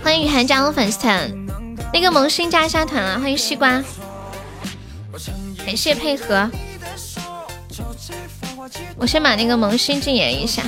[0.03, 1.31] 欢迎雨涵加入粉丝团，
[1.93, 3.81] 那个萌新加一下团了，欢迎西瓜。
[5.65, 6.51] 感谢配合，
[8.97, 10.63] 我先把那个萌新禁言一下，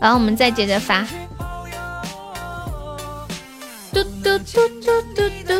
[0.00, 1.06] 然后我们再接着发。
[3.94, 5.54] 嘟嘟嘟嘟嘟嘟，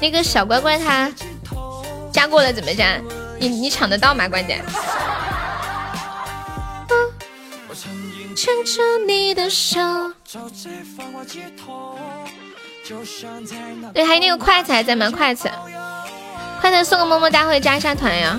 [0.00, 1.12] 那个小乖乖他
[2.12, 3.00] 加过了怎么加？
[3.40, 4.28] 你你抢得到吗？
[4.28, 4.64] 关键。
[8.36, 9.80] 牵着你的手，
[13.92, 15.10] 对，还有那个筷子还在吗？
[15.10, 15.50] 筷子，
[16.60, 18.38] 筷子送个么么哒或者加一下团呀。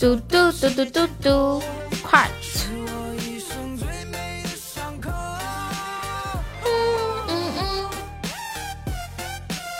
[0.00, 1.62] 嘟嘟嘟嘟嘟嘟，
[2.02, 2.28] 筷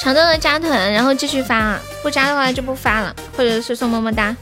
[0.01, 4.35] 抢到了加团，然后继续发，不加的话就不发了，或者是送么么哒。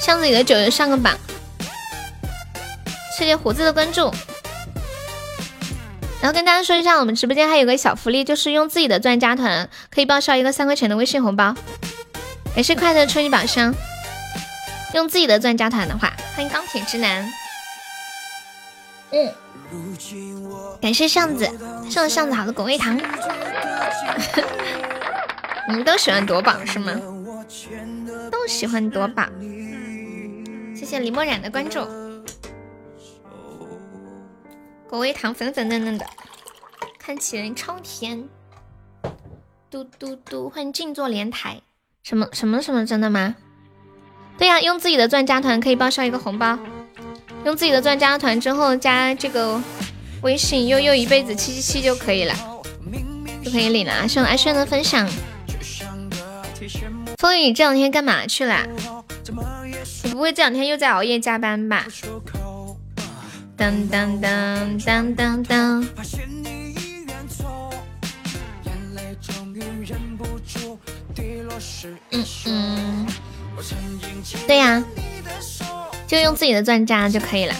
[0.00, 1.16] 箱子里的酒上个榜，
[3.16, 4.12] 谢谢胡子的关注。
[6.20, 11.54] 然后跟大家说一下，我们直播间还有个小福利，就是用自己的钻加团，可以报销一个三块钱的微信红包。
[12.56, 13.72] 也是快乐初级宝箱，
[14.94, 17.32] 用自己的钻加团的话，欢迎钢铁直男。
[19.12, 19.32] 嗯，
[20.80, 21.46] 感谢巷子
[21.90, 22.96] 送了巷子好的果味糖。
[25.68, 26.92] 你们都喜欢夺宝是吗？
[28.30, 29.24] 都喜欢夺宝。
[30.74, 31.80] 谢谢李墨染的关注，
[34.88, 36.06] 果味糖粉粉嫩嫩的，
[36.98, 38.28] 看起来超甜。
[39.68, 41.60] 嘟嘟嘟，欢迎静坐莲台。
[42.02, 42.86] 什么什么什么？
[42.86, 43.34] 真的吗？
[44.38, 46.58] 对呀，用自己的钻加团可以报销一个红包。
[47.46, 49.62] 用自己的钻加团之后，加这个
[50.22, 52.34] 微信悠悠一辈子七七七就可以了，
[53.40, 54.02] 就可以领了。
[54.02, 55.08] 谢谢阿轩的分享。
[57.18, 58.66] 风雨这两天干嘛去了？
[60.02, 61.86] 你不会这两天又在熬夜加班吧？
[63.56, 65.86] 当当当当当当。
[72.10, 73.06] 嗯嗯，
[74.48, 74.82] 对呀，
[76.06, 77.54] 就用自己的钻加就可以了。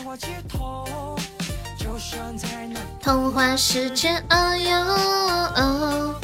[3.02, 6.14] 童话世界，哦哟，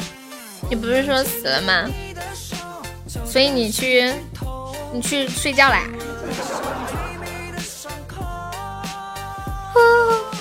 [0.69, 1.89] 你不是说死了吗？
[3.25, 4.13] 所以你去。
[4.95, 5.81] 你去睡觉啦！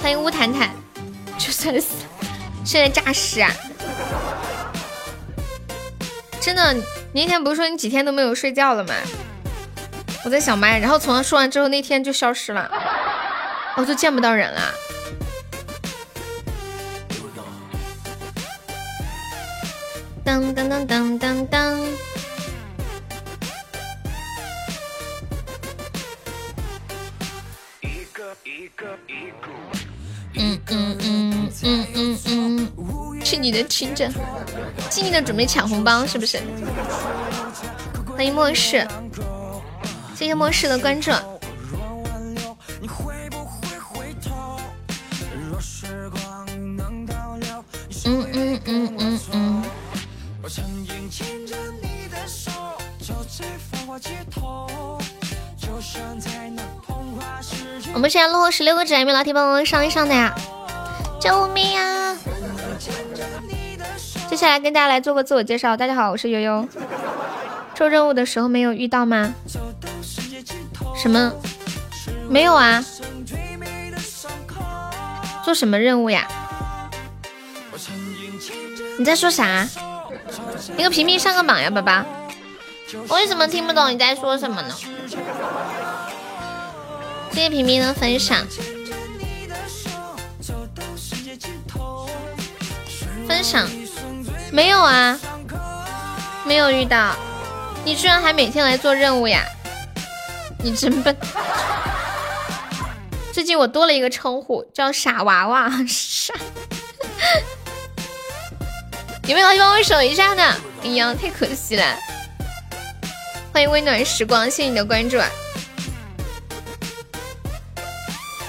[0.02, 0.68] 欢迎乌坦坦，
[1.38, 2.04] 就算死，
[2.62, 3.50] 现在诈尸啊！
[6.38, 6.74] 真的，
[7.14, 8.94] 你那天不是说你几天都没有睡觉了吗？
[10.24, 12.70] 我在小麦，然后从他说完之后，那天就消失了，
[13.76, 14.60] 我就见不到人了。
[20.24, 21.80] 当当当当当当。
[30.34, 34.08] 嗯嗯嗯嗯嗯嗯，去你的听着，
[34.88, 36.40] 尽力的准备抢红包，是不是？
[38.16, 38.86] 欢迎末世，
[40.22, 41.10] 谢谢末世的关注。
[48.04, 49.62] 嗯嗯嗯嗯嗯。
[57.92, 60.32] 我们现在落后十六个纸，有没有老铁帮忙上一上的呀？
[61.18, 62.16] 救命啊！
[64.30, 66.68] 接下来跟大家来做个自我介绍，大家好，我是悠悠。
[67.74, 69.34] 做任务的时候没有遇到吗？
[71.02, 71.32] 什么？
[72.28, 72.84] 没有啊？
[75.44, 76.28] 做什么任务呀？
[78.96, 79.68] 你在说啥？
[80.78, 82.04] 一个平平上个榜呀，宝宝。
[83.08, 84.72] 我为什么听不懂你在说什么呢？
[87.32, 88.46] 谢谢平平的分享。
[93.26, 93.68] 分享
[94.52, 95.18] 没有啊？
[96.46, 97.16] 没有遇到。
[97.84, 99.42] 你居然还每天来做任务呀？
[100.62, 101.16] 你真笨。
[103.32, 105.70] 最近我多了一个称呼，叫傻娃娃。
[105.88, 106.32] 傻。
[109.26, 110.42] 有没有帮我守一下呢？
[110.82, 111.84] 哎呀，太可惜了。
[113.52, 115.16] 欢迎温暖时光，谢谢你的关注。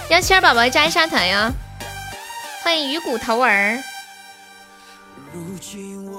[0.09, 1.51] 幺七二宝宝加一下团哟！
[2.63, 3.77] 欢迎鱼骨头儿。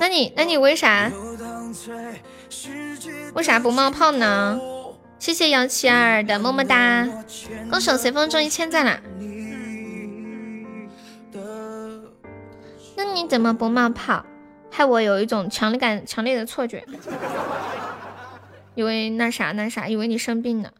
[0.00, 1.10] 那你那你为啥
[3.34, 4.58] 为啥不冒泡呢？
[5.24, 7.08] 谢谢幺七二的么么哒，
[7.70, 9.00] 恭喜随风中一千赞了。
[12.94, 14.22] 那你怎么不冒泡？
[14.70, 16.84] 害我有一种强烈感强烈的错觉，
[18.74, 20.74] 以为那啥那啥，以为你生病了。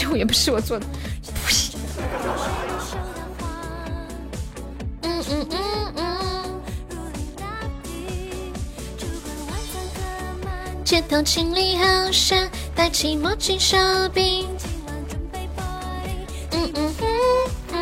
[0.00, 0.86] 这也不是我做的，
[1.44, 1.80] 不行。
[5.02, 5.58] 嗯嗯嗯
[5.96, 6.04] 嗯。
[10.84, 13.76] 街头清理好像，戴起墨镜手
[14.14, 14.46] 柄。
[16.52, 17.08] 嗯嗯嗯
[17.72, 17.78] 嗯。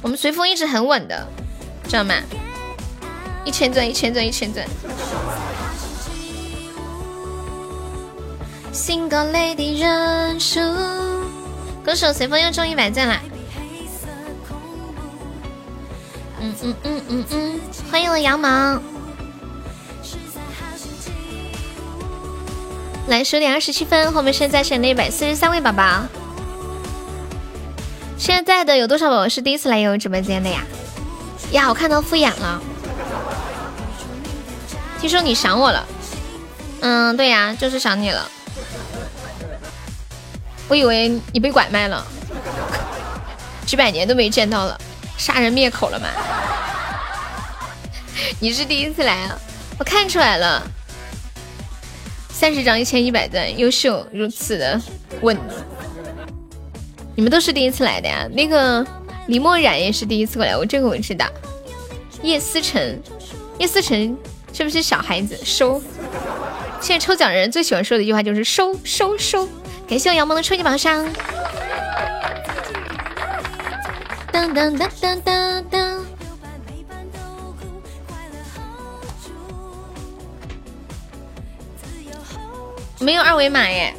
[0.00, 1.26] 我们随风一直很稳的，
[1.86, 2.14] 知道吗？
[3.44, 4.66] 一千钻，一千钻，一千钻。
[8.88, 10.58] Single lady 认输，
[11.84, 13.20] 歌手随风又中一百钻了。
[16.40, 17.60] 嗯嗯嗯嗯嗯，
[17.90, 18.80] 欢迎我羊毛。
[23.08, 26.06] 来，十点二十七分，后面现在剩了一百四十三位宝宝。
[28.16, 30.64] 现在的有多少宝宝是第一次来悠悠直播间的呀？
[31.52, 32.62] 呀，我看到敷衍了。
[34.98, 35.86] 听说你想我了？
[36.80, 38.30] 嗯，对呀，就是想你了。
[40.68, 42.06] 我以为你被拐卖了，
[43.64, 44.78] 几百年都没见到了，
[45.16, 46.08] 杀人灭口了吗？
[48.38, 49.38] 你是第一次来啊？
[49.78, 50.62] 我看出来了，
[52.30, 54.80] 三十张一千一百钻，优秀，如此的
[55.22, 55.36] 稳。
[57.16, 58.28] 你们都是第一次来的呀？
[58.32, 58.86] 那个
[59.28, 61.26] 李墨染也是第一次过来，我这个我知道。
[62.22, 63.00] 叶思辰，
[63.58, 64.16] 叶思辰
[64.52, 65.38] 是不是小孩子？
[65.44, 65.80] 收。
[66.80, 69.48] 现在抽奖人最喜欢说的一句话就是收收收。
[69.88, 71.02] 感谢我杨萌的初级榜上。
[74.30, 76.04] 当当当当当当。
[83.00, 83.94] 没有二维码耶。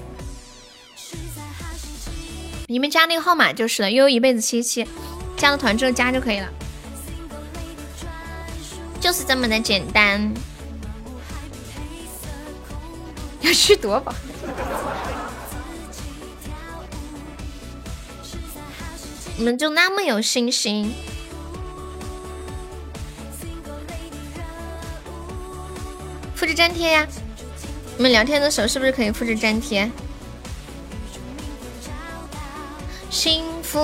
[2.68, 4.88] 你们加那个号码就是了，悠悠一辈子七七，
[5.36, 6.48] 加了团之后加就可以了，
[9.02, 10.32] 就是这么的简单。
[13.42, 14.14] 要去夺宝？
[19.40, 20.94] 你们就那么有信心？
[26.36, 27.08] 复制粘贴呀！
[27.96, 29.90] 你们聊天的时候是不是可以复制粘贴？
[33.10, 33.80] 幸福。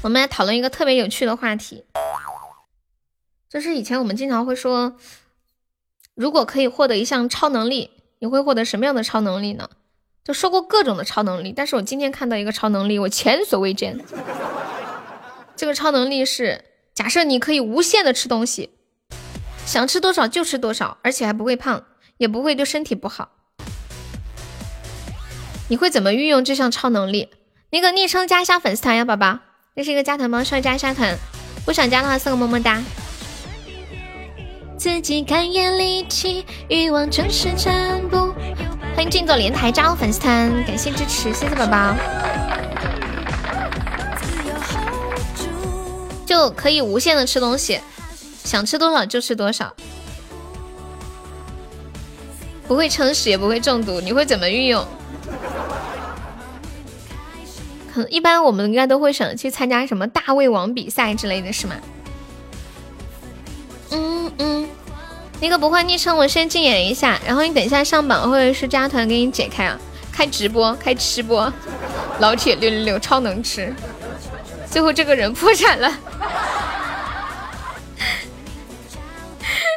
[0.00, 1.84] 我们来讨论一个特别有趣的话题，
[3.50, 4.96] 就是以前我们经常会说，
[6.14, 7.90] 如果可以获得一项超能力，
[8.20, 9.68] 你会获得什么样的超能力呢？
[10.24, 14.00] 就说过各种的超能力，但是我今天看到一个超能力，我前所未见。
[15.54, 16.64] 这个超能力是，
[16.94, 18.70] 假设你可以无限的吃东西，
[19.66, 21.84] 想吃多少就吃多少，而且还不会胖，
[22.16, 23.32] 也不会对身体不好。
[25.68, 27.28] 你会怎么运用这项超能力？
[27.68, 29.40] 那个昵称加一下粉丝团呀，宝宝，
[29.76, 30.42] 这是一个加团吗？
[30.42, 31.14] 需要加一下团，
[31.66, 32.82] 不想加的话送个么么哒。
[34.78, 38.32] 自己看眼力气，欲望真是全部。
[38.94, 41.96] 欢迎静坐莲台加入粉丝团，感谢支持，谢谢宝宝。
[46.24, 47.80] 就可以无限的吃东西，
[48.44, 49.74] 想吃多少就吃多少，
[52.68, 54.86] 不会撑死也不会中毒，你会怎么运用？
[57.92, 61.74] 可能一般我们应该都会想去参加什么大胃王比赛之类的是吗？
[63.90, 64.68] 嗯嗯，
[65.40, 69.78] 那个不换昵称，我先禁言一下，然后你等一下上榜或者是加团给你解开啊，
[70.12, 71.52] 开直播开吃播，
[72.18, 73.74] 老铁六六六超能吃，
[74.70, 75.92] 最后这个人破产了。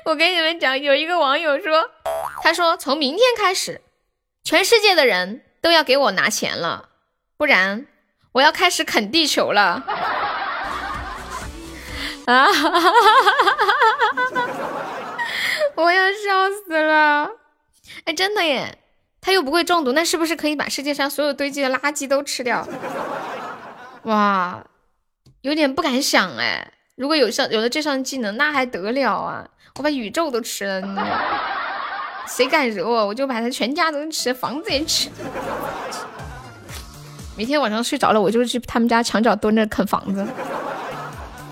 [0.05, 1.89] 我跟你们讲，有一个网友说，
[2.41, 3.81] 他说从明天开始，
[4.43, 6.85] 全世界的人都要给我拿钱了，
[7.37, 7.85] 不然。
[8.33, 9.83] 我要开始啃地球了！
[12.27, 12.45] 啊！
[15.83, 17.29] 我要笑死了！
[18.05, 18.79] 哎，真的耶，
[19.21, 22.67] 他又不会中毒，那是不是可以把世界上所有堆积的垃圾都吃掉？
[24.03, 24.63] 哇，
[25.41, 26.73] 有点不敢想哎。
[26.95, 29.47] 如果有上有了这项技能，那还得了啊！
[29.75, 30.95] 我把宇宙都吃了，你
[32.27, 35.09] 谁敢惹我，我就把他全家都吃，房子也吃。
[37.37, 40.25] 每天晚上睡着了，我就去他们家墙角蹲着啃房子，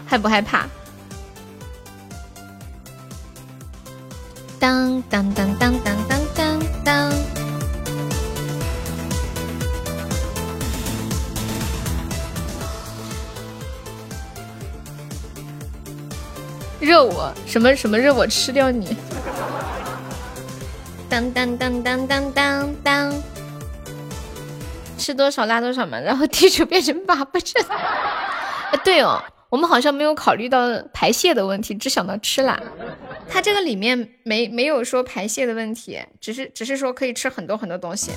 [0.07, 0.67] 害不害怕？
[4.65, 7.13] 当当当当当当当当。
[16.79, 18.97] 热我什么什么热我吃掉你？
[21.07, 23.13] 当当当当当当当。
[24.97, 27.63] 吃多少拉多少嘛，然后地球变成粑粑阵。
[28.83, 29.23] 对哦，
[29.55, 32.61] 我们好像没有考虑到排泄的问题，只想到吃啦。
[33.29, 38.11] 它这个里面没没有说排泄的问题，只是只是说可以吃很多很多东西。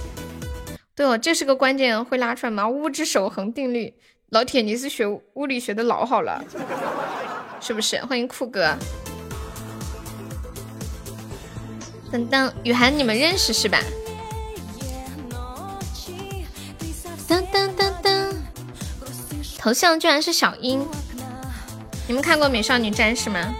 [0.97, 2.69] 对哦，这是个关键，会拉出来吗？
[2.69, 3.95] 物质守恒定律，
[4.31, 6.45] 老铁你是学物理学的老好了，
[7.61, 8.05] 是不是？
[8.05, 8.77] 欢迎酷哥。
[12.11, 13.79] 等等，雨涵你们认识是吧？
[17.29, 18.35] 噔噔噔噔
[19.57, 20.85] 头像居然是小樱，
[22.09, 23.55] 你们看过《美少女战士》吗？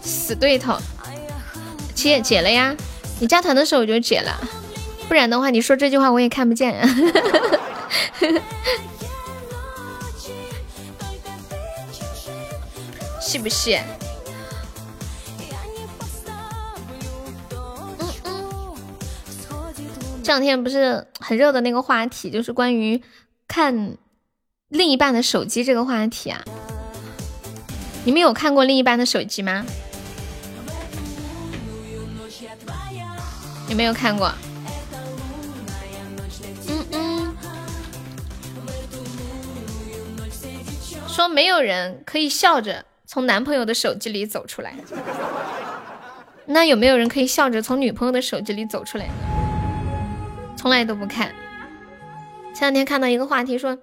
[0.00, 0.78] 死对头，
[1.96, 2.74] 解解了呀！
[3.18, 4.40] 你加团的时候我就解了，
[5.08, 6.80] 不然的话你说这句话我也看不见。
[13.20, 13.76] 是不是？
[17.98, 18.74] 嗯嗯。
[20.22, 23.02] 这两天不是很热的那个话题，就是关于
[23.48, 23.96] 看
[24.74, 26.42] 另一半的手机这个话题啊。
[28.04, 29.64] 你们有看过另一半的手机吗？
[33.68, 34.32] 有没有看过？
[36.68, 37.36] 嗯嗯。
[41.08, 44.74] 说没有人可以笑着从男朋友的手机里走出来，
[46.46, 49.08] 那有没有人可以笑着从女朋友的手机里走出来？
[50.56, 51.32] 从来都不看。
[52.52, 53.78] 前两天看到一个话题，说，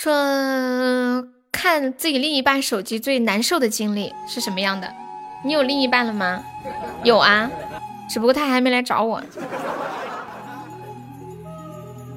[0.00, 4.88] 说看自己另一半手机最难受的经历是什么样的？
[5.44, 6.40] 你有另一半了吗？
[7.02, 7.50] 有啊，
[8.08, 9.20] 只不过他还没来找我，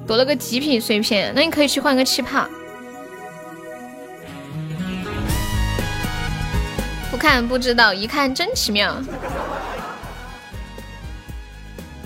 [0.06, 1.32] 夺了个极品碎片。
[1.34, 2.46] 那你可以去换个气泡。
[7.10, 9.02] 不看不知道，一看真奇妙。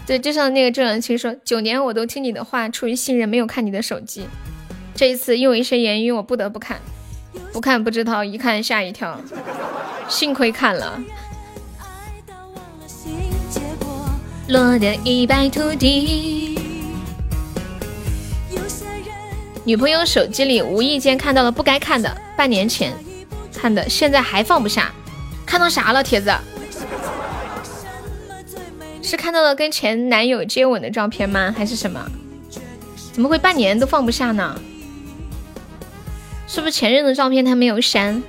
[0.06, 4.26] 对，就像那个周扬青说：“九年我都听你的话，出于信任没有看你的手机。
[4.96, 6.80] 这一次因为一些原因，我不得不看。
[7.52, 9.20] 不看不知道，一看吓一跳。
[10.08, 10.98] 幸亏看了。”
[14.48, 16.56] 落得一败涂地。
[19.64, 22.92] 女朋友手机里无意间看到了不该看的，半年前。
[23.52, 24.92] 看的，现在还放不下。
[25.44, 26.32] 看到啥了，铁子？
[29.02, 31.52] 是看到了跟前男友接吻的照片吗？
[31.56, 32.00] 还是什么？
[33.12, 34.58] 怎么会半年都放不下呢？
[36.46, 38.22] 是不是前任的照片他没有删？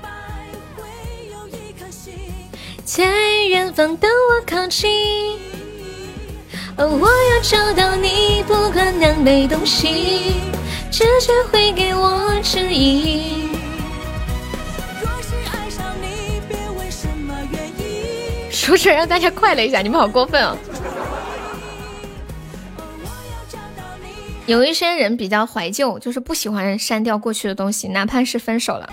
[2.84, 3.04] 在
[3.50, 4.90] 远方等我靠近，
[6.78, 10.36] 哦我要找到你，不管南北东西，
[10.90, 13.50] 直觉会给我指引。
[18.50, 20.58] 说出来让大家快乐一下，你们好过分哦！
[24.48, 28.90] 有一些人比较怀旧，就是不喜欢删掉过去的东西，哪怕是分手了。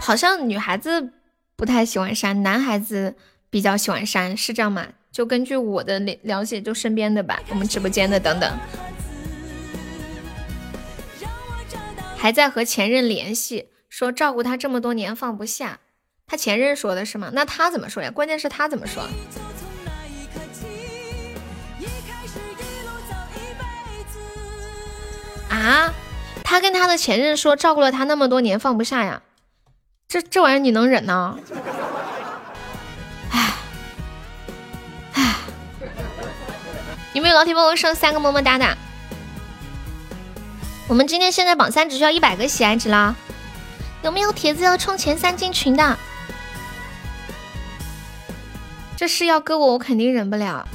[0.00, 1.10] 好像女孩子
[1.54, 3.14] 不太喜欢删，男孩子
[3.50, 4.86] 比较喜欢删，是这样吗？
[5.12, 8.50] 就根据我的了解，就身边的吧，我们直播间的等等，
[12.16, 15.80] 还在和前任联系，说照顾他这么多年放不下。
[16.26, 17.30] 他前任说的是吗？
[17.34, 18.10] 那他怎么说呀？
[18.10, 19.06] 关键是他怎么说？
[25.56, 25.94] 啊？
[26.42, 29.22] 他跟他的前任说照顾了他那么多年放不下呀？
[30.08, 31.38] 这这玩意儿你能忍呢？
[33.30, 33.54] 唉
[35.14, 35.36] 唉，
[37.14, 38.76] 有没有老铁帮我上三个么么哒的？
[40.86, 43.16] 我们今天现在榜三只需要一百个喜爱值啦！
[44.02, 45.98] 有没有铁子要冲前三进群的？
[48.96, 50.68] 这事要搁我，我肯定忍不了。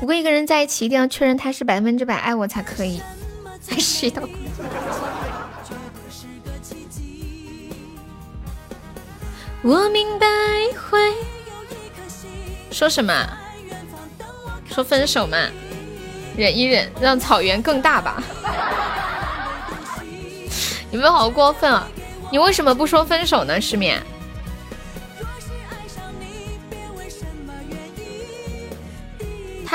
[0.00, 3.00] 我跟一个人在一起，一定要确认他是百分之百爱我才可以。
[3.68, 4.22] 还是到。
[9.62, 10.26] 我明白
[10.78, 10.98] 会。
[12.70, 13.26] 说什么？
[14.66, 15.36] 说分手嘛？
[16.36, 18.22] 忍一忍，让草原更大吧。
[20.92, 21.88] 你们好过分啊！
[22.30, 23.60] 你为什么不说分手呢？
[23.60, 24.00] 失眠。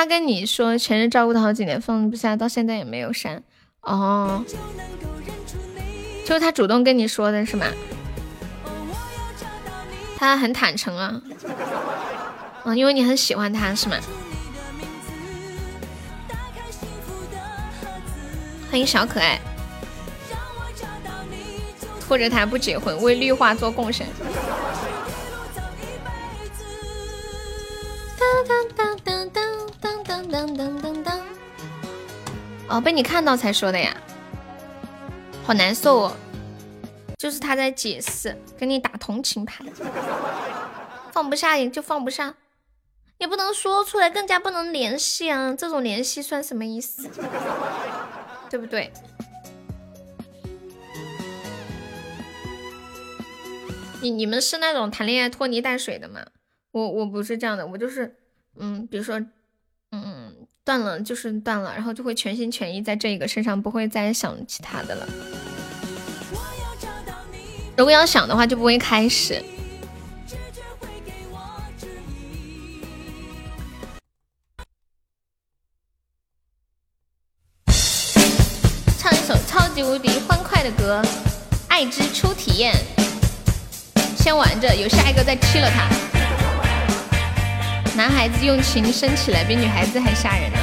[0.01, 3.43] 他跟你说前任照顾他好几年放不下，到现在也没有删
[3.81, 4.43] 哦，
[6.25, 7.67] 就是他主动跟你说的是吗？
[10.17, 11.21] 他很坦诚啊，
[12.63, 13.97] 嗯，因为你很喜欢他是吗？
[18.71, 19.39] 欢迎小可爱，
[22.07, 24.07] 拖着他不结婚，为绿化做贡献。
[28.21, 29.51] 当当当当当。
[29.81, 31.19] 当当当当当！
[32.69, 33.95] 哦，被你看到才说的呀，
[35.43, 36.15] 好难受哦。
[37.17, 39.65] 就是他在解释，给你打同情牌。
[41.11, 42.35] 放不下也就放不下，
[43.17, 45.53] 也不能说出来，更加不能联系啊。
[45.53, 47.09] 这种联系算什么意思？
[48.49, 48.91] 对不对？
[54.01, 56.21] 你你们是那种谈恋爱拖泥带水的吗？
[56.71, 58.15] 我我不是这样的，我就是，
[58.57, 59.19] 嗯，比如说
[59.91, 60.47] 嗯。
[60.63, 65.07] 断了就是断了，然后就会全心全意在这一个身上，不会再想其他的了。
[67.75, 69.43] 如果要想的话，就不会开始。
[78.99, 81.01] 唱一首超级无敌欢快的歌，
[81.67, 82.71] 《爱之初体验》。
[84.15, 85.89] 先玩着，有下一个再吃了他。
[87.93, 90.57] 男孩子用情深起来，比女孩子还吓人呢。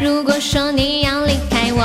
[0.00, 1.82] 如果说你要离开我，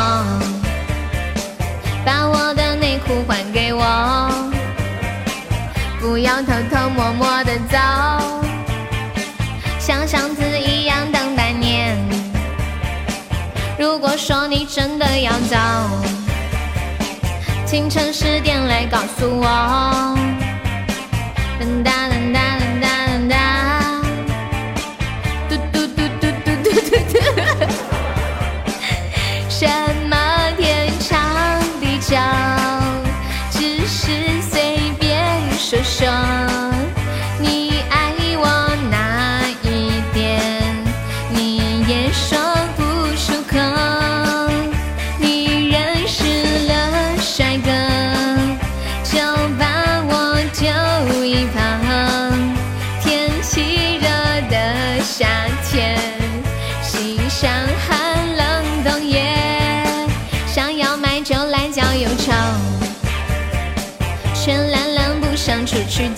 [2.06, 4.30] 把我的内裤还给我，
[6.00, 7.78] 不要偷偷摸摸的走，
[9.80, 11.98] 像上次一样等半年。
[13.78, 15.56] 如果说你真的要走，
[17.66, 19.48] 清晨十点来告诉我。
[21.62, 22.19] 噔哒噔哒噔哒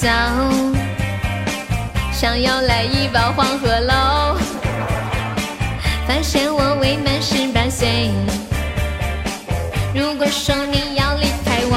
[0.02, 0.10] 早。
[2.12, 4.36] 想要来一包黄鹤楼，
[6.08, 8.10] 发现我未满十八岁。
[9.94, 11.76] 如果说你要离开我，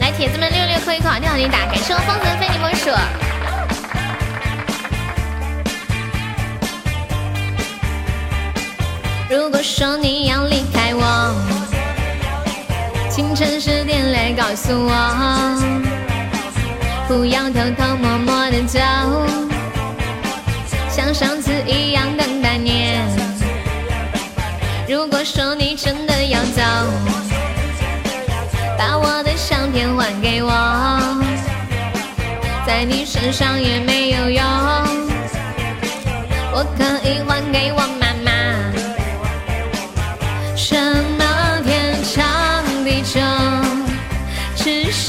[0.00, 2.90] 来铁子们六六扣一扣，好听好听打，开谢我风尘非你莫属。
[9.30, 11.59] 如果说你要离开我，
[13.20, 14.90] 清晨十点来告诉我，
[17.06, 18.80] 不要偷偷摸摸的走，
[20.88, 23.06] 像上次一样等半年。
[24.88, 26.62] 如果说你真的要走，
[28.78, 30.50] 把我的相片还给我，
[32.66, 34.42] 在你身上也没有用，
[36.54, 37.82] 我可以还给我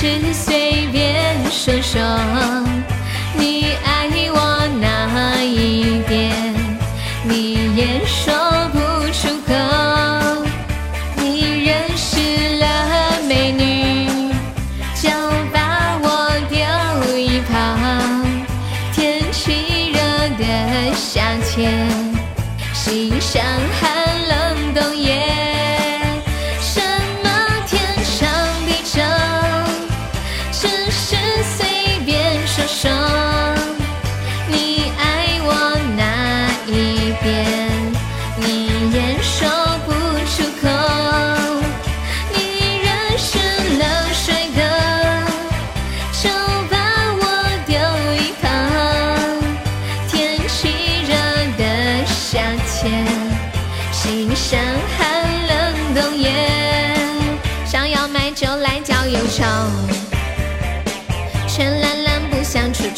[0.02, 2.81] 是随便说说。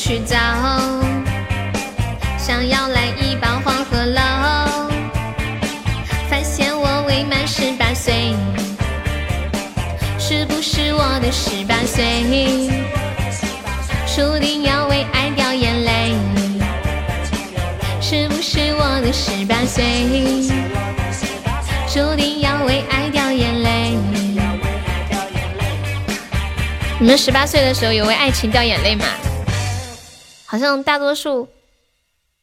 [0.06, 0.36] 去找。
[2.38, 4.20] 想要来一包黄鹤楼，
[6.30, 8.36] 发现我未满十八岁。
[10.20, 12.70] 是不是我的十八岁，
[14.14, 16.14] 注定要为爱掉眼泪？
[18.02, 19.86] 是不是我的十八岁，
[21.88, 23.98] 注定要为爱掉眼泪？
[27.00, 27.62] 你们十八岁？
[27.62, 29.06] 的时候有为爱情掉眼泪吗？
[30.54, 31.50] 好像大多数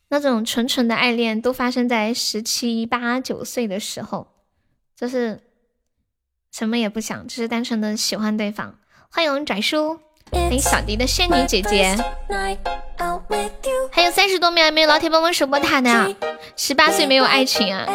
[0.09, 4.27] 那种纯纯的爱恋都发生在十七八九岁的时候，
[4.97, 5.41] 就是
[6.51, 8.77] 什么也不想，只是单纯的喜欢对方。
[9.12, 10.01] 欢迎拽叔，
[10.32, 11.97] 欢迎小迪的仙女姐姐，
[13.93, 16.16] 还有三十多秒没有老铁帮忙守波塔的，
[16.57, 17.87] 十八岁没有爱情啊？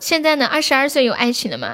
[0.00, 0.44] 现在呢？
[0.48, 1.72] 二十二岁有爱情了吗？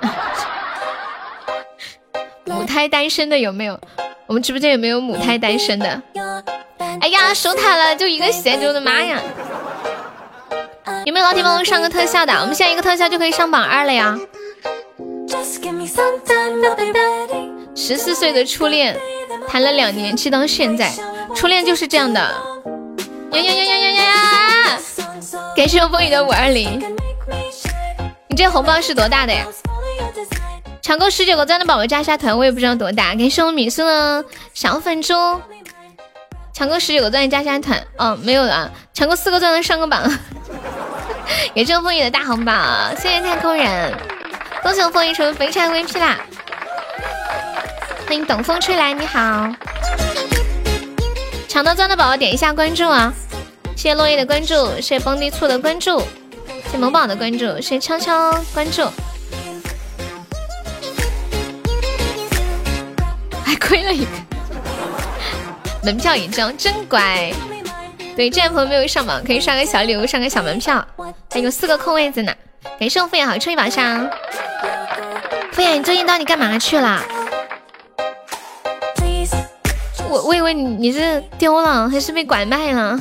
[2.45, 3.81] 母胎单身的有没有？
[4.27, 6.03] 我们直播间有没有母胎单身的？
[7.05, 9.21] 哎呀，守塔了，就一个血，我的妈呀！
[11.05, 12.33] 有没有老铁帮我上个特效的？
[12.41, 14.19] 我们现在一个特效就可以上榜二了呀！
[17.77, 18.99] 十四岁的初恋，
[19.47, 20.91] 谈了两年，直到现在，
[21.37, 22.21] 初恋就是这样的。
[22.21, 24.81] 呀呀呀呀呀呀！
[25.55, 26.83] 感谢我风雨的五二零，
[28.29, 29.45] 你这红包是多大的呀？
[30.81, 33.15] 抢够十九个赞的宝宝加一下团，我也不知道多大。
[33.15, 34.25] 感谢我米苏的
[34.55, 35.15] 小粉猪，
[36.55, 37.85] 抢够十九个赞加一下团。
[37.97, 40.01] 哦，没有了，抢够四个钻的上个榜。
[41.53, 42.53] 也中风雨的大红包，
[42.97, 43.93] 谢谢太空人，
[44.63, 46.21] 恭喜我风雨成为肥差 VP 啦！
[48.07, 49.53] 欢迎等风吹来，你好。
[51.49, 53.13] 抢到钻的宝宝点一下关注啊！
[53.75, 55.99] 谢谢落叶的关注，谢谢蹦迪醋的关注，
[56.47, 58.85] 谢谢萌宝的关注，谢谢悄悄关注。
[63.45, 64.11] 还亏了一个
[65.85, 67.31] 门票一张，真乖。
[68.17, 70.85] 对，这位朋友没有上榜，可以刷个小礼物，上个小门票。
[71.31, 72.33] 还有四个空位子呢。
[72.81, 74.09] 感谢我敷衍好抽一宝箱。
[75.53, 77.03] 敷衍，你最近到底干嘛去了？
[80.09, 82.99] 我我以为你你是丢了，还是被拐卖了，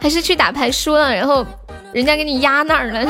[0.00, 1.46] 还是去打牌输了，然后
[1.92, 3.06] 人家给你压那儿了？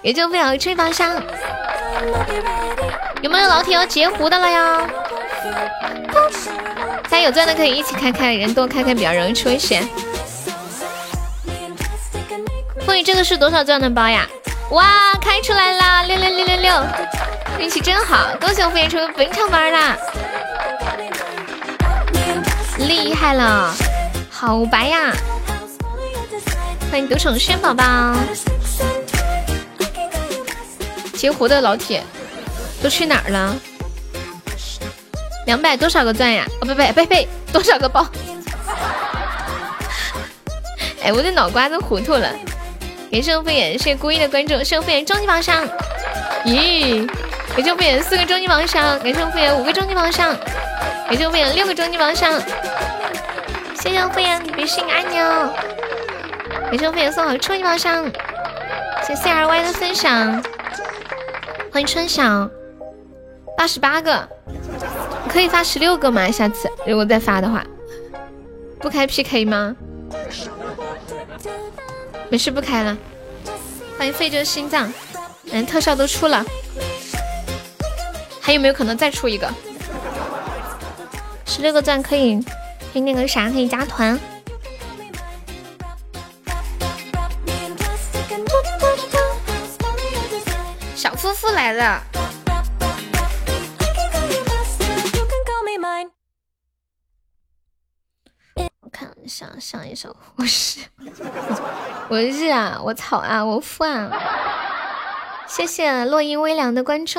[0.00, 1.22] 也就不要吹宝箱。
[3.20, 4.80] 有没有老铁要截胡的了呀？
[7.20, 9.82] 有钻的可以一起开开，人多开开比较容易出一血。
[12.84, 14.26] 风雨这个是多少钻的包呀？
[14.70, 16.02] 哇，开出来啦！
[16.04, 16.72] 六六六六六，
[17.58, 19.96] 运气真好，恭喜我风雨成为本场班啦！
[22.78, 23.74] 厉害了，
[24.30, 25.12] 好白呀！
[26.90, 28.14] 欢迎独宠轩宝宝，
[31.14, 32.02] 截胡的老铁
[32.82, 33.54] 都去哪儿了？
[35.46, 36.44] 两百多少个钻呀？
[36.60, 37.14] 哦，不不不不，
[37.52, 38.06] 多少个包？
[41.02, 42.30] 哎，我的脑瓜子糊涂了。
[43.10, 45.64] 感谢敷衍，谢谢孤一的关注，谢谢敷衍终极榜上。
[46.44, 47.06] 咦，
[47.54, 50.36] 感谢敷衍四个终极榜上，感谢敷衍五个终极榜上。
[51.08, 52.32] 感谢敷衍六个终极榜上，
[53.76, 55.54] 谢谢我敷衍比心爱你哦。
[56.68, 58.04] 感谢敷衍送好初级榜上，
[59.02, 60.42] 谢谢 C R Y 的分享，
[61.72, 62.50] 欢迎春晓，
[63.56, 64.28] 八十八个，
[65.36, 66.30] 可以发十六个吗？
[66.30, 67.62] 下次如果再发的话，
[68.80, 69.76] 不开 P K 吗？
[72.30, 72.96] 没事不开了。
[73.98, 74.90] 欢迎费着心脏，
[75.50, 76.42] 嗯，特效都出了，
[78.40, 79.46] 还有没有可能再出一个？
[81.44, 82.40] 十六个钻可以，
[82.94, 84.18] 可以那个啥，可以加团。
[90.94, 92.02] 小夫妇来了。
[99.26, 100.78] 我看上一首， 我是
[102.08, 104.08] 我日啊，我草啊，我富啊！
[105.48, 107.18] 谢谢落英微凉的关注。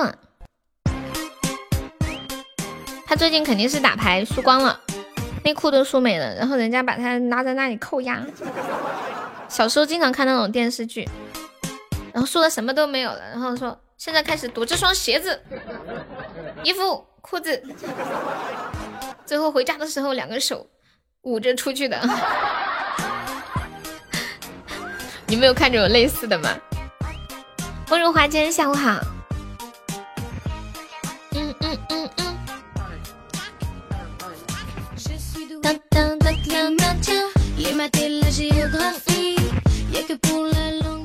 [3.05, 4.79] 他最近肯定是打牌输光了，
[5.43, 8.25] 内裤都输没了，然后人家把他拉在那里扣押。
[9.49, 11.05] 小时候经常看那种电视剧，
[12.13, 15.41] 然后输的什么都没有了，然后说现在开始赌这双鞋子、
[16.63, 17.61] 衣服、裤子，
[19.25, 20.65] 最后回家的时候两个手
[21.27, 22.01] 捂着出去的。
[25.27, 26.49] 你没有看这种类似的吗？
[27.89, 28.97] 温如华间，下午好。
[31.33, 32.37] 嗯嗯嗯嗯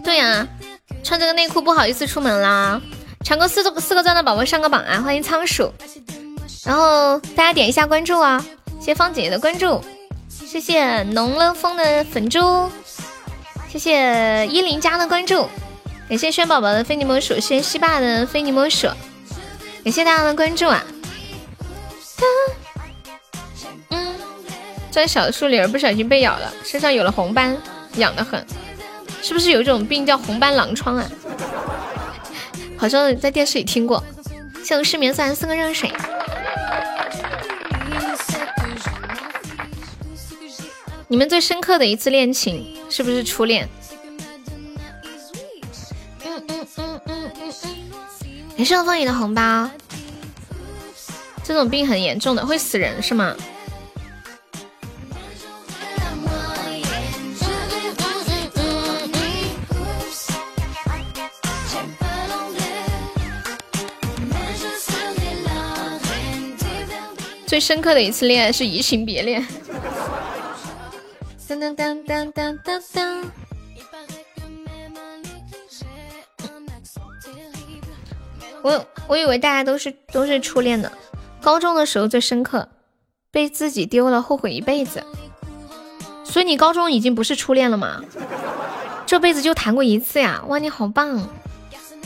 [0.04, 0.46] 对呀，
[1.02, 2.80] 穿这个内裤不好意思出门啦。
[3.24, 5.00] 抢个四个四个钻的宝宝上个榜啊！
[5.00, 5.72] 欢迎仓鼠，
[6.64, 8.44] 然后大家点一下关注啊！
[8.78, 9.82] 谢谢芳姐姐的关注，
[10.52, 12.70] 谢谢浓了风的粉猪，
[13.70, 15.48] 谢谢依林家的关注，
[16.10, 18.86] 感谢轩宝宝的非你莫属，谢谢西爸的非你莫属，
[19.82, 20.84] 感谢大家的关注啊！
[23.88, 24.14] 嗯
[24.90, 27.56] 在小树林不小心被咬了，身上有了红斑，
[27.94, 28.44] 痒的很，
[29.22, 31.10] 是不是有一种病叫红斑狼疮啊？
[32.76, 34.04] 好像在电视里听过。
[34.62, 35.90] 谢我失眠算送个热水。
[41.12, 43.68] 你们最深刻的一次恋情是不是初恋？
[46.24, 48.56] 嗯嗯嗯嗯嗯嗯。
[48.56, 49.68] 感谢风雨的红包。
[51.44, 53.36] 这种病很严重的，会死人是吗？
[67.46, 69.46] 最深刻的一次恋爱是移情别恋。
[71.52, 73.30] 当当当当当当当。
[78.62, 80.90] 我我以为大家都是都是初恋呢，
[81.42, 82.70] 高中的时候最深刻，
[83.30, 85.04] 被自己丢了后悔一辈子。
[86.24, 88.02] 所以你高中已经不是初恋了吗？
[89.04, 90.42] 这辈子就谈过一次呀！
[90.48, 91.28] 哇，你好棒，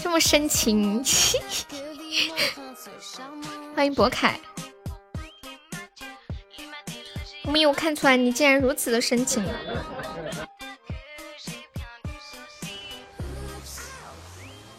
[0.03, 1.05] 这么深情。
[3.77, 4.41] 欢迎博凯，
[7.47, 9.45] 没有看出来你竟然如此的深情。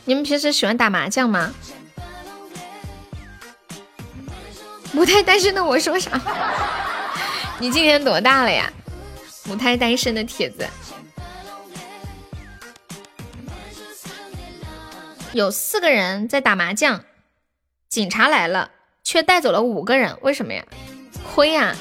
[0.06, 1.54] 你们平时喜欢打麻将吗？
[4.94, 6.20] 母胎单身的我说啥？
[7.60, 8.72] 你今年多大了呀？
[9.46, 10.68] 母胎单身的帖子。
[15.34, 17.04] 有四个人在打麻将，
[17.90, 18.72] 警察来了，
[19.04, 20.66] 却带走了五个人，为什么呀？
[21.36, 21.76] 亏呀！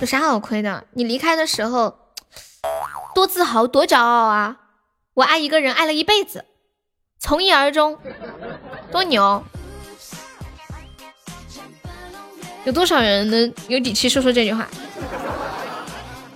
[0.00, 0.84] 有啥好亏的？
[0.92, 2.14] 你离开的时候
[3.14, 4.56] 多自豪，多骄傲啊！
[5.12, 6.46] 我爱一个人，爱了一辈子，
[7.18, 7.98] 从一而终，
[8.90, 9.44] 多牛！
[12.64, 14.66] 有多少人能有底气说出这句话？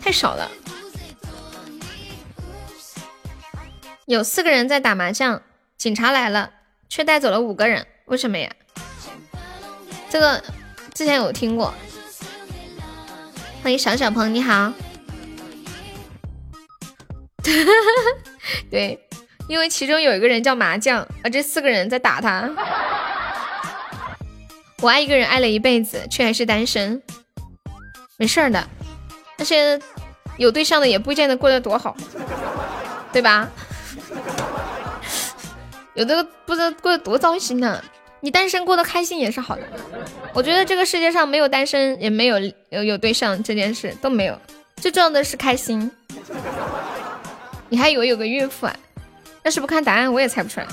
[0.02, 0.50] 太少了。
[4.04, 5.40] 有四个人在打麻将。
[5.78, 6.50] 警察来了，
[6.88, 8.50] 却带走了五个人，为什么呀？
[10.08, 10.42] 这个
[10.94, 11.74] 之前有听过。
[13.64, 14.70] 欢迎小小鹏，你好。
[18.70, 19.08] 对，
[19.48, 22.50] 因为其中有一个人叫麻将，而这四个人在打他。
[24.82, 27.02] 我爱一个人爱了一辈子，却还是单身，
[28.18, 28.68] 没事儿的。
[29.38, 29.80] 那些
[30.36, 31.96] 有对象的也不见得过得多好，
[33.14, 33.48] 对吧？
[35.94, 37.82] 有的不知道过得多糟心呢，
[38.24, 39.62] 你单身过得开心也是好的。
[40.32, 42.38] 我觉得这个世界上没有单身也没有
[42.70, 44.40] 有有对象这件事都没有，
[44.76, 45.90] 最重要的是开心。
[47.68, 48.74] 你还以为有个孕妇啊？
[49.42, 50.66] 要是不看答案我也猜不出来。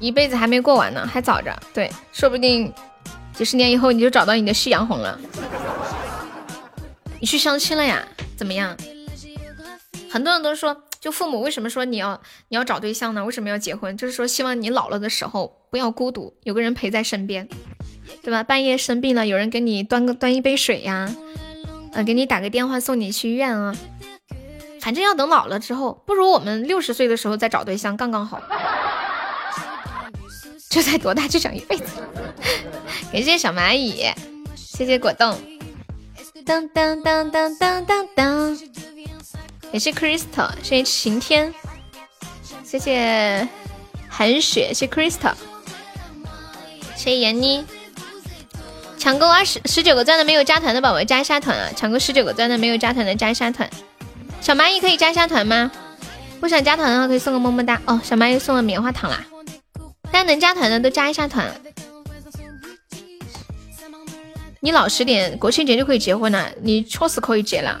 [0.00, 1.56] 一辈子还没过完呢，还早着。
[1.72, 2.74] 对，说不定
[3.34, 5.16] 几十年以后你就找到你的夕阳红了。
[7.20, 8.02] 你去相亲了呀？
[8.36, 8.76] 怎么样？
[10.10, 10.76] 很多人都说。
[11.00, 13.24] 就父母为什么说你要你要找对象呢？
[13.24, 13.96] 为什么要结婚？
[13.96, 17.48] 就是说希望你老了的时候不要孤独，有个人陪在身边，
[18.22, 18.42] 对吧？
[18.42, 21.10] 半夜生病了，有人给你端个端一杯水呀，
[21.92, 23.74] 呃，给你打个电话送你去医院啊。
[24.80, 28.42] 反正要等老了之后，不如我们六十岁的时候再找对象，刚刚好。
[30.68, 31.84] 这才多大就想一辈子？
[33.12, 34.04] 感谢小蚂蚁，
[34.54, 35.36] 谢谢果冻。
[36.44, 38.58] 当当当当当当当。
[39.70, 41.54] 感谢 Crystal，谢谢晴天，
[42.64, 43.48] 谢谢
[44.08, 45.34] 寒雪，谢谢 Crystal，
[46.96, 47.64] 谢谢闫妮。
[48.98, 51.70] 抢够二十十九个钻的没有加团的宝宝加一下团啊！
[51.74, 53.70] 抢够十九个钻的没有加团的加一下团。
[54.42, 55.70] 小蚂蚁可以加一下团吗？
[56.40, 57.98] 不想加团的话可以送个么么哒哦。
[58.04, 59.24] 小蚂蚁送了棉花糖啦，
[60.10, 61.50] 大家能加团的都加一下团。
[64.60, 67.80] 你老实点，国庆节就可以结婚了，你确实可以结了。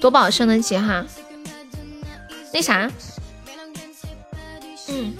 [0.00, 1.04] 多宝生得起哈，
[2.52, 2.90] 那啥，
[4.88, 5.16] 嗯，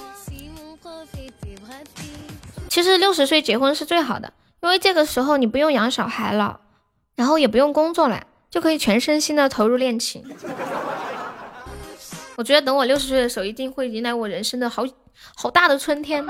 [2.69, 6.61] 其实六十岁结婚是最好的，因为这个时候你不用养小孩了，
[7.17, 10.25] 然后也不用工作了，就可以全身心的投入恋情。
[12.37, 14.85] 我觉得等我六十岁的时候，一定会迎来我人生的好
[15.35, 16.25] 好大的春天。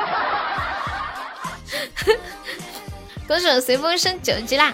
[3.26, 4.72] 恭喜我随风升九级啦！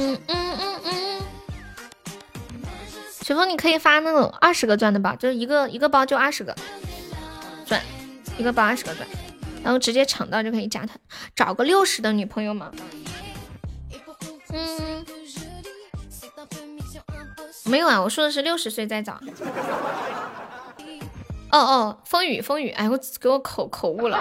[0.00, 1.20] 嗯嗯嗯嗯，
[3.10, 6.56] 随风，你可以发那种二十个钻的吧，就是一个一个包就二十个
[7.66, 7.78] 钻，
[8.38, 9.06] 一个包二十个钻，
[9.62, 10.98] 然后直接抢到就可以加团，
[11.36, 12.70] 找个六十的女朋友嘛。
[14.52, 15.04] 嗯，
[17.66, 19.20] 没有啊，我说的是六十岁再找。
[21.52, 24.18] 哦哦，风雨风雨，哎，我给我口口误了。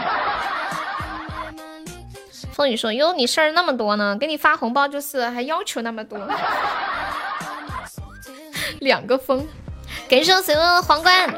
[2.60, 6.20] 风雨说：“哟，你事儿那么多呢，给你发红包就是还要求那么多。
[8.82, 9.48] ”两个风，
[10.10, 11.34] 感谢我随风的皇冠。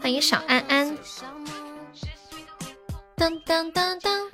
[0.00, 0.96] 欢迎小安安。
[3.16, 4.30] 当当当当，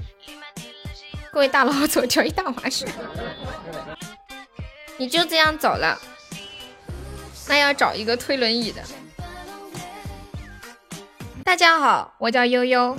[1.32, 2.86] 各位大佬走交一大滑雪，
[4.98, 5.98] 你就这样走了，
[7.48, 8.82] 那要找一个推轮椅的。
[11.50, 12.96] 大家好，我叫悠悠，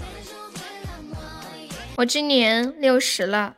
[1.96, 3.56] 我今年六十了。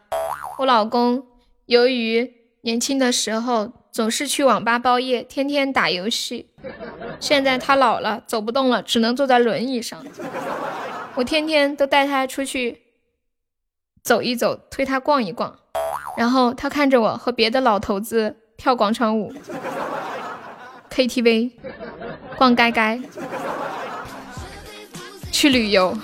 [0.59, 1.25] 我老公
[1.65, 2.31] 由于
[2.61, 6.51] 年轻的时候总是去网吧包夜，天天打游戏，
[7.19, 10.05] 现在他老了，走不动了，只能坐在轮椅上。
[11.15, 12.83] 我天天都带他出去
[14.03, 15.57] 走一走，推他逛一逛，
[16.15, 19.33] 然后他看着我和别的老头子跳广场舞。
[20.91, 21.53] KTV，
[22.37, 23.01] 逛街街，
[25.33, 25.97] 去旅游，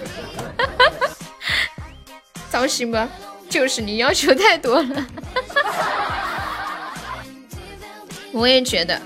[2.51, 3.07] 糟心吧？
[3.47, 5.07] 就是你要求太多了。
[8.33, 8.99] 我也觉得，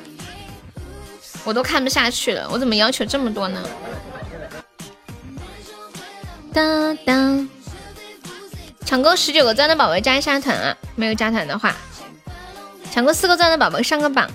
[1.43, 3.61] 我都看不下去了，我怎么要求这么多呢？
[6.53, 7.49] 当当，
[8.85, 10.75] 抢够十九个钻的宝宝加一下团啊！
[10.95, 11.75] 没有加团的话，
[12.91, 14.29] 抢够四个钻的宝宝上个榜。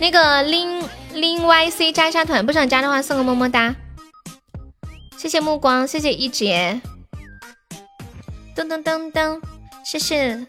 [0.00, 3.74] 那个拎拎 YC 加一下团，不想加的话送个么么哒。
[5.24, 6.82] 谢谢目光，谢谢一姐。
[8.54, 9.40] 噔噔噔噔，
[9.82, 10.46] 谢谢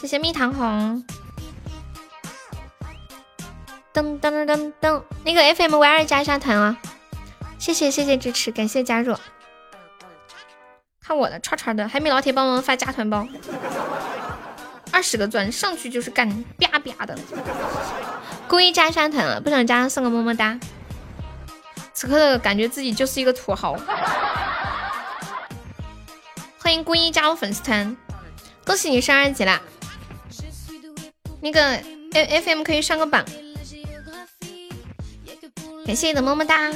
[0.00, 1.04] 谢谢蜜糖红。
[3.94, 6.76] 噔噔噔噔噔，那个 FMY 二加一下团啊！
[7.60, 9.14] 谢谢谢谢支持，感谢加入。
[11.00, 13.24] 看我的，串串的，还没老铁帮忙发加团包，
[14.90, 17.16] 二十个钻上去就是干啪啪的。
[18.48, 20.58] 故意加一下团了，不想加送个么么哒。
[22.02, 23.76] 此刻的感觉自己就是一个土豪。
[26.58, 27.96] 欢迎故意加入粉丝团，
[28.66, 29.62] 恭喜你升二级啦！
[31.40, 31.80] 那个
[32.12, 33.24] F M 可以上个榜。
[35.86, 36.72] 感谢你的么么哒，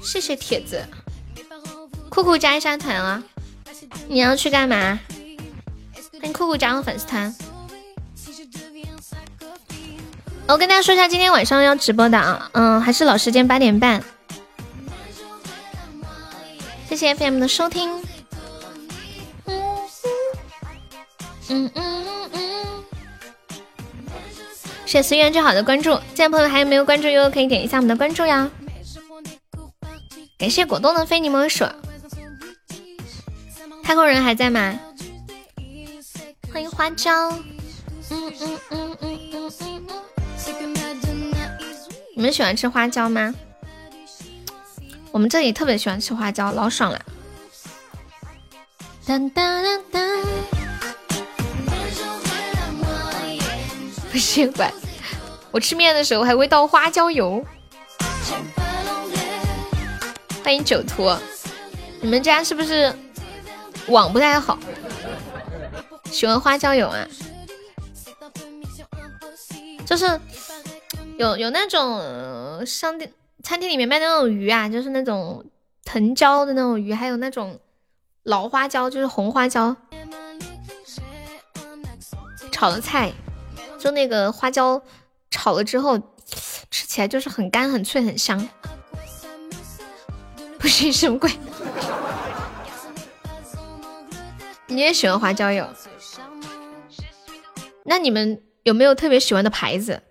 [0.00, 0.86] 谢谢铁子，
[2.08, 3.20] 酷酷加一下团啊！
[4.06, 5.00] 你要去干嘛？
[6.12, 7.34] 欢迎酷酷加入粉丝团。
[10.50, 14.02] 我跟大家说一下，今天晚上要直播的啊，嗯，还是老时间八点半。
[16.88, 17.88] 谢谢 FM 的收听。
[19.46, 19.78] 嗯
[21.48, 22.84] 嗯嗯嗯。
[24.84, 28.50] 谢随缘最好的关注，现在朋友还有没有关注悠悠可以点一下我们的关注呀。
[30.36, 31.64] 感谢果冻的非你莫属。
[33.84, 34.76] 太空人还在吗？
[36.52, 37.30] 欢迎花椒。
[38.10, 39.52] 嗯嗯嗯嗯嗯
[39.88, 40.09] 嗯。
[42.14, 43.34] 你们喜欢吃花椒吗？
[45.10, 47.00] 我们这里特别喜欢吃花椒，老爽了。
[49.06, 50.20] 当当当当。
[54.12, 54.72] 不是怪。
[55.50, 57.44] 我吃面的时候还会倒花椒油。
[60.44, 61.10] 欢迎酒徒，
[62.00, 62.94] 你们家是不是
[63.88, 64.58] 网不太好？
[66.04, 67.06] 喜欢花椒油啊？
[69.90, 70.06] 就是
[71.18, 73.12] 有有那种商店、
[73.42, 75.44] 餐厅里面卖那种鱼啊，就是那种
[75.84, 77.58] 藤椒的那种鱼，还有那种
[78.22, 79.76] 老花椒，就是红花椒
[82.52, 83.12] 炒的菜，
[83.80, 84.80] 就那个花椒。
[85.32, 85.96] 炒了之后，
[86.70, 88.48] 吃起来就是很干、很脆、很香。
[90.58, 91.30] 不是什么鬼？
[94.66, 95.66] 你也喜欢花椒油？
[97.84, 100.02] 那你们有没有特别喜欢的牌子？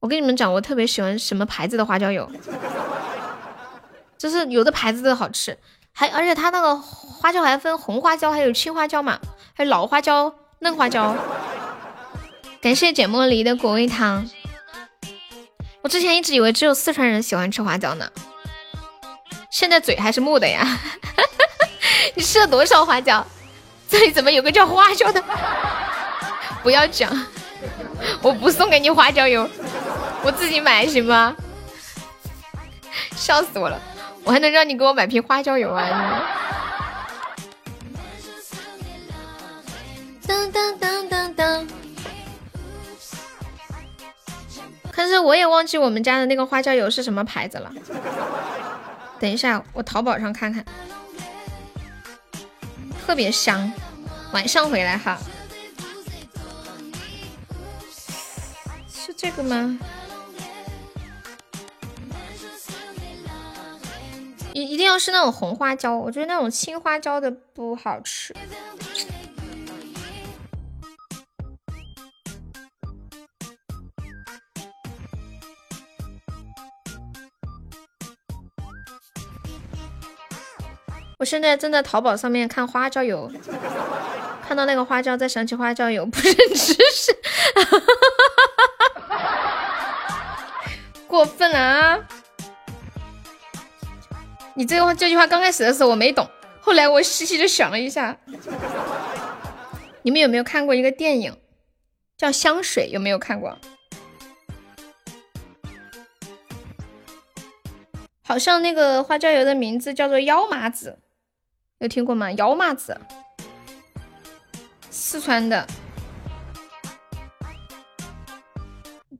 [0.00, 2.30] 我跟你们讲，我特别喜欢什么牌子的花椒油？
[4.18, 5.58] 就是有的牌子的好吃，
[5.92, 9.18] 还而且它那个花椒还分红花椒，还有青花椒嘛，
[9.54, 11.14] 还有老花椒、嫩花椒。
[12.60, 14.28] 感谢简茉莉的果味汤。
[15.82, 18.10] 我之前一直以为只有四川人喜欢吃花椒呢，
[19.50, 20.66] 现在嘴还是木的呀！
[22.16, 23.24] 你吃了多少花椒？
[23.88, 25.22] 这里怎么有个叫花椒的？
[26.62, 27.08] 不要讲，
[28.22, 29.48] 我不送给你花椒油，
[30.22, 31.36] 我自己买行吗？
[33.14, 33.80] 笑死我了！
[34.24, 36.22] 我还能让你给我买瓶花椒油啊？
[40.26, 41.66] 当当当当当。
[44.96, 47.70] 但是我也忘记我们家的那个花椒油是什么牌子了。
[49.20, 50.64] 等一下，我淘宝上看看，
[53.06, 53.72] 特别香。
[54.32, 55.18] 晚上回来哈，
[59.16, 59.78] 这个吗？
[64.52, 68.34] 一一定要是那种红花椒，我觉得那种青花椒的不好吃。
[81.18, 83.32] 我现在正在淘宝上面看花椒油，
[84.46, 87.16] 看到那个花椒，再想起花椒油，不认知识，
[91.16, 91.98] 过分了啊！
[94.52, 96.28] 你这个话这句话刚开始的时候我没懂，
[96.60, 98.18] 后来我细细的想了一下，
[100.02, 101.34] 你们有没有看过一个电影
[102.18, 102.88] 叫《香水》？
[102.90, 103.56] 有没有看过？
[108.22, 110.98] 好像那个花椒油的名字叫做腰麻子。
[111.78, 112.30] 有听过吗？
[112.32, 113.00] 腰麻子，
[114.90, 115.66] 四川的，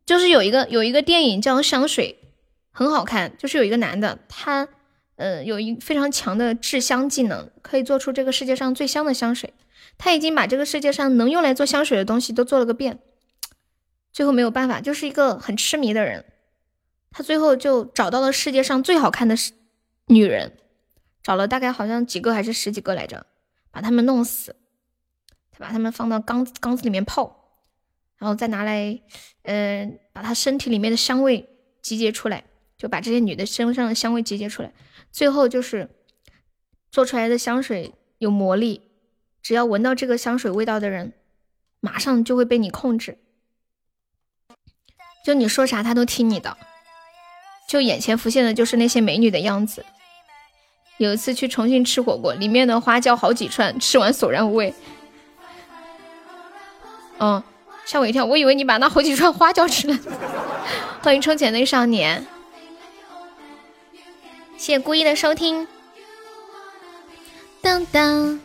[0.06, 2.18] 就是有一个有一个电影叫《香水》，
[2.70, 3.36] 很好看。
[3.36, 4.68] 就是有一个男的，他
[5.16, 9.52] 呃有一非常强的制香技能，可以做出这个世界上最香的香水。
[9.98, 13.00] 他已经把这个世界上能用来做香水的东西都做了个遍，
[14.12, 16.24] 最后没有办法，就是一个很痴迷的人。
[17.10, 19.34] 他最后就找到了世界上最好看的
[20.08, 20.52] 女人，
[21.22, 23.26] 找了大概好像几个还是十几个来着，
[23.70, 24.54] 把他们弄死，
[25.50, 27.45] 他把他们放到缸缸子里面泡，
[28.18, 29.00] 然后再拿来，
[29.42, 31.48] 嗯，把他身体里面的香味
[31.82, 32.44] 集结出来，
[32.76, 34.72] 就把这些女的身上的香味集结出来，
[35.12, 35.90] 最后就是
[36.90, 38.82] 做出来的香水有魔力，
[39.42, 41.12] 只要闻到这个香水味道的人，
[41.80, 43.18] 马上就会被你控制，
[45.24, 46.56] 就你说啥他都听你的。
[47.68, 49.84] 就眼前浮现的就是那些美女的样子。
[50.98, 54.72] 有一次去重庆吃火锅，里面的花椒好几串，吃完索然无味。
[57.18, 57.42] 嗯，
[57.86, 59.96] 吓我一跳，我以为你把那好几串花椒吃了。
[61.02, 62.26] 欢迎充钱的少年，
[64.56, 65.68] 谢谢故意的收听。
[67.62, 68.02] 当当。
[68.02, 68.40] 嗯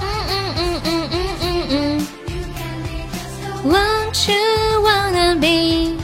[0.00, 2.06] 嗯嗯嗯嗯嗯嗯。
[3.70, 5.98] Want you wanna be。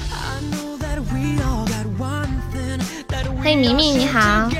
[3.42, 4.50] 欢迎明明，你好。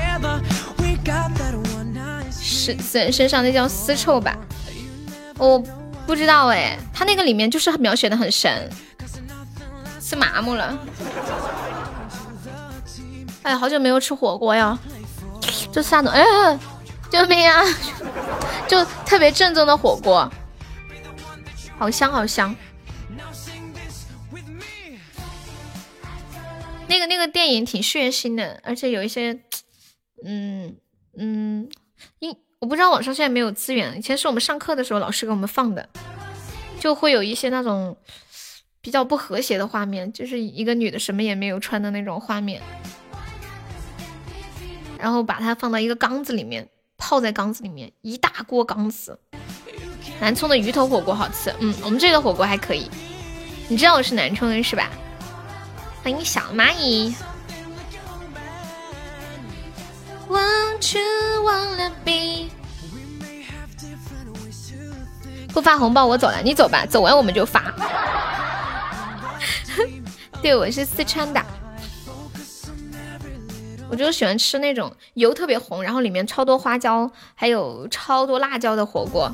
[2.31, 4.35] 是死人身上那叫丝绸吧？
[5.37, 5.63] 我
[6.11, 8.69] 不知道哎，他那个里面就是描写的很神，
[10.01, 10.77] 是麻木了。
[13.43, 14.77] 哎，好久没有吃火锅呀，
[15.71, 16.11] 就啥种？
[16.11, 16.21] 哎，
[17.09, 17.63] 救命啊！
[18.67, 20.29] 就特别正宗的火锅，
[21.77, 22.53] 好香好香。
[26.89, 29.39] 那个那个电影挺血腥的，而且有一些，
[30.25, 30.75] 嗯
[31.17, 31.69] 嗯，
[32.61, 35.89] 我不知道网上现在没有资源，以前是我们上课的时候老师给我们放的，
[36.79, 37.97] 就会有一些那种
[38.81, 42.61] 比较不和谐的画面，就是一个女的什么也没有穿的那种画面，
[44.99, 49.19] 然后把它放到一个缸子里面，泡在缸子里面，一大锅缸子。
[50.19, 52.87] 南充的鱼头火锅好吃，嗯，我们这个火锅还可以，
[53.69, 54.87] 你知道我是南充人是吧？
[56.03, 57.15] 欢迎小蚂蚁。
[60.31, 60.99] Want to
[61.43, 62.49] wanna be
[65.53, 67.73] 不发红包我走了，你走吧，走完我们就发。
[70.41, 71.45] 对，我是四川的，
[73.89, 79.29] 我就喜欢吃那种油特别红，然后里面超多花椒，还有超多辣椒的火锅。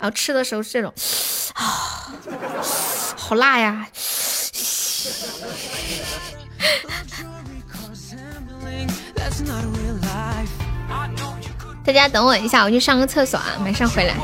[0.00, 0.92] 然后吃的时候是这种，
[1.54, 2.12] 啊，
[3.16, 3.86] 好辣呀！
[11.84, 14.14] 大家等我一下，我去上个厕所啊，马上回来。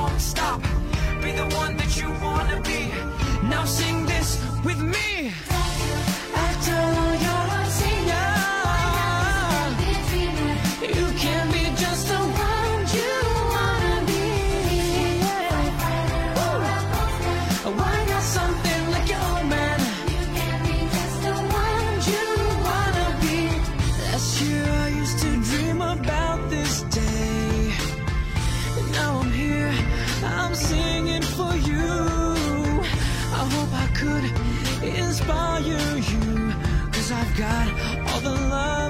[35.29, 36.53] Inspire you
[36.93, 37.69] Cause I've got
[38.11, 38.88] all the love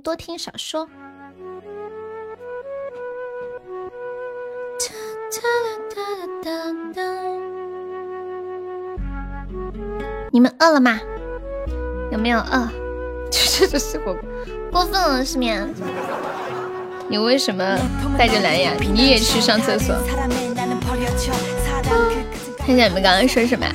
[0.00, 0.88] 迎多听少说。
[10.32, 10.98] 你们饿了吗？
[12.10, 12.68] 有没有饿？
[13.30, 14.22] 这 这是火锅，
[14.72, 15.68] 过分了，失眠。
[17.08, 17.78] 你为什么
[18.16, 18.72] 带着蓝牙？
[18.80, 19.94] 你也去上厕所？
[22.58, 23.66] 看一下你们刚刚说什么？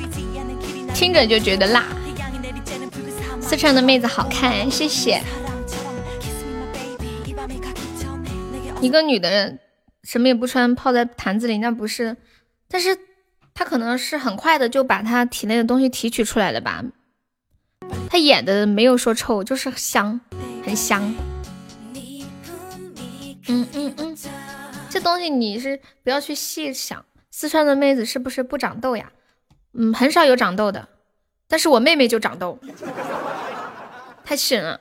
[0.92, 1.84] 听着就觉得辣。
[3.40, 5.22] 四川的妹子好看，谢谢。
[8.80, 9.58] 一个女的
[10.04, 12.16] 什么也不穿泡在坛子里，那不是？
[12.68, 12.96] 但是
[13.54, 16.84] 她可能是很快的就把她体内的东西提取出来了吧？
[18.08, 20.20] 她演的没有说臭，就是香，
[20.64, 21.14] 很香。
[23.48, 24.16] 嗯嗯嗯，
[24.90, 27.04] 这东西你是不要去细想。
[27.30, 29.12] 四川的妹子是不是不长痘呀？
[29.72, 30.88] 嗯，很少有长痘的。
[31.48, 32.58] 但是我妹妹就长痘，
[34.24, 34.80] 太气人了。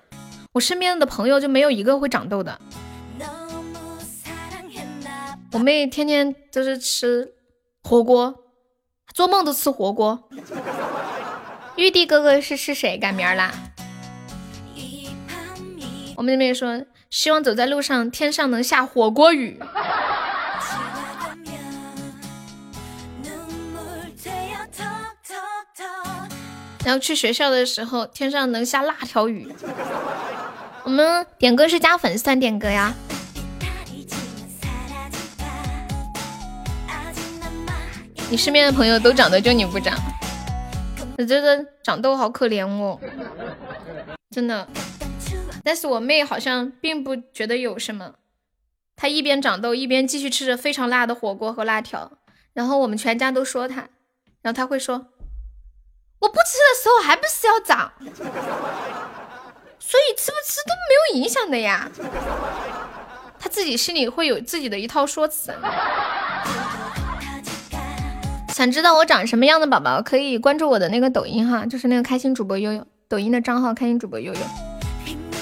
[0.53, 2.59] 我身边的朋友就没有一个会长痘的。
[5.55, 7.33] 我妹天天都是吃
[7.81, 8.43] 火锅，
[9.13, 10.27] 做梦都吃火锅。
[11.77, 13.53] 玉帝哥哥是是谁改名啦？
[16.17, 19.57] 我妹妹说希望走在路上天上能下火锅雨。
[26.83, 29.55] 然后去学校的时候天上能下辣条雨。
[30.83, 32.93] 我们点歌是加粉丝团点歌呀。
[38.35, 39.97] 你身边的朋友都长得就你不长，
[41.17, 42.99] 我觉得长痘好可怜哦，
[44.29, 44.67] 真的。
[45.63, 48.15] 但是我妹好像并不觉得有什么，
[48.97, 52.11] 她一边长痘一边继续吃着非常辣的火锅和辣条，
[52.51, 53.87] 然后我们全家都说她，
[54.41, 54.95] 然后她会说，
[56.19, 57.93] 我不吃的时候还不是要长，
[59.79, 61.89] 所以吃不吃都没有影响的呀。
[63.39, 65.53] 她自己心里会有自己的一套说辞。
[68.55, 74.39] 想知道我长什么样的宝宝，可以关注我的那个抖音哈，就是那个开心主播悠悠，抖音的账号开心主播悠悠。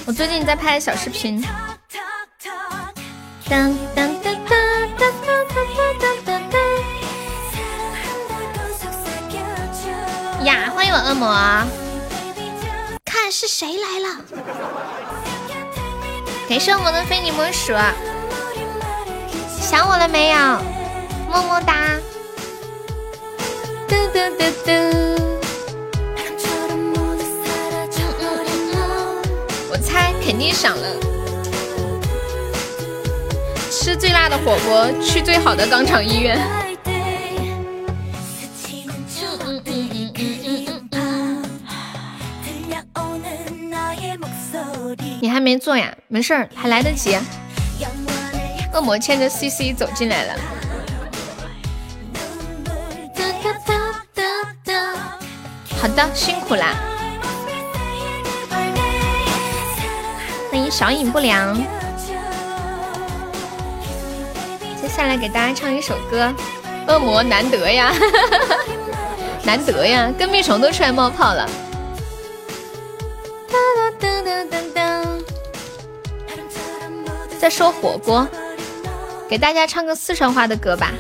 [0.08, 1.40] 我最近在拍小视频。
[3.48, 4.34] 当当当当
[4.98, 5.46] 当当
[6.00, 6.60] 当当当。
[10.46, 11.28] 呀，欢迎我恶魔，
[13.06, 14.08] 看是谁来了。
[16.50, 17.74] 感谢我的非你莫属，
[19.62, 20.38] 想我了没有？
[21.32, 22.00] 么么哒。
[23.88, 24.72] 嘟嘟嘟嘟，
[29.72, 30.88] 我猜肯定想了。
[33.72, 36.40] 吃最辣的火锅，去最好的肛肠医院。
[45.22, 45.96] 你还没做呀？
[46.08, 47.18] 没事儿，还来得及。
[48.74, 50.34] 恶魔牵着 CC 走进来了。
[55.84, 56.76] 好的，辛苦啦！
[60.50, 61.58] 欢迎小影不良。
[64.82, 66.34] 接下来给大家唱一首歌，
[66.88, 67.92] 《恶魔难得呀》，
[69.44, 71.46] 难得呀，跟屁虫都出来冒泡了。
[77.38, 78.26] 在说火锅，
[79.28, 80.94] 给大家唱个四川话的歌吧，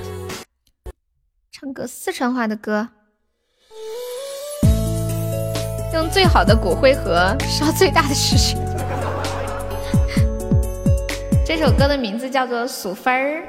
[1.53, 2.89] 唱个四川话的歌。
[5.93, 8.57] 用最好的骨灰盒烧最大的事情。
[11.45, 13.41] 这首歌的名字叫做《数分儿》。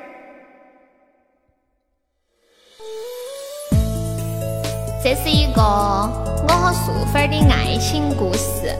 [5.02, 8.76] 这是一个我和素芬的爱情故事。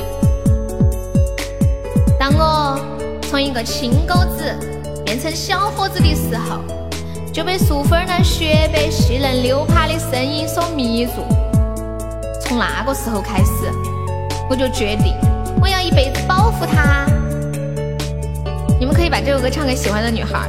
[2.18, 2.78] 当我
[3.22, 4.54] 从一个青狗子
[5.04, 6.60] 变成小伙子的时候，
[7.32, 11.12] 就被素芬那雪白细嫩溜趴的声音所迷住。
[12.54, 13.68] 从那个时候开始，
[14.48, 15.12] 我就决定
[15.60, 17.04] 我要一辈子保护她。
[18.78, 20.48] 你们可以把这首歌唱给喜欢的女孩，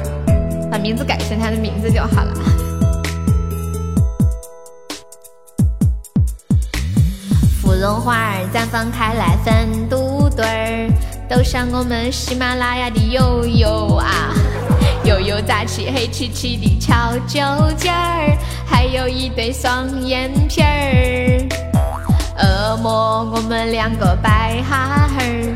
[0.70, 2.34] 把名字改成她的名字就好了。
[7.60, 10.88] 芙蓉花儿绽放开来粉嘟嘟儿，
[11.28, 14.32] 都像我们喜马拉雅的悠悠啊，
[15.06, 21.55] 悠悠扎起黑漆漆的翘脚尖儿，还有一对双眼皮儿。
[22.38, 25.56] 恶魔，我们两个摆哈哈儿，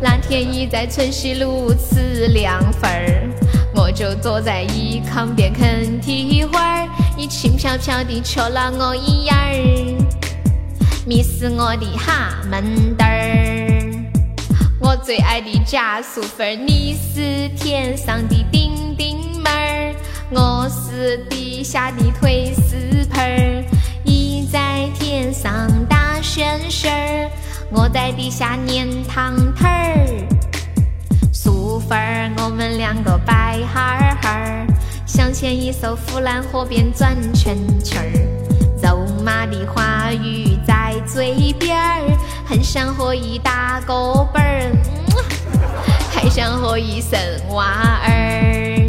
[0.00, 3.28] 那天已在春熙路吃凉粉儿，
[3.74, 9.98] 我就坐在椅炕边啃蹄花儿，你轻飘飘地戳了我一眼儿，
[11.04, 13.90] 迷死我的哈闷墩儿，
[14.80, 19.94] 我最爱的加素粉，你是天上的叮叮妹儿，
[20.30, 23.64] 我是地下的腿丝盆儿，
[24.50, 25.98] 在天上大。
[26.22, 27.30] 旋旋儿，
[27.72, 30.06] 我在地下捏汤腿儿。
[31.32, 34.66] 素粉儿，我们两个摆哈哈，
[35.06, 38.12] 向前一艘湖南河边转圈圈儿，
[38.82, 44.70] 肉麻的话语在嘴边儿，很想和一打个啵儿，
[46.12, 48.86] 还想和一生娃儿。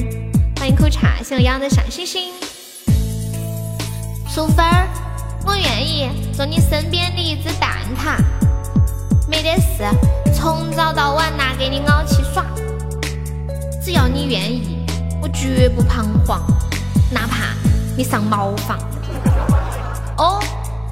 [0.59, 2.33] 欢迎苦茶，谢我羊的小星星。
[4.27, 4.87] 淑芬儿，
[5.45, 8.17] 我愿意做你身边的一只蛋挞，
[9.27, 9.83] 没得事，
[10.33, 12.45] 从早到晚拿给你熬起耍。
[13.83, 14.85] 只要你愿意，
[15.21, 16.41] 我绝不彷徨，
[17.11, 17.55] 哪怕
[17.97, 18.77] 你上茅房，
[20.17, 20.39] 哦，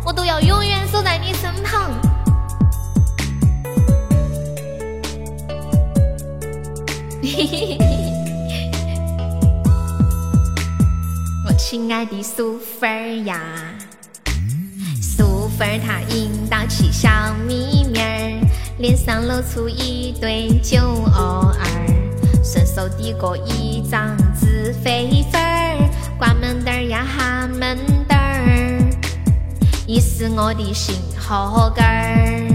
[0.03, 1.91] 我都要永远守在你身旁。
[7.21, 7.79] 嘿嘿嘿。
[11.61, 13.39] 亲爱的苏菲儿呀，
[15.59, 17.09] 粉儿她引导起小
[17.45, 18.47] 咪咪儿，
[18.77, 21.61] 脸上露出一对酒窝儿，
[22.41, 28.89] 顺手递过一张纸飞粉儿，关门灯儿呀哈门灯儿，
[29.85, 32.47] 你是我的心后根儿。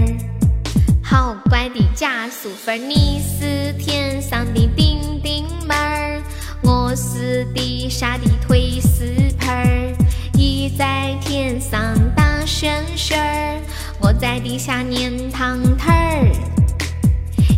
[1.03, 6.23] 好乖的家属粉儿，你是天上的叮叮妹儿。
[6.63, 9.95] 我是地下的推屎盆儿，
[10.33, 11.94] 你在天上
[12.65, 13.61] 打旋旋儿，
[13.99, 16.31] 我在地下捏汤腿儿。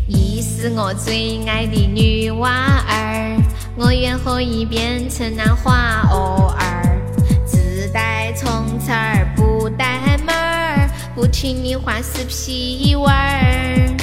[0.06, 3.42] 你是我最爱的女娃儿，
[3.78, 7.02] 我愿和你变成那花蛾儿，
[7.46, 13.96] 自带虫刺儿不带门儿，不听你话是屁娃儿，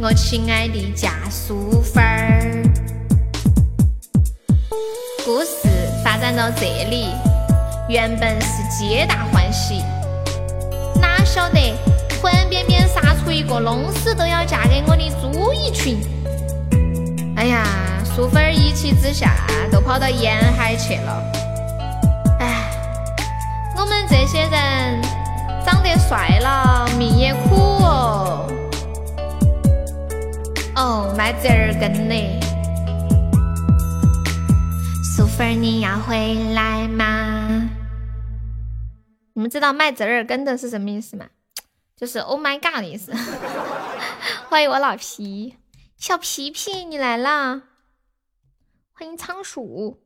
[0.00, 2.64] 我亲爱的假素粉儿。
[5.24, 5.68] 故事
[6.02, 7.10] 发展到这里，
[7.88, 9.82] 原本是皆大欢喜，
[11.36, 11.74] 晓得
[12.08, 15.98] 突然边边杀出一个弄死都要嫁给我的朱一群。
[17.36, 17.62] 哎呀，
[18.02, 19.36] 素粉儿一气之下
[19.70, 21.22] 都跑到沿海去了。
[22.40, 22.70] 哎，
[23.76, 25.02] 我们这些人
[25.62, 28.50] 长得帅了，命也苦哦。
[30.74, 32.14] 哦，卖折耳根的。
[35.14, 37.45] 素粉儿，你要回来吗？
[39.36, 41.26] 你们知道卖折耳根的是什么意思吗？
[41.94, 43.12] 就是 Oh my God 的意思。
[44.48, 45.56] 欢迎我老皮，
[45.98, 47.60] 小皮皮你来啦！
[48.94, 50.00] 欢迎仓鼠，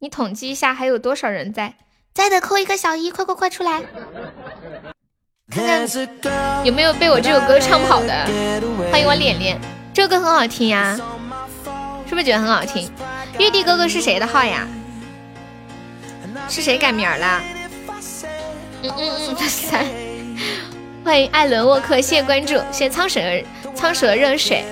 [0.00, 1.78] 你统计一下还有多少人在？
[2.12, 3.82] 在的扣一个小一，快快快出来！
[5.50, 5.88] 看看
[6.62, 8.12] 有没有被我这首歌唱跑的。
[8.92, 9.58] 欢迎我脸脸，
[9.94, 10.94] 这首歌很好听呀，
[12.06, 12.92] 是不是觉得很好听？
[13.38, 14.68] 玉帝哥哥是谁的号呀？
[16.46, 17.42] 是谁改名了？
[18.82, 19.86] 嗯嗯嗯，三。
[21.04, 23.20] 欢迎艾伦沃克，谢谢关注，谢谢苍蛇
[23.74, 24.64] 苍蛇热水。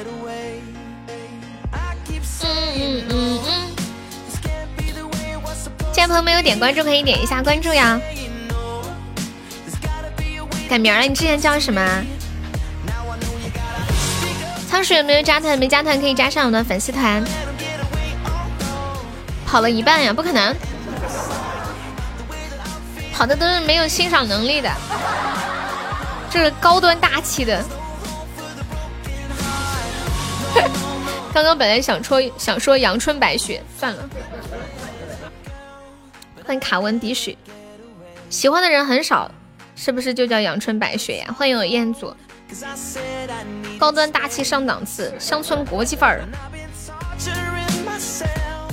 [2.43, 3.51] 嗯嗯嗯嗯。
[5.93, 8.01] 现在朋友们有点关注，可以点一下关注呀。
[10.69, 12.05] 改名了，你之前叫什么？
[14.71, 15.59] 仓鼠有没有加团？
[15.59, 17.23] 没加团可以加上我的粉丝团。
[19.47, 20.55] 跑了一半呀，不可能，
[23.19, 24.71] 跑的都是没有欣赏能力的，
[26.31, 27.65] 这是高端大气的。
[31.35, 34.09] 刚刚本来想说想说阳春白雪，算了。
[36.47, 37.37] 欢迎卡文迪雪，
[38.31, 39.29] 喜欢的人很少，
[39.75, 41.35] 是不是就叫阳春白雪呀？
[41.37, 42.15] 欢迎我彦祖，
[43.81, 46.23] 高端大气上档次，乡村国际范儿。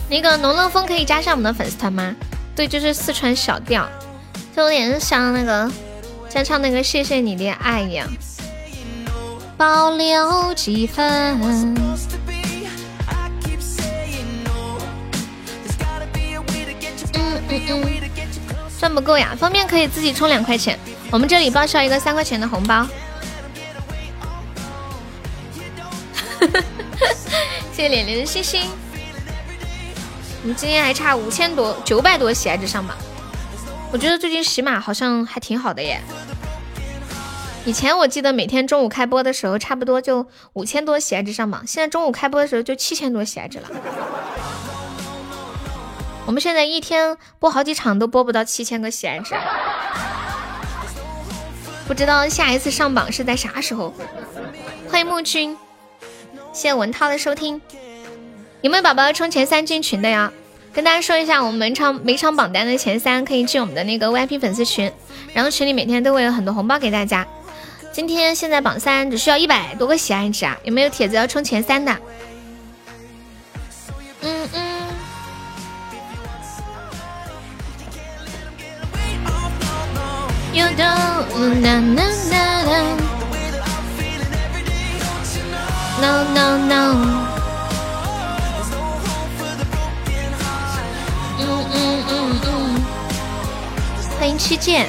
[0.08, 2.16] 那个农乐风可以加上我们的粉丝团吗？
[2.56, 3.90] 对，就是四川小调，
[4.56, 5.70] 就有点像那个，
[6.30, 8.08] 像唱那个谢谢你的爱一样。
[9.58, 11.06] 保留几分。
[11.42, 11.76] 嗯嗯
[17.68, 17.84] 嗯，
[18.70, 20.80] 算不够呀，方便可以自己充两块钱，
[21.12, 22.88] 我们这里报销一个三块钱的红包。
[27.74, 28.70] 谢谢脸脸的星星。
[30.44, 32.96] 我们今天还差五千多九百多喜爱值上榜，
[33.96, 36.02] 我觉得最近喜马好像还挺好的耶。
[37.64, 43.70] 以前我记得每天中午开播的时候，差不多就五千多喜爱值上榜，现在中午开播的时候就七千多喜爱值了。
[46.26, 49.34] 我们现在一天播好几场都播不到七千个喜爱值，
[51.88, 53.94] 不知道下一次上榜是在啥时候。
[54.90, 55.58] 欢迎木君，
[56.52, 57.62] 谢谢文涛的收听。
[58.60, 60.34] 有没有宝宝充前三进群的呀？
[60.76, 64.92] 跟大家说一下，我们每场每场榜单的前三可以进我们的那个 VIP 粉丝群，
[65.34, 67.26] 然后群里每天都会有很多红包给大家。
[67.94, 70.58] 今天现在榜三只需要一百多个喜爱值啊！
[70.66, 71.98] 有没有帖子要冲前三的？
[74.22, 74.62] 嗯嗯。
[80.52, 82.52] You don't no no no
[86.02, 87.55] no no no。
[91.76, 92.82] 嗯嗯嗯。
[94.18, 94.88] 欢迎七剑。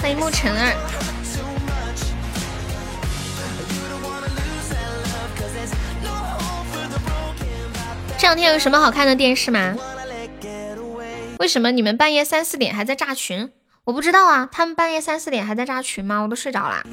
[0.00, 0.74] 欢迎沐晨儿。
[8.18, 9.76] 这两天有什么好看的电视吗？
[11.38, 13.52] 为什么你们半夜三四点还在炸群？
[13.84, 16.20] 我不知道啊，他们半夜三四点还在炸群吗？
[16.20, 16.84] 我都睡着啦。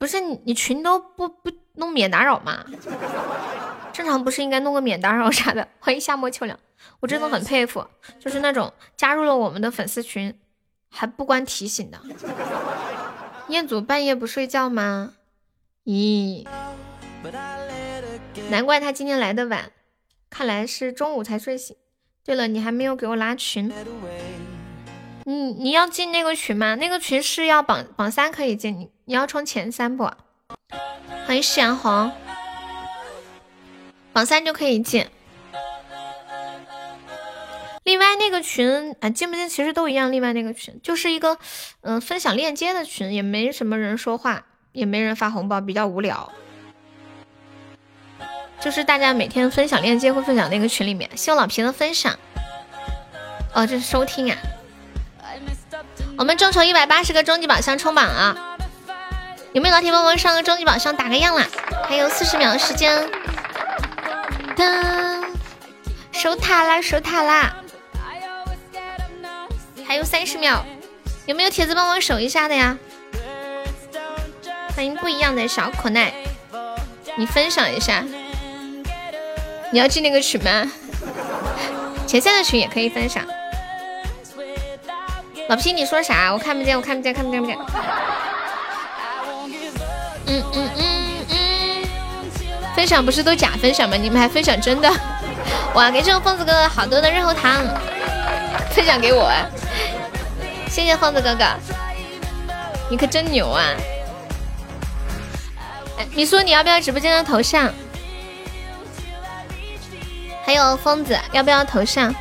[0.00, 2.64] 不是你，你群都不不弄免打扰吗？
[3.92, 5.68] 正常不是应该弄个免打扰啥的？
[5.78, 6.58] 欢迎夏末秋凉，
[7.00, 7.86] 我真的很佩服，
[8.18, 10.34] 就是那种加入了我们的粉丝群
[10.88, 12.00] 还不关提醒的。
[13.48, 15.12] 彦祖半夜不睡觉吗？
[15.84, 16.46] 咦。
[18.48, 19.70] 难怪他今天来的晚，
[20.30, 21.76] 看来是中午才睡醒。
[22.24, 23.70] 对了，你还没有给我拉群，
[25.24, 26.76] 你你要进那个群吗？
[26.76, 30.08] 那个群是要榜榜三可以进，你你要冲前三不？
[31.26, 32.12] 欢迎夕阳红，
[34.12, 35.04] 榜三就可以进。
[37.82, 40.12] 另外那个群啊，进不进其实都一样。
[40.12, 41.38] 另外那个群就是一个
[41.80, 46.30] 嗯分享链接的群，也没什么人说话，也没人发红包，比较无聊。
[48.60, 52.16] 就是大家每天分享链接会分享那个群里面，谢我老皮的分享。
[53.52, 54.38] 哦，这是收听啊。
[56.16, 58.49] 我们众筹一百八十个终极宝箱冲榜啊！
[59.52, 61.44] 有没有老铁帮忙上个终极宝箱打个样啦？
[61.88, 63.04] 还有四十秒的时间。
[64.56, 65.24] 噔，
[66.12, 67.56] 守塔啦，守塔啦！
[69.86, 70.64] 还有三十秒，
[71.26, 72.78] 有没有铁子帮忙守一下的呀？
[74.76, 76.14] 欢迎不一样的小可爱，
[77.16, 78.04] 你分享一下。
[79.72, 80.70] 你要进那个群吗？
[82.06, 83.24] 前三的群也可以分享。
[85.48, 86.32] 老皮，你说啥？
[86.32, 87.74] 我看不见，我看不见，看不见，看不见。
[90.30, 91.88] 嗯嗯嗯嗯，
[92.76, 93.96] 分享不是都假分享吗？
[93.96, 94.88] 你们还分享真的？
[95.74, 97.64] 哇，给这个疯子哥哥好多的润喉糖，
[98.70, 99.28] 分享给我，
[100.68, 101.44] 谢谢疯子哥哥，
[102.88, 103.64] 你可真牛啊！
[105.98, 107.72] 哎，你说你要不要直播间的头像？
[110.46, 112.14] 还有疯子，要不要头像？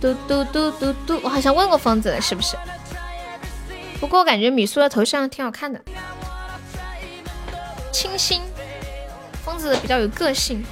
[0.00, 2.56] 嘟嘟嘟嘟嘟，我好像问过疯子了，是不是？
[4.00, 5.80] 不过我感觉米苏的头像挺好看的，
[7.96, 8.42] 清新。
[9.42, 10.62] 疯子比较有个性。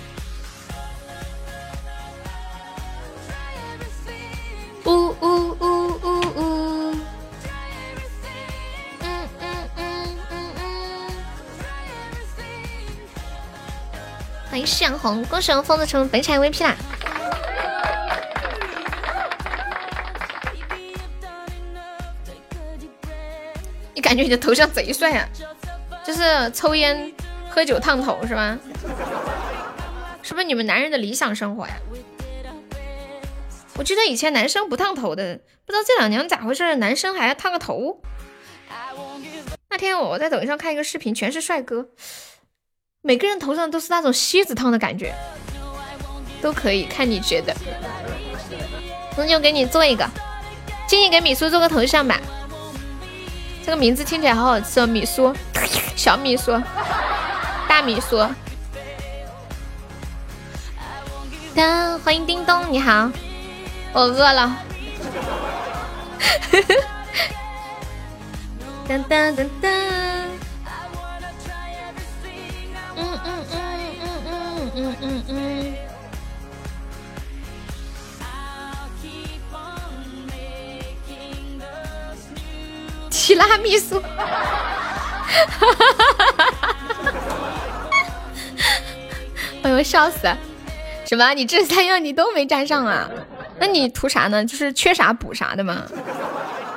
[4.85, 6.97] 呜呜呜呜呜。
[14.51, 16.77] 欢迎夕阳红，恭喜我们疯子成为本场 MVP 啦！
[23.95, 25.27] 你感觉你的头像贼帅啊？
[26.07, 27.13] 就是抽烟、
[27.49, 28.59] 喝酒、烫头是吧？
[30.23, 31.75] 是不是你们男人的理想生活呀？
[33.77, 38.01] 我记得以前男生不烫头的，不知道这两年咋回事，男生还要烫个头。
[39.69, 41.89] 那天我在抖音上看一个视频，全是帅哥。
[43.03, 45.13] 每个人头上都是那种锡纸烫的感觉，
[46.41, 47.55] 都可以看你觉得。
[49.17, 50.09] 那就给你做一个，
[50.87, 52.21] 静静给米苏做个头像吧。
[53.65, 55.35] 这个名字听起来好好吃哦，米苏，
[55.97, 56.53] 小米苏，
[57.67, 58.19] 大米苏。
[61.57, 63.11] 噔，欢迎叮咚，你好，
[63.95, 64.55] 我饿了。
[68.87, 69.71] 噔噔噔噔。
[72.97, 75.74] 嗯嗯嗯嗯嗯嗯嗯嗯。
[83.25, 83.99] 提拉米苏，
[89.63, 90.29] 哎呦，笑死！
[91.07, 91.33] 什么？
[91.33, 93.09] 你这三样你都没沾上啊？
[93.59, 94.45] 那你图啥呢？
[94.45, 95.85] 就是缺啥补啥的吗？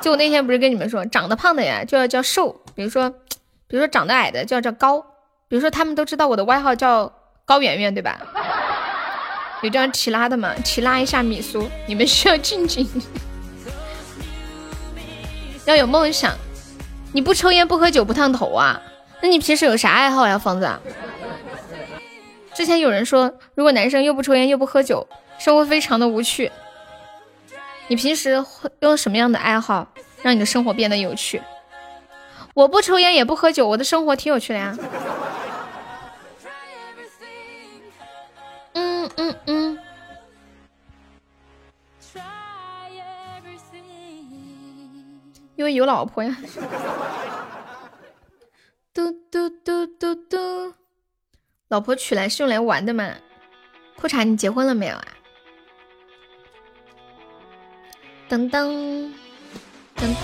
[0.00, 5.04] 就我那天不是跟你们说，长得胖的呀就要叫瘦，比如说，比如说长得矮的就要叫高。
[5.48, 7.12] 比如说，他们都知道我的外号叫
[7.44, 8.18] 高圆圆，对吧？
[9.60, 10.54] 有这样提拉的吗？
[10.64, 12.88] 提拉一下米苏，你们需要静静。
[15.68, 16.34] 要有梦想。
[17.12, 18.80] 你不抽烟不喝酒不烫头啊？
[19.20, 20.70] 那你平时有啥爱好呀，疯子？
[22.54, 25.06] 之前有人说，如果男生又不抽烟又不喝酒，
[25.38, 26.50] 生活非常的无趣。
[27.88, 29.86] 你平时会用什么样的爱好
[30.22, 31.42] 让你的生活变得有趣？
[32.54, 34.74] 我不抽烟也不喝酒，我的生活挺有趣的呀。
[38.72, 39.78] 嗯嗯嗯。
[45.58, 46.36] 因为有老婆呀。
[48.94, 50.72] 嘟嘟嘟嘟嘟。
[51.66, 53.12] 老婆娶来是用来玩的嘛？
[53.96, 55.04] 裤衩，你结婚了没有啊？
[58.30, 59.10] 噔噔
[59.96, 60.14] 噔！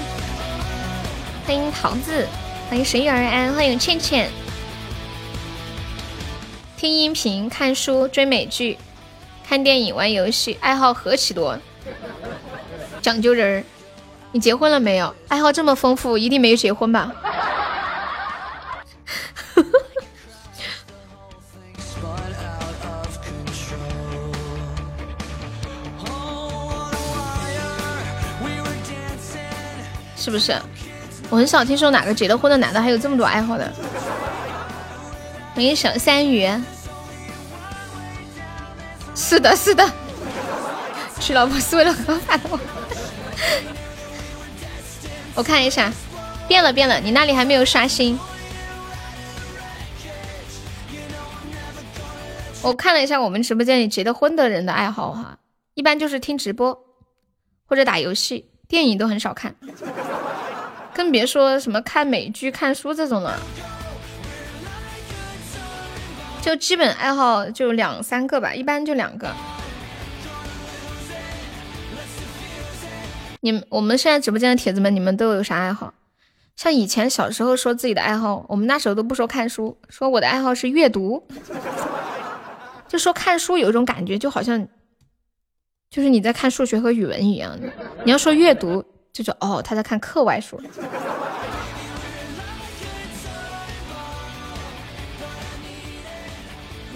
[1.44, 2.28] 欢迎桃子，
[2.70, 4.30] 欢迎随遇而安，欢迎倩倩。
[6.76, 8.78] 听音频、看书、追美剧、
[9.44, 11.58] 看电影、玩游戏，爱好何其多，
[13.02, 13.64] 讲究人儿。
[14.34, 15.14] 你结婚了没有？
[15.28, 17.08] 爱好这么丰富，一定没有结婚吧？
[30.16, 30.60] 是不是？
[31.30, 33.72] 我很少听说哪个结了婚的男的还有这么多爱好的。
[35.54, 36.50] 欢迎小三鱼。
[39.14, 39.88] 是的，是的，
[41.20, 42.50] 娶老婆是为了合法的。
[45.34, 45.92] 我看一下，
[46.46, 48.18] 变了变了，你那里还没有刷新。
[52.62, 55.38] 我看了一下我们直播间里结的婚的人的爱好哈，
[55.74, 56.78] 一般就是听直播
[57.66, 58.50] 或者打游戏。
[58.66, 59.54] 电影都很少看，
[60.94, 63.38] 更别说什么看美剧、看书这种了。
[66.40, 69.30] 就基本爱好就两三个吧，一般就两个。
[73.44, 75.92] 你们我们现在直播间的铁子们，你们都有啥爱好？
[76.56, 81.22] 像以前小时候说自己的爱好，我们那时候都不说看书，说我的爱好是阅读，
[82.88, 84.66] 就说看书有一种感觉，就好像。
[85.90, 87.70] 就是你在看数学和语文一样的，
[88.04, 88.82] 你要说阅读，
[89.12, 90.58] 就是哦他在看课外书，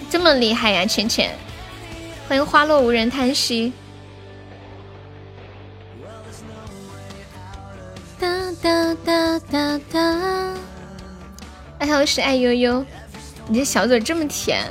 [0.09, 1.29] 这么厉害呀，浅浅，
[2.27, 3.71] 欢迎花落无人叹息。
[8.19, 8.27] 哒
[8.61, 10.57] 哒哒哒哒，
[11.79, 12.85] 爱好是爱悠悠，
[13.47, 14.69] 你这小嘴这么甜。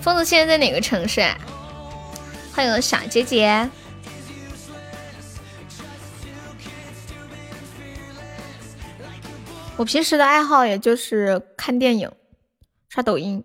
[0.00, 1.20] 疯子现在在哪个城市？
[2.54, 3.68] 欢迎小姐姐。
[9.76, 12.10] 我平时的爱好也就是看电影、
[12.88, 13.44] 刷抖音、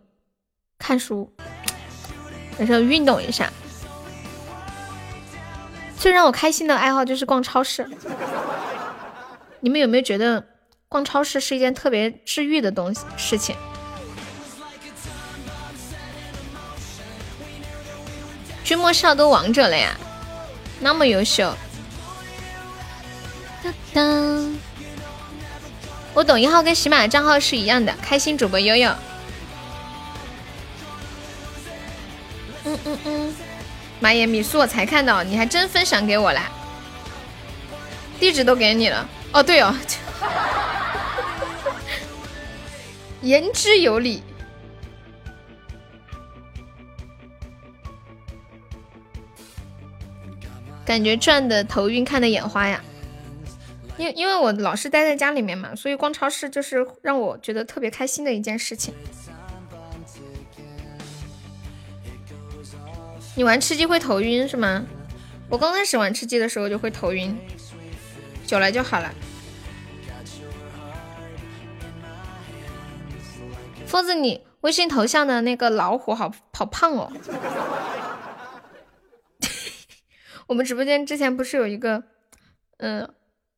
[0.80, 1.32] 看书，
[2.59, 3.51] 有时候运动一下。
[6.03, 7.90] 最让我开心的爱好就是逛超市。
[9.61, 10.45] 你们有没有觉得
[10.90, 13.56] 逛超市是一件特别治愈的东西事情？
[18.65, 19.98] 君莫笑都王者了呀，
[20.82, 21.56] 那么优秀。
[23.64, 24.57] 当当，
[26.14, 28.91] 我抖音号跟喜马的账号是一样的，开心主播悠悠。
[32.65, 33.23] 嗯嗯嗯，
[34.03, 36.51] 妈耶，米苏我才看到，你还真分享给我啦，
[38.19, 39.09] 地址都给你了。
[39.32, 39.73] 哦对哦，
[43.22, 44.22] 言之有理。
[50.85, 52.83] 感觉转的头晕，看的眼花呀。
[53.95, 58.93] 因因为我老是待在家里面嘛，所以逛超市就是让我觉得特别开心的一件事情。
[63.36, 64.86] 你玩吃鸡会头晕是吗？
[65.50, 67.36] 我刚开始玩吃鸡的时候就会头晕，
[68.45, 69.12] 久了就好了。
[73.88, 77.12] 疯子，你微信头像的那个老虎好好胖哦。
[80.48, 82.03] 我们直播间之前不是有一个，
[82.78, 83.10] 嗯，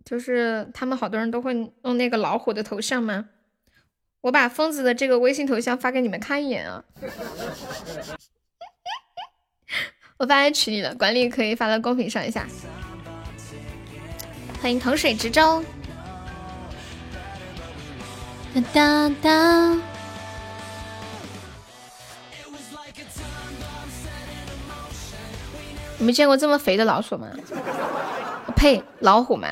[0.04, 3.26] 就是他们好多人都会弄那个老虎的头像吗？
[4.22, 6.84] 我把疯子的这个微信头像发给你们看一眼啊，
[10.18, 12.48] 我发在群里了，管理可以发到公屏上一下。
[14.62, 15.62] 欢迎糖水直舟。
[18.54, 19.78] 哒哒哒。
[25.98, 27.28] 你没见过这么肥的老鼠吗？
[28.56, 29.50] 呸，老虎吗？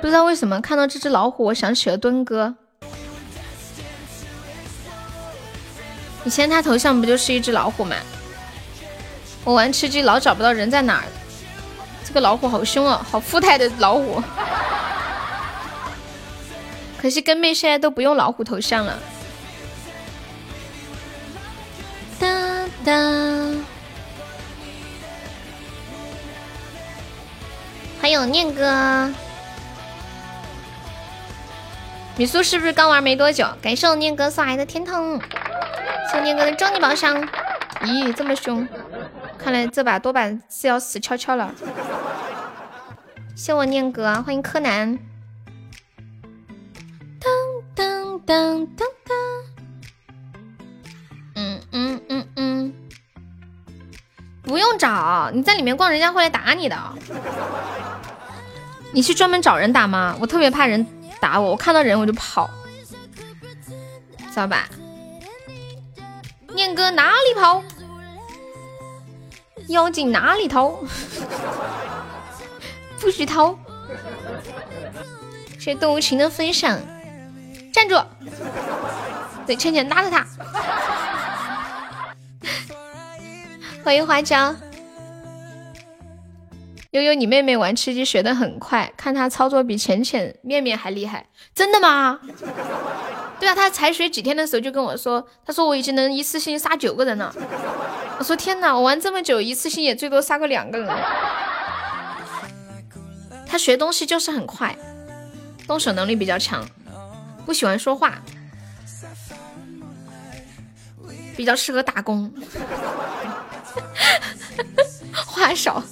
[0.00, 2.56] 不知道为什么看到这只老虎，我想起了墩哥。
[6.24, 7.94] 以前他头像不就是一只老虎吗？
[9.44, 11.04] 我玩吃鸡老找不到人在哪儿，
[12.04, 14.22] 这个老虎好凶啊，好富态的老虎。
[16.98, 18.98] 可惜跟妹现在都不用老虎头像了。
[22.18, 22.26] 哒
[22.84, 22.92] 哒。
[28.00, 29.12] 还有念哥，
[32.16, 33.46] 米苏是不是刚玩没多久？
[33.60, 35.20] 感谢我念哥送来的天堂，
[36.10, 37.26] 谢念哥的终极宝箱。
[37.80, 38.66] 咦，这么凶，
[39.44, 41.54] 看来这把多半是要死翘翘了。
[43.36, 44.98] 谢我念哥，欢迎柯南。
[47.20, 47.30] 当
[47.74, 49.16] 当当当当。
[51.34, 52.74] 嗯嗯嗯嗯，
[54.42, 56.76] 不用找，你在里面逛，人家会来打你的。
[58.92, 60.16] 你是专门找人打吗？
[60.18, 60.86] 我特别怕人
[61.20, 62.48] 打我，我看到人我就跑，
[64.30, 64.66] 知道吧？
[66.54, 67.62] 念哥哪里跑？
[69.68, 70.78] 妖精哪里逃？
[73.00, 73.56] 不许逃！
[75.58, 76.78] 谢谢动物情的分享，
[77.72, 78.02] 站住！
[79.46, 80.26] 对，倩倩拉着他。
[83.84, 84.54] 欢迎花椒。
[86.94, 92.20] 悠悠，你妹妹玩吃鸡学的很快，看她操作比浅浅、面面还厉害，真的吗？
[93.40, 97.34] 对啊，她才学几天的时候就跟我说，她说我已经能一次性杀九个人了。
[98.20, 100.88] 我说天哪，我玩这么久，一次性也最多杀个两个人。
[103.44, 104.78] 她学东西就是很快，
[105.66, 106.64] 动手能力比较强，
[107.44, 108.22] 不喜欢说话，
[111.36, 112.32] 比较适合打工，
[115.12, 115.82] 话少。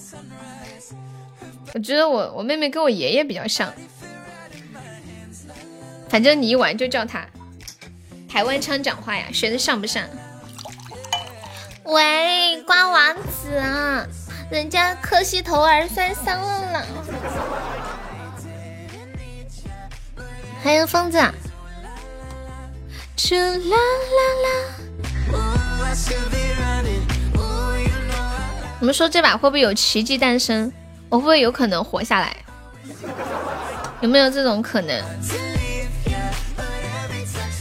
[1.75, 3.73] 我觉得我我妹妹跟我爷爷比较像，
[6.09, 7.26] 反正你一玩就叫他
[8.28, 10.05] 台湾腔讲话呀，学的像不像？
[11.84, 14.07] 喂，瓜娃子啊，
[14.51, 16.86] 人家磕西头儿摔伤了，
[20.62, 21.33] 还有疯子，啦
[23.70, 24.49] 啦啦！
[28.81, 30.73] 我们说这把会不会有奇迹诞生？
[31.12, 32.34] 我会不会有可能活下来？
[34.00, 34.99] 有没有这种可能？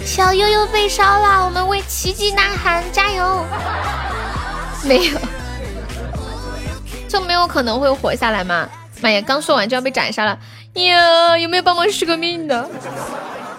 [0.05, 3.45] 小悠悠被烧了，我们为奇迹呐喊，加油！
[4.85, 5.19] 没有，
[7.09, 8.69] 就没有可能会活下来吗？
[9.01, 10.39] 妈呀，刚说完就要被斩杀了！
[10.75, 12.69] 呀，有没有帮忙续个命的？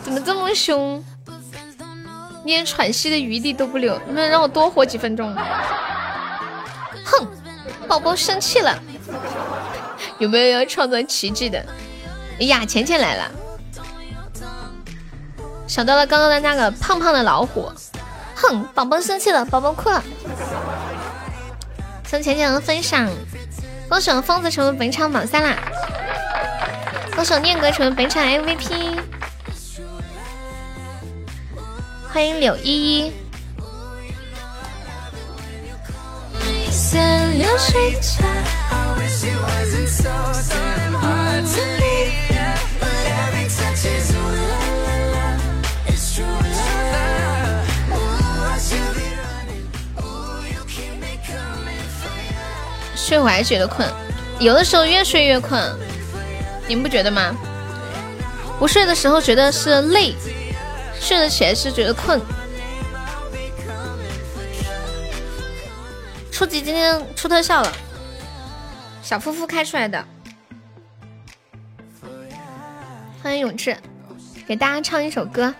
[0.03, 1.05] 怎么这么凶？
[2.47, 5.37] 连喘息的余地都不留，能不能让我多活几分钟？
[7.05, 7.29] 哼，
[7.87, 8.75] 宝宝生气了。
[10.19, 11.65] 有没有要创造奇迹的？
[12.41, 13.31] 哎呀，钱钱来了！
[15.67, 17.71] 想到了刚刚的那个胖胖的老虎。
[18.35, 20.03] 哼，宝宝生气了，宝宝哭了。
[22.07, 23.09] 送钱钱的分享，
[23.89, 25.57] 恭喜疯子成为本场榜三啦！
[27.15, 28.99] 恭喜念哥成为本场 MVP。
[32.13, 33.13] 欢迎柳依依。
[52.95, 53.89] 睡会还觉得困，
[54.39, 55.59] 有的时候越睡越困，
[56.69, 57.35] 你们不觉得吗？
[58.59, 60.15] 不睡的时候觉得是累，
[61.01, 62.21] 睡得起来是觉得困。
[66.43, 67.73] 初级今天出特效了，
[69.01, 70.05] 小夫妇开出来的。
[73.23, 73.77] 欢迎永志，
[74.45, 75.55] 给大家唱一首歌，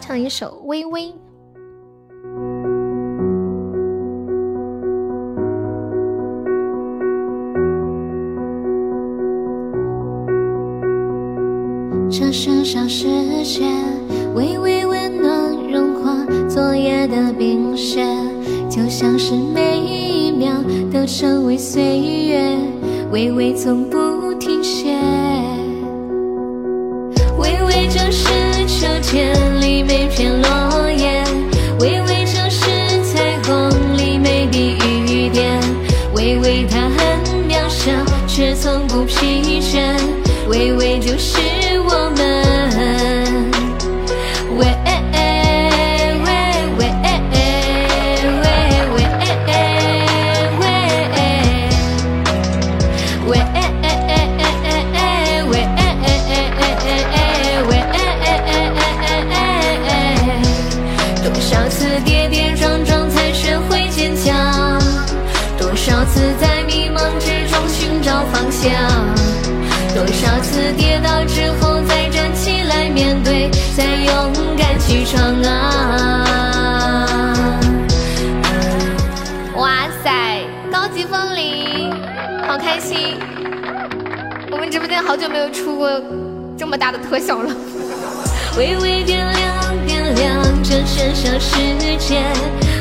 [0.00, 1.02] 唱一首《微微》。
[12.10, 13.06] 这是小世
[13.44, 13.64] 界，
[14.34, 18.04] 微微温暖融化昨夜的冰雪，
[18.76, 20.52] 就像是每一秒
[20.92, 22.58] 都成为岁月，
[23.10, 24.94] 微微从不停歇。
[27.38, 28.28] 微微就是
[28.66, 31.24] 秋天里每片落叶，
[31.80, 32.68] 微微就是
[33.02, 34.76] 彩虹里每滴
[35.08, 35.58] 雨点，
[36.14, 37.90] 微微它很渺小，
[38.26, 39.98] 却从不疲倦，
[40.50, 41.35] 微微就是。
[68.66, 69.26] 找方向。
[69.94, 76.26] 多少次跌倒之后再站起来面对，再勇敢去闯啊！
[79.56, 81.90] 哇塞，高级风铃，
[82.46, 83.16] 好开心！
[84.50, 85.90] 我们直播间好久没有出过
[86.58, 87.50] 这么大的特效了。
[88.58, 91.56] 微微点亮点亮这喧嚣世
[91.98, 92.22] 界，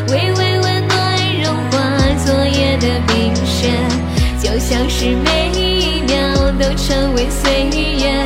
[0.10, 0.96] 微微温暖
[1.44, 1.80] 融化
[2.26, 3.72] 昨夜的冰雪，
[4.46, 7.64] 就像是每一秒都成为岁
[7.98, 8.24] 月，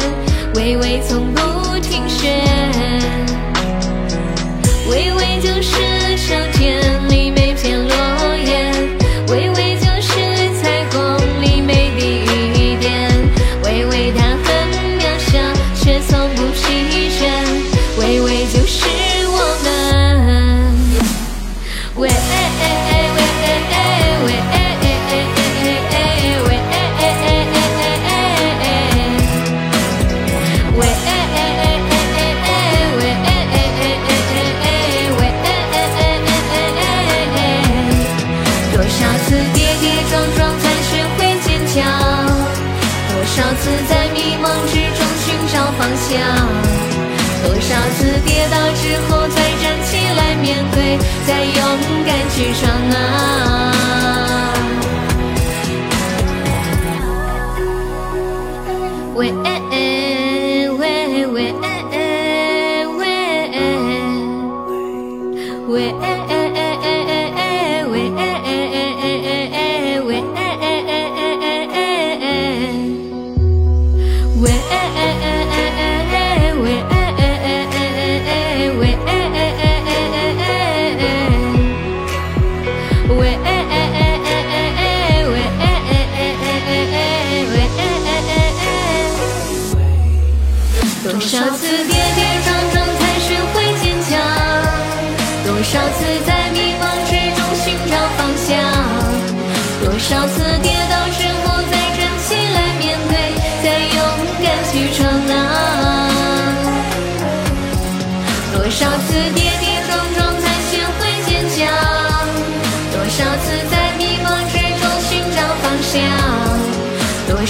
[47.69, 51.55] 少次跌倒之后再站起来面对，再勇
[52.03, 52.67] 敢去闯
[52.99, 53.78] 啊！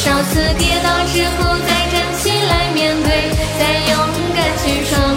[0.01, 3.29] 多少次跌倒之后再站起来面对，
[3.59, 3.99] 再勇
[4.33, 5.08] 敢去闯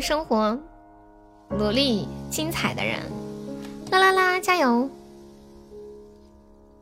[0.00, 0.58] 生活
[1.50, 3.00] 努力、精彩的人。
[3.90, 4.90] 啦啦啦，加油！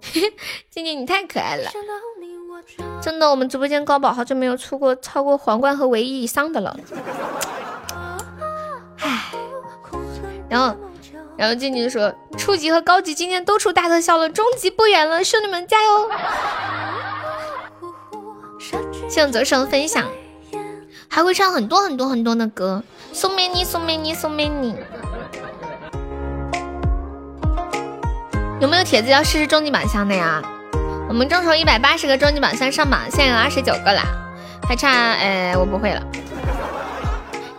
[0.71, 1.71] 静静，你太可爱了，
[3.03, 6.77] 真的，我们直播间高宝好久没有出过超过皇冠和唯一以上的了。
[8.99, 9.33] 唉，
[10.49, 10.77] 然后，
[11.37, 16.11] 然后静静说，初级和高级今天都出大特效了，终极不远了，兄弟们加油！
[19.09, 20.09] 谢谢泽生分享，
[21.09, 22.83] 还会唱很多很多很多的歌，
[23.17, 24.77] 送给你，送给你，送给你。
[28.61, 30.43] 有没有铁子要试试终极宝箱的呀？
[31.09, 34.03] 我们众筹一百八十个终极宝箱上榜，现在有二十九个啦，
[34.69, 35.15] 还差……
[35.15, 36.03] 呃，我不会了。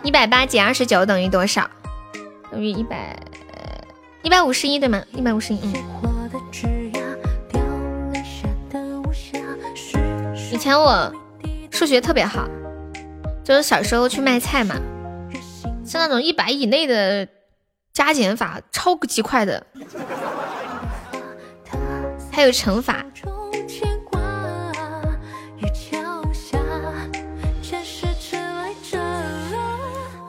[0.04, 1.68] 一百八减二十九等于多少？
[2.52, 3.18] 等于一百
[4.22, 5.02] 一百五十一对吗？
[5.12, 5.74] 一百五十一。
[10.52, 11.12] 以前我
[11.72, 12.48] 数学特别好，
[13.44, 14.76] 就是小时候去卖菜嘛，
[15.88, 17.26] 像那种一百以内的
[17.94, 19.66] 加减法超级快的。
[22.30, 23.06] 还有乘法，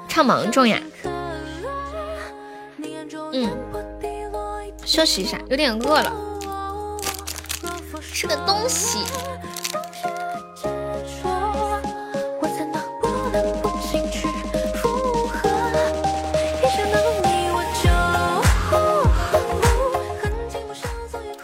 [0.08, 0.80] 唱芒种呀，
[3.32, 3.50] 嗯，
[4.84, 6.12] 休息一下，有点饿了，
[8.00, 9.00] 吃个东西。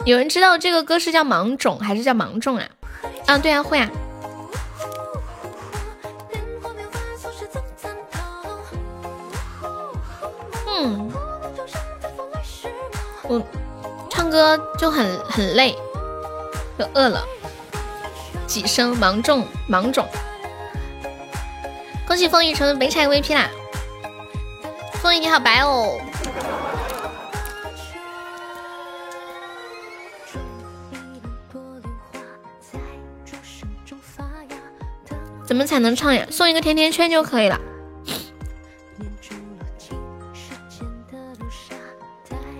[0.04, 2.68] 有人知道这个歌是叫《芒种》还是叫《芒种》啊？
[3.26, 3.90] 啊，对啊，会啊。
[10.68, 11.10] 嗯，
[13.22, 13.42] 我
[14.10, 15.74] 唱歌就很很累，
[16.78, 17.24] 就饿了
[18.46, 18.94] 几声。
[18.98, 20.06] 芒种，芒种，
[22.06, 23.48] 恭喜风雨成北柴 V P 啦！
[25.00, 25.98] 风雨你好白哦。
[35.54, 36.26] 怎么才能唱呀？
[36.32, 37.56] 送一个甜甜圈就可以了。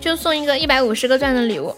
[0.01, 1.75] 就送一个一百五十个钻的礼物。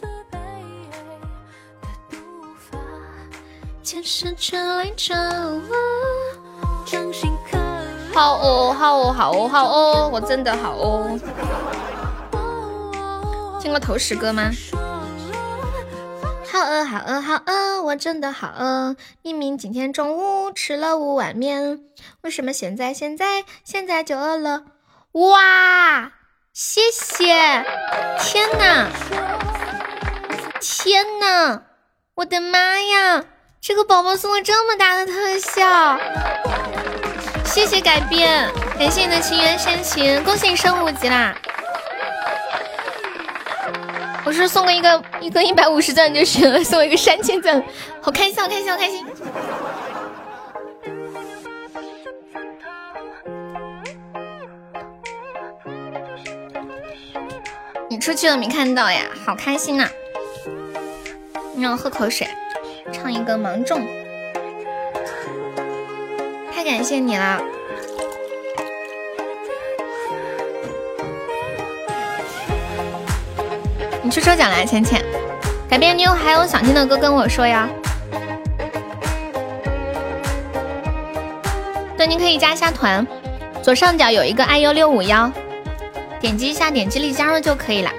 [8.13, 11.19] 好哦，好哦，好哦，好哦，我真的好哦。
[13.59, 14.51] 听过投石歌吗？
[16.53, 18.97] 好饿，好饿，好饿，我真的好饿。
[19.23, 21.81] 明明今天中午吃了五碗面，
[22.23, 24.63] 为什么现在现在现在就饿了？
[25.13, 26.13] 哇！
[26.53, 27.27] 谢谢，
[28.21, 28.89] 天哪，
[30.61, 31.63] 天哪，
[32.15, 33.25] 我的妈呀！
[33.61, 35.99] 这个宝宝送了这么大的特效，
[37.45, 41.37] 谢谢改变，感谢你的情缘深情，恭喜你升五级啦！
[44.27, 47.63] 我是送个一个一个一百五十钻就行了，送一个三千钻，
[48.01, 49.07] 好开心，好开心，好开心！
[57.89, 59.03] 你出去了没看到呀？
[59.25, 59.89] 好开心呐！
[61.57, 62.27] 让我喝口水，
[62.93, 63.87] 唱一个芒种。
[66.53, 67.41] 太感谢你了！
[74.07, 75.05] 你去抽奖了，浅浅。
[75.69, 77.69] 改变，妞还有想听的歌跟我说呀。
[81.99, 83.05] 对，您可以加一下团，
[83.61, 85.29] 左上角有一个 iu 六五幺。
[86.21, 87.91] 点击一下，点击立加入就可以了。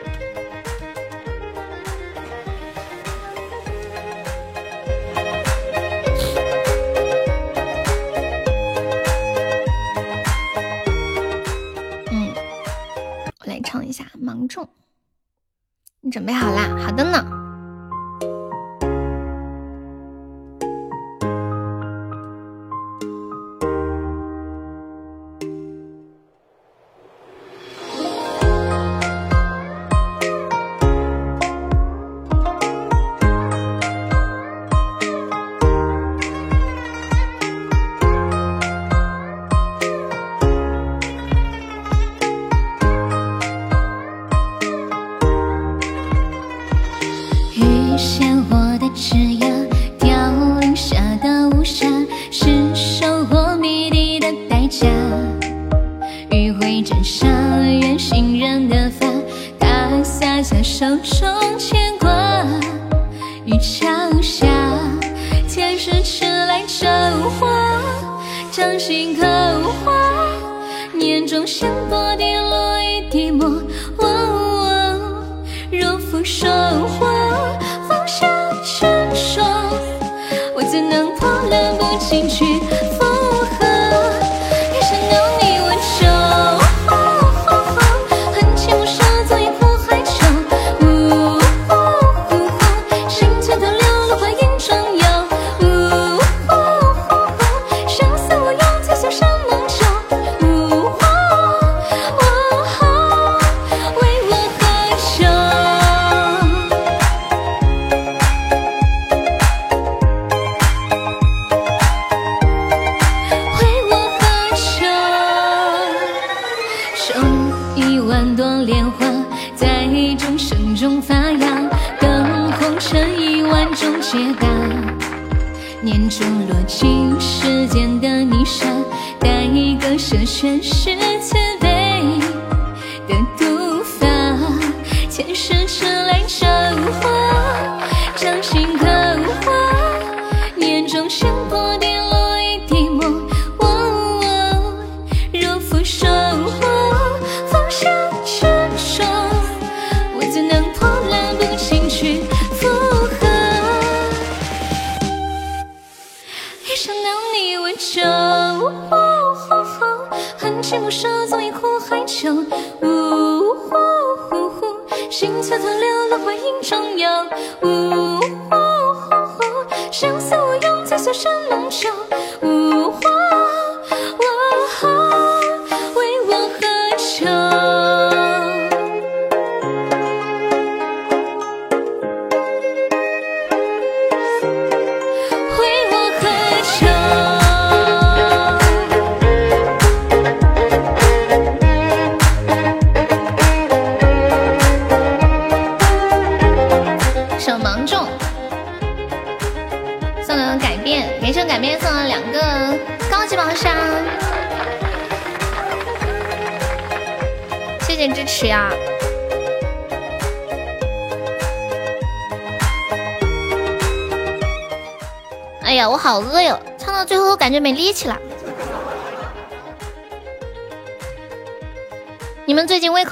[16.08, 16.70] 你准备好啦？
[16.86, 17.37] 好的呢。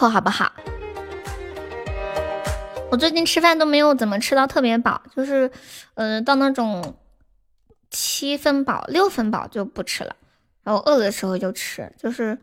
[0.10, 0.52] 好不好？
[2.92, 5.52] 我最近吃饭都没有怎么吃到特别饱，就是，
[5.96, 6.96] 呃，到那种
[7.90, 10.16] 七分饱、六分饱就不吃了，
[10.64, 12.38] 然后饿的时候就吃，就是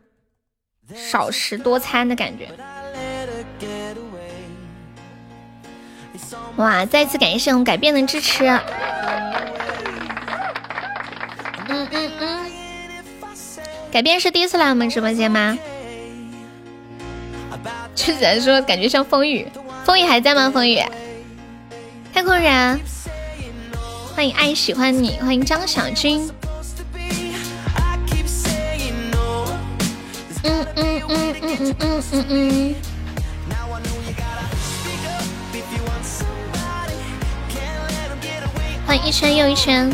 [0.93, 2.49] 少食多餐的感觉。
[6.57, 6.85] 哇！
[6.85, 8.45] 再次感谢圣改变的支持。
[11.67, 12.51] 嗯嗯嗯，
[13.91, 15.57] 改变是第一次来我们直播间吗？
[18.23, 19.45] 就只能说感觉像风雨。
[19.83, 20.49] 风雨还在吗？
[20.49, 20.81] 风雨，
[22.13, 22.79] 太空人，
[24.15, 26.29] 欢迎爱喜欢你，欢迎张小军。
[30.45, 32.75] 嗯嗯嗯嗯嗯嗯嗯嗯。
[38.87, 39.91] 欢迎一圈又一圈。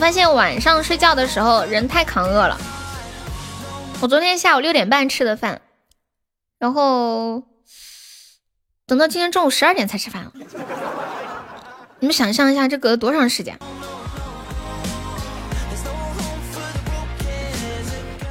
[0.00, 2.58] 发现晚上睡觉的时候人太扛饿了。
[4.00, 5.60] 我昨天下午六点半吃的饭，
[6.58, 7.42] 然后
[8.86, 10.32] 等到今天中午十二点才吃饭。
[11.98, 13.58] 你们想象一下，这隔了多长时间？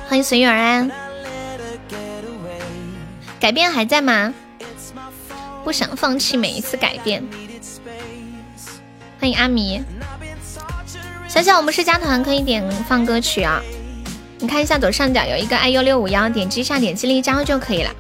[0.08, 0.92] 欢迎随遇而安。
[3.40, 4.34] 改变还在吗？
[5.64, 7.24] 不想放弃每一次改变。
[9.20, 9.84] 欢迎阿迷。
[11.40, 13.62] 而且我们是加团，可以点放歌曲啊！
[14.40, 17.96] 你看一下左上角有一个 i 幺六五幺，点击一下，点击立即加就可以了。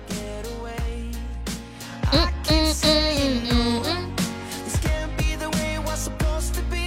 [2.11, 2.19] 嗯
[2.49, 2.85] 嗯嗯
[3.15, 3.95] 嗯嗯嗯。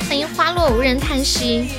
[0.07, 1.71] 欢迎花落无人叹息。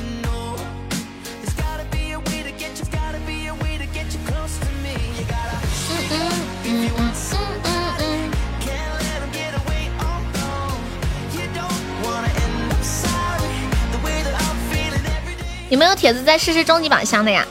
[16.04, 17.48] 铁子再试试终极宝箱的呀？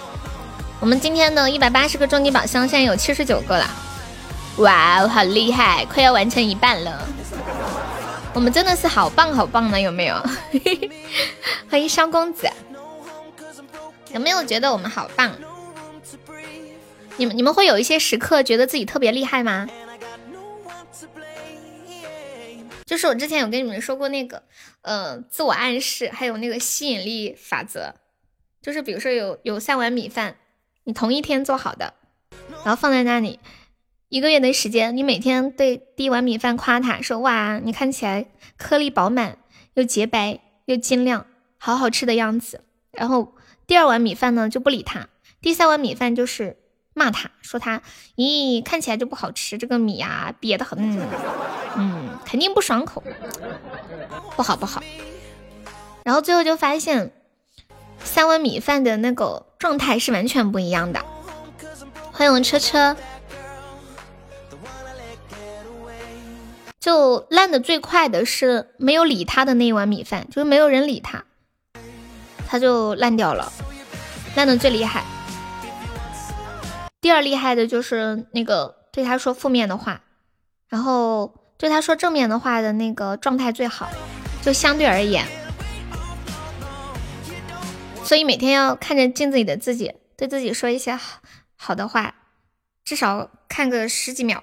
[0.79, 3.67] 我们今天的一百八十个终极宝箱，现在有七十九个了。
[4.59, 7.09] 哇哦，好厉害，快要完成一半了。
[8.35, 10.23] 我们真的是好棒好棒呢，有没有？
[11.71, 12.47] 欢迎萧公子。
[14.13, 15.33] 有没有觉得我们好棒？
[17.17, 19.67] 你们你们会有一些时刻觉得自己特别厉害吗？
[22.85, 24.43] 就是我之前有跟你们说过那个，
[24.83, 27.95] 呃，自我暗示，还有那个吸引力法则。
[28.63, 30.37] 就是比如说有有三碗米饭，
[30.85, 31.95] 你同一天做好的，
[32.65, 33.41] 然后放在那里
[34.09, 38.27] 一个月的时间，你每天对第一碗米饭夸它，说哇，你看起来
[38.57, 39.39] 颗粒饱满
[39.75, 41.27] 又洁白又晶亮，
[41.59, 42.61] 好好吃的样子。
[42.93, 43.35] 然后
[43.67, 45.09] 第二碗米饭呢就不理它，
[45.41, 46.57] 第三碗米饭就是
[46.95, 47.83] 骂它，说它，
[48.15, 50.79] 咦，看起来就不好吃，这个米啊瘪的很，
[51.77, 53.03] 嗯，肯定不爽口，
[54.37, 54.81] 不好不好。
[56.05, 57.13] 然后最后就发现。
[58.05, 61.01] 三碗米饭的那个状态是完全不一样的。
[62.13, 62.97] 欢迎我车车，
[66.79, 71.25] 就烂的最快的是没有理他的那一碗米饭，就是没有人理他，
[72.47, 73.51] 他就烂掉了，
[74.37, 75.03] 烂的最厉害。
[77.01, 80.03] 第二厉害的就是那个对他说负面的话，
[80.69, 83.89] 然后对他说正面的话的那个状态最好，
[84.43, 85.27] 就相对而言。
[88.13, 91.21] 所以每天要看着镜子里的自己，对自己说一些好
[91.57, 92.15] 好的话，
[92.85, 94.39] 至少看个十几秒，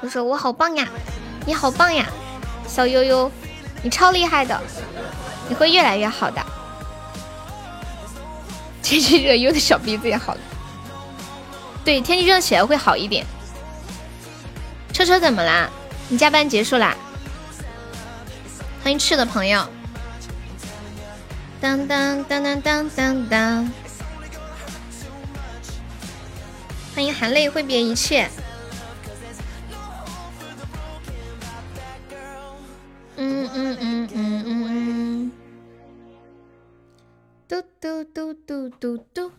[0.00, 0.88] 就说我好棒呀，
[1.44, 2.08] 你好棒呀，
[2.66, 3.30] 小悠悠，
[3.82, 4.58] 你超厉害的，
[5.46, 6.42] 你会越来越好的。
[8.82, 10.40] 天气热，悠的小鼻子也好了。
[11.84, 13.26] 对，天气热起来会好一点。
[14.94, 15.68] 车车怎么啦？
[16.08, 16.96] 你加班结束啦？
[18.82, 19.62] 欢迎赤的朋友。
[21.62, 23.72] 当当当当当当当！
[26.92, 28.28] 欢迎含泪挥别一切。
[33.16, 35.32] 嗯嗯嗯嗯嗯。
[37.46, 39.30] 嘟嘟嘟嘟嘟嘟。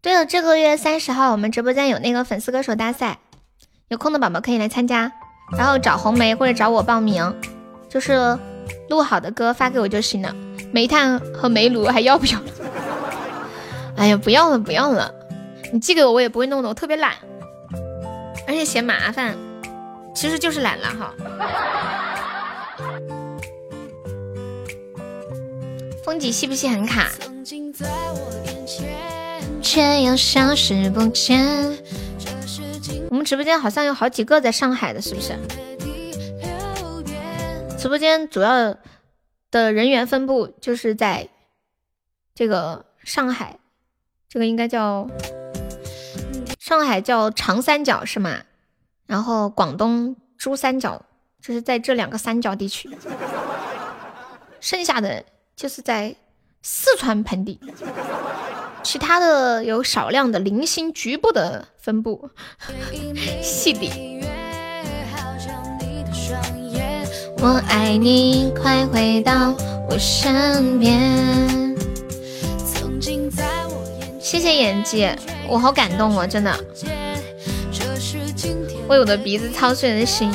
[0.00, 3.18] 对了，这个月三十号我们直播间有那个粉丝歌手大赛，
[3.88, 5.12] 有空的宝宝可以来参加，
[5.58, 7.38] 然后找红梅或者找我报名，
[7.90, 8.38] 就是。
[8.88, 10.34] 录好的歌发给我就行了，
[10.72, 12.40] 煤炭和煤炉还要不要？
[13.96, 15.12] 哎呀，不要了，不要了！
[15.72, 17.14] 你寄给我，我也不会弄的，我特别懒。
[18.46, 19.36] 而且嫌麻烦，
[20.14, 21.14] 其实就是懒了哈。
[26.04, 27.08] 风景细不细很卡，
[29.60, 31.44] 却又消失不见。
[33.10, 35.36] 我们直播间好像有好几个在上海的，是不是？
[37.78, 38.76] 直播间主要
[39.50, 41.28] 的人员分布就是在
[42.34, 43.58] 这个上海，
[44.28, 45.08] 这个应该叫
[46.58, 48.42] 上海叫长三角是吗？
[49.06, 51.02] 然后广东珠三角
[51.40, 52.90] 就是在这两个三角地区，
[54.60, 55.24] 剩下的。
[55.56, 56.14] 就是在
[56.60, 57.58] 四川盆地，
[58.82, 62.28] 其他的有少量的零星局部的分布。
[63.40, 64.22] 细底。
[67.38, 69.54] 我爱你，快回到
[69.88, 71.76] 我身边。
[74.20, 75.08] 谢谢演技，
[75.48, 76.58] 我好感动哦，真的。
[78.88, 80.32] 为我的鼻子操碎了心。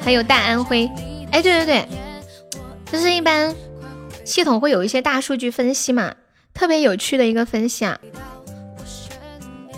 [0.00, 0.90] 还有大安徽，
[1.30, 1.88] 哎，对对对，
[2.90, 3.54] 就是一般
[4.24, 6.14] 系统会有一些大数据分析嘛，
[6.52, 7.98] 特别有趣的一个分析啊。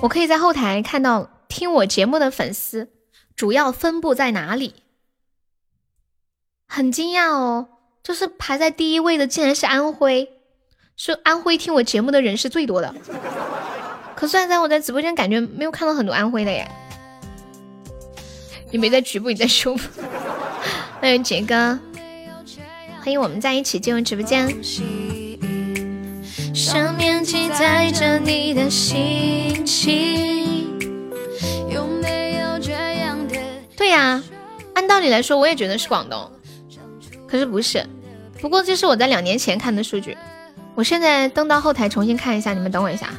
[0.01, 2.89] 我可以在后台看到听我节目的粉丝
[3.37, 4.75] 主要分布在哪里，
[6.67, 7.69] 很惊讶哦，
[8.03, 10.33] 就是排在第一位的竟然是安徽，
[10.97, 12.93] 是安徽听我节目的人是最多的。
[14.17, 16.69] 可算在我在直播间感觉没有看到很多安徽的耶。
[18.73, 20.03] 你没在局部，你在修复。
[21.01, 21.79] 欢迎杰哥，
[22.99, 24.49] 欢迎我们在一起进入直播间。
[26.53, 30.54] 上面记载着你的心情。
[33.77, 34.23] 对呀，
[34.75, 36.31] 按道理来说，我也觉得是广东，
[37.27, 37.85] 可是不是。
[38.41, 40.17] 不过这是我在两年前看的数据，
[40.75, 43.13] 我现在登到后台重新看一下，你们等我一下。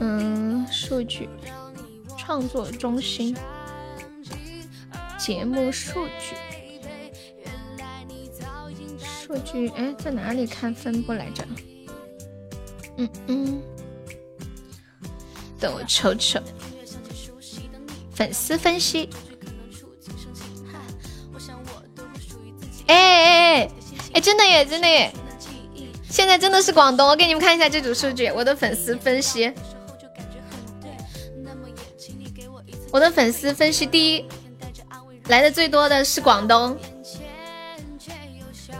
[0.00, 1.28] 嗯，数据。
[2.16, 3.34] 创作中心
[5.16, 6.36] 节目数据，
[9.00, 11.42] 数据哎，在哪里看分布来着？
[12.98, 13.62] 嗯嗯，
[15.58, 16.38] 等我瞅瞅。
[18.18, 19.08] 粉丝分析。
[22.88, 23.70] 哎哎哎
[24.14, 25.12] 哎，真的耶，真的耶！
[26.10, 29.52] 现在真的是广东，我给你们看一下这组数据，我的粉丝分析。
[32.90, 34.24] 我的粉丝分析第一
[35.28, 36.76] 来的最多的是广东，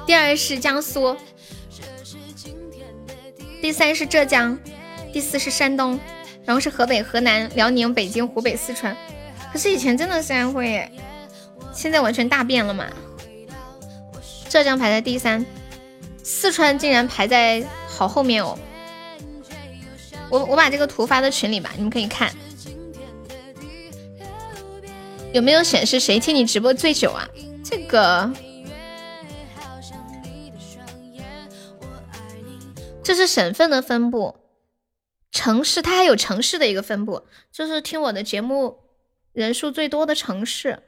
[0.05, 1.17] 第二是江苏，
[3.63, 4.59] 第三是浙江，
[5.13, 6.01] 第四是山东，
[6.45, 8.97] 然后是河北、河南、辽宁、北京、湖北、四川。
[9.53, 10.91] 可是以前真的是安徽，
[11.73, 12.87] 现在完全大变了嘛？
[14.49, 15.45] 浙江排在第三，
[16.23, 18.59] 四川竟然排在好后面哦。
[20.31, 22.31] 我我把这个图发到群里吧，你们可以看。
[25.33, 27.29] 有没有显示谁听你直播最久啊？
[27.63, 28.31] 这个，
[33.03, 34.37] 这是省份的分布，
[35.31, 38.79] 城市它还有城市的一个分布，就是听我的节目
[39.39, 40.83] 人数最多的城市。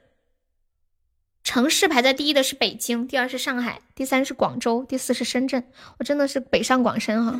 [1.41, 5.63] 城市排在第一的是北京，第二是上海，第三是广州，第四是深圳。
[5.97, 7.39] 我真的是北上广深哈。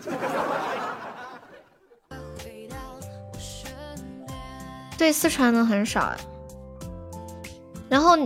[4.98, 6.16] 对四川的很少。
[7.90, 8.18] 然后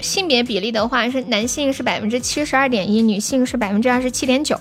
[0.00, 4.58] 性别比例的话是男性是百分之七十二点一，女性是百分之二十七点九，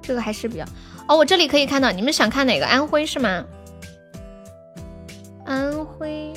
[0.00, 0.64] 这个还是比较
[1.08, 1.16] 哦。
[1.16, 2.66] 我这里可以看到，你们想看哪个？
[2.66, 3.44] 安徽是吗？
[5.46, 6.34] 安徽，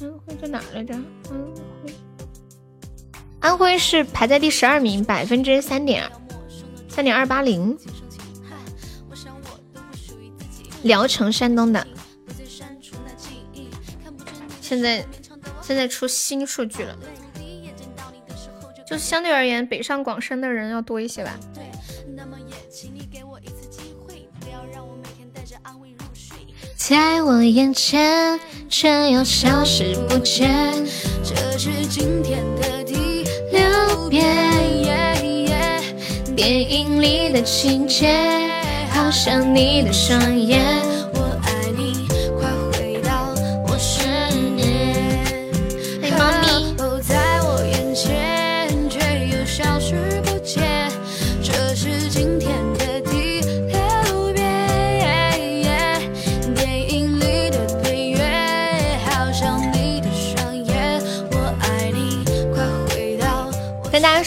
[0.00, 0.94] 安徽在哪来着？
[0.94, 1.02] 安
[1.82, 1.94] 徽，
[3.40, 6.08] 安徽是排在第十二名，百分之三点
[6.88, 7.76] 三点二八零。
[10.82, 11.84] 聊城，山东的。
[14.60, 15.04] 现在
[15.60, 16.96] 现在出新数据了，
[18.86, 21.36] 就相对而言，北上广深的人要多一些吧。
[26.88, 30.48] 在我眼前，却又消失不见。
[31.24, 34.24] 这是今天的第六遍。
[36.36, 38.14] 电影里的情节，
[38.90, 40.62] 好像你的双眼。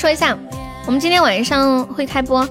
[0.10, 0.36] 说一下，
[0.88, 2.44] 我们今天晚上会开播，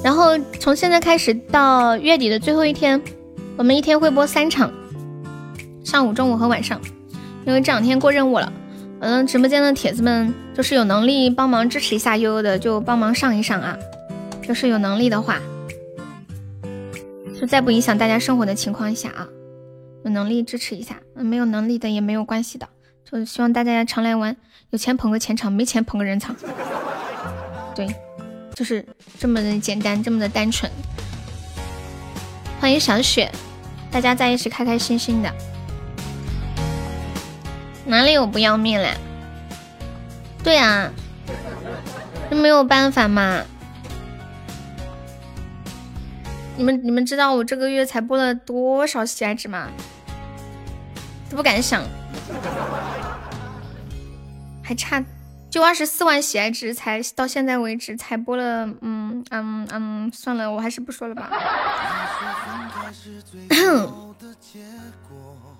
[0.00, 3.02] 然后从现在开始到月底的最后一天，
[3.56, 4.72] 我们一天会播三场，
[5.82, 6.80] 上午、中午和晚上。
[7.44, 8.52] 因为这两天过任务了，
[9.00, 13.76] 嗯，直播间的铁子们就是有能力帮忙支持一下悠悠的，就帮忙上一上啊。
[14.40, 15.40] 就是有能力的话，
[17.40, 19.26] 就在不影响大家生活的情况下啊，
[20.04, 21.00] 有能力支持一下。
[21.16, 22.68] 嗯，没有能力的也没有关系的，
[23.10, 24.36] 就希望大家常来玩，
[24.74, 26.34] 有钱捧个钱场，没钱捧个人场。
[27.76, 27.86] 对，
[28.56, 28.84] 就是
[29.20, 30.68] 这么的简单，这么的单纯。
[32.60, 33.30] 欢迎小雪，
[33.88, 35.32] 大家在一起开开心心的。
[37.86, 38.96] 哪里有不要命嘞？
[40.42, 40.90] 对啊，
[42.28, 43.44] 那没有办法嘛。
[46.56, 49.68] 你们你们知道我这个月才播了多少喜爱值吗？
[51.30, 51.84] 都不敢想，
[54.64, 55.04] 还差
[55.50, 61.30] 就二十四万喜爱值，才到现在为止才播了，嗯嗯嗯，算了，我还是不说了吧。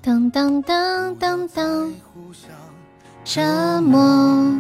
[0.03, 1.93] 当当当当当，
[3.25, 4.59] 折磨。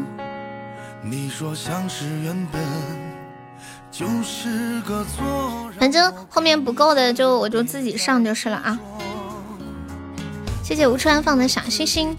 [5.78, 8.78] 反正后面不够的就我就自己上就是了啊。
[10.62, 12.16] 谢谢吴川放的小星星。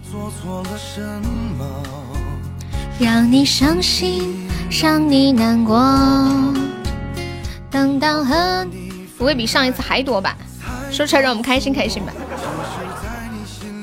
[2.98, 5.76] 让你伤心，让你难过。
[7.70, 8.66] 等到和
[9.18, 10.34] 不会比上一次还多吧？
[10.90, 12.12] 说出来让我们开心开心吧。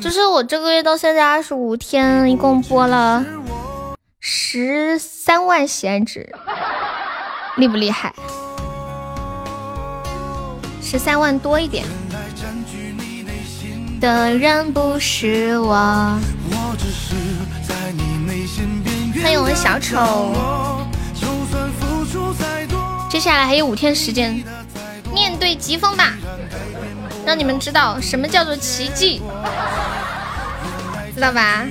[0.01, 3.23] 就是我这个月到现在二十五天，一共播了
[4.19, 6.33] 十三万喜爱值，
[7.57, 8.13] 厉不厉害？
[10.81, 11.85] 十三万多一点
[14.01, 16.19] 的人不是我。
[19.23, 20.35] 欢迎我们小丑。
[23.09, 24.43] 接下来还有五天时间，
[25.13, 26.13] 面对疾风吧。
[27.25, 29.21] 让你们知道什么叫做奇迹，
[31.15, 31.65] 知道吧？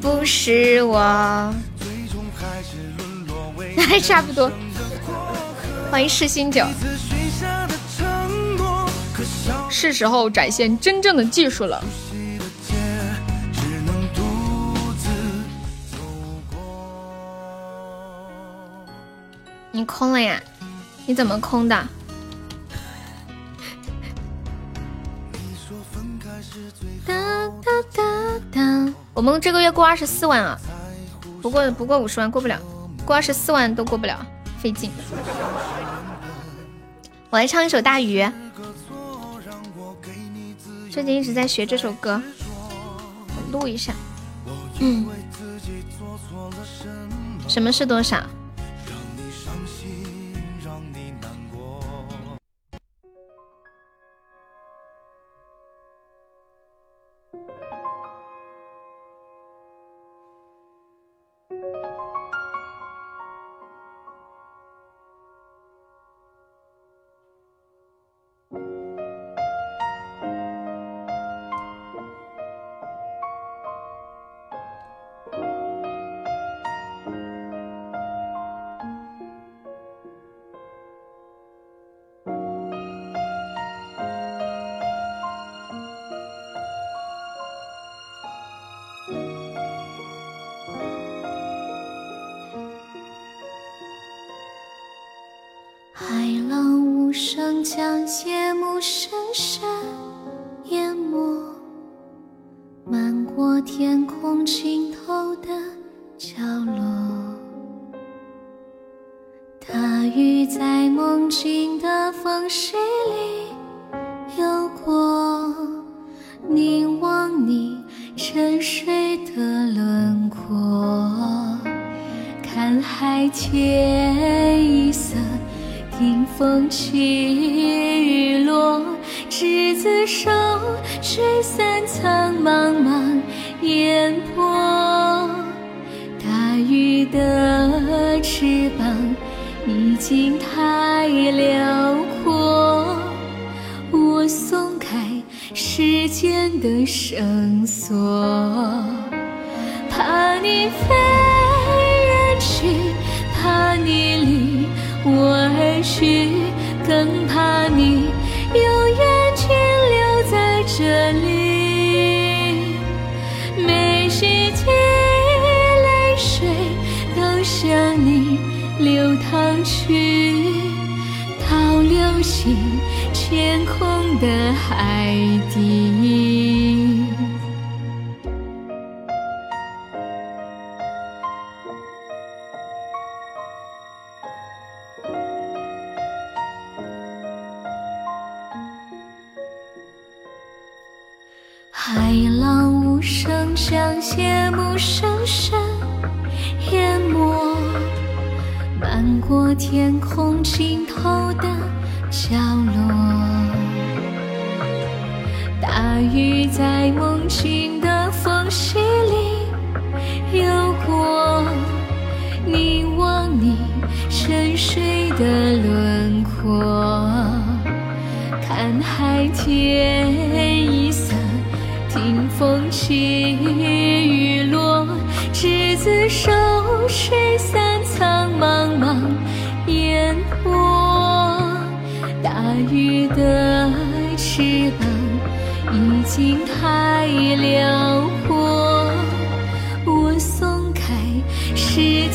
[0.00, 1.54] 不是我，
[3.88, 4.50] 还 差不多。
[5.88, 6.66] 欢迎世新九，
[9.70, 11.80] 是时候展现真正的技术了。
[19.80, 20.38] 你空了呀？
[21.06, 21.88] 你怎么空的？
[29.14, 30.58] 我们这个月过二十四万啊，
[31.40, 32.60] 不过不过五十万过不了，
[33.06, 34.18] 过二十四万都过不了，
[34.58, 34.90] 费劲。
[37.30, 38.22] 我来唱一首《大鱼》，
[40.90, 42.20] 最近一直在学这首歌，
[43.28, 43.94] 我录一下。
[44.80, 45.06] 嗯，
[47.48, 48.22] 什么是多少？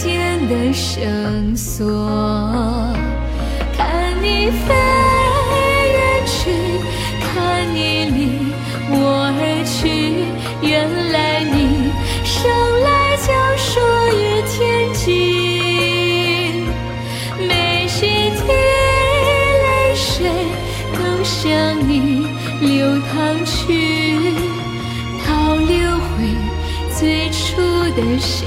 [0.05, 1.83] 间的绳索，
[3.75, 4.67] 看你飞
[5.95, 6.51] 远去，
[7.19, 7.33] 看
[7.73, 8.17] 你离
[8.91, 8.93] 我
[9.35, 9.73] 而去。
[10.61, 10.71] 原
[11.11, 11.89] 来你
[12.23, 12.37] 生
[12.83, 13.81] 来就属
[14.13, 14.55] 于天
[14.93, 15.03] 际，
[17.39, 17.49] 每
[17.85, 18.45] 一滴
[19.63, 20.29] 泪水
[20.93, 21.41] 都向
[21.89, 22.27] 你
[22.61, 22.69] 流
[23.11, 23.65] 淌去，
[25.25, 26.13] 倒流回
[26.95, 27.01] 最
[27.31, 27.41] 初
[27.99, 28.45] 的相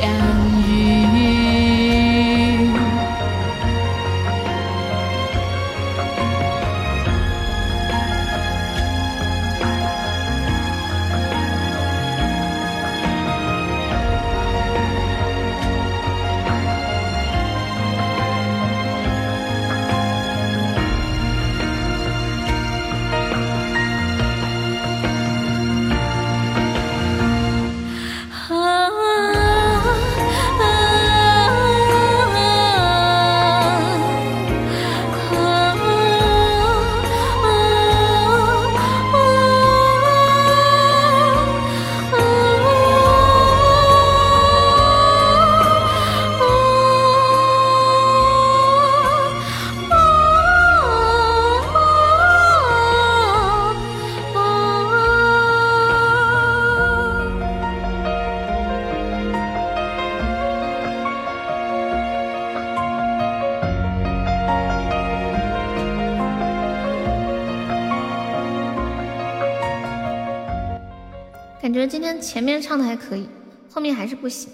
[71.89, 73.28] 今天前面唱的还可以，
[73.73, 74.50] 后面还是不行。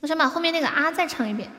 [0.00, 1.50] 我想把后面那个啊再唱一遍。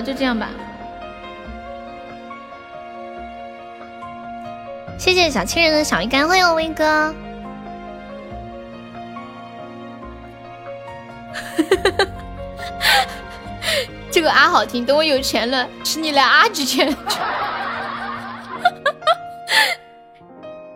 [0.00, 0.48] 就这样吧。
[4.98, 7.14] 谢谢小亲人的小鱼干，欢迎威哥。
[14.10, 16.88] 这个啊好听，等我有钱了，请你来啊几圈。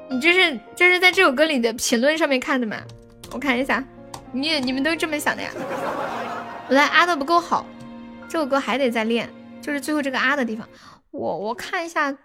[0.09, 2.77] 你这是这是在这首歌里的评论上面看的吗？
[3.33, 3.83] 我看一下。
[4.31, 5.51] 你你们都这么想的呀？
[6.69, 7.67] 我来啊的不够好，
[8.33, 9.29] 这首歌还得再练，
[9.61, 10.67] 就是最后这个啊的地方。
[11.11, 12.17] 我我看一下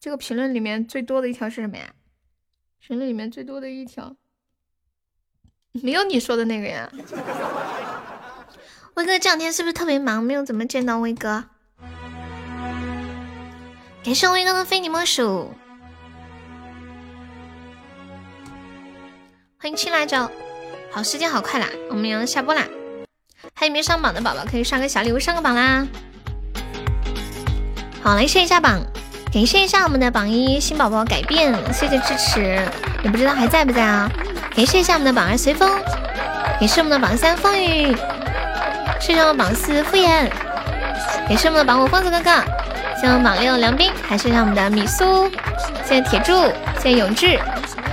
[0.00, 1.92] 这个评论里面最多的一条是什么呀？
[2.78, 4.16] 评论里面最多的一条
[5.72, 6.90] 没有你说的那个呀。
[8.94, 11.44] 威哥这两天是不是特别忙，没有怎么见到威哥？
[14.02, 15.52] 感谢威哥的非你莫属，
[19.58, 20.32] 欢迎青辣椒。
[20.90, 22.66] 好，时间好快啦，我们要下播啦。
[23.54, 25.86] 还有没上榜的宝宝可以刷个小礼物上个榜啦。
[28.02, 28.80] 好，来谢一下榜，
[29.32, 32.40] 感谢一下我们的榜一新宝宝改变，谢谢支持，
[33.04, 34.10] 也不知道还在不在啊。
[34.56, 35.70] 感谢一下我们的榜二随风，
[36.58, 37.94] 感谢我们的榜三风雨，
[38.98, 40.28] 谢谢我们榜四敷衍，
[41.28, 42.30] 感谢我们的榜五疯子哥哥，
[42.96, 45.28] 谢谢我们榜六梁斌，还谢谢我们的米苏，
[45.84, 46.32] 谢谢铁柱，
[46.82, 47.38] 谢谢永志，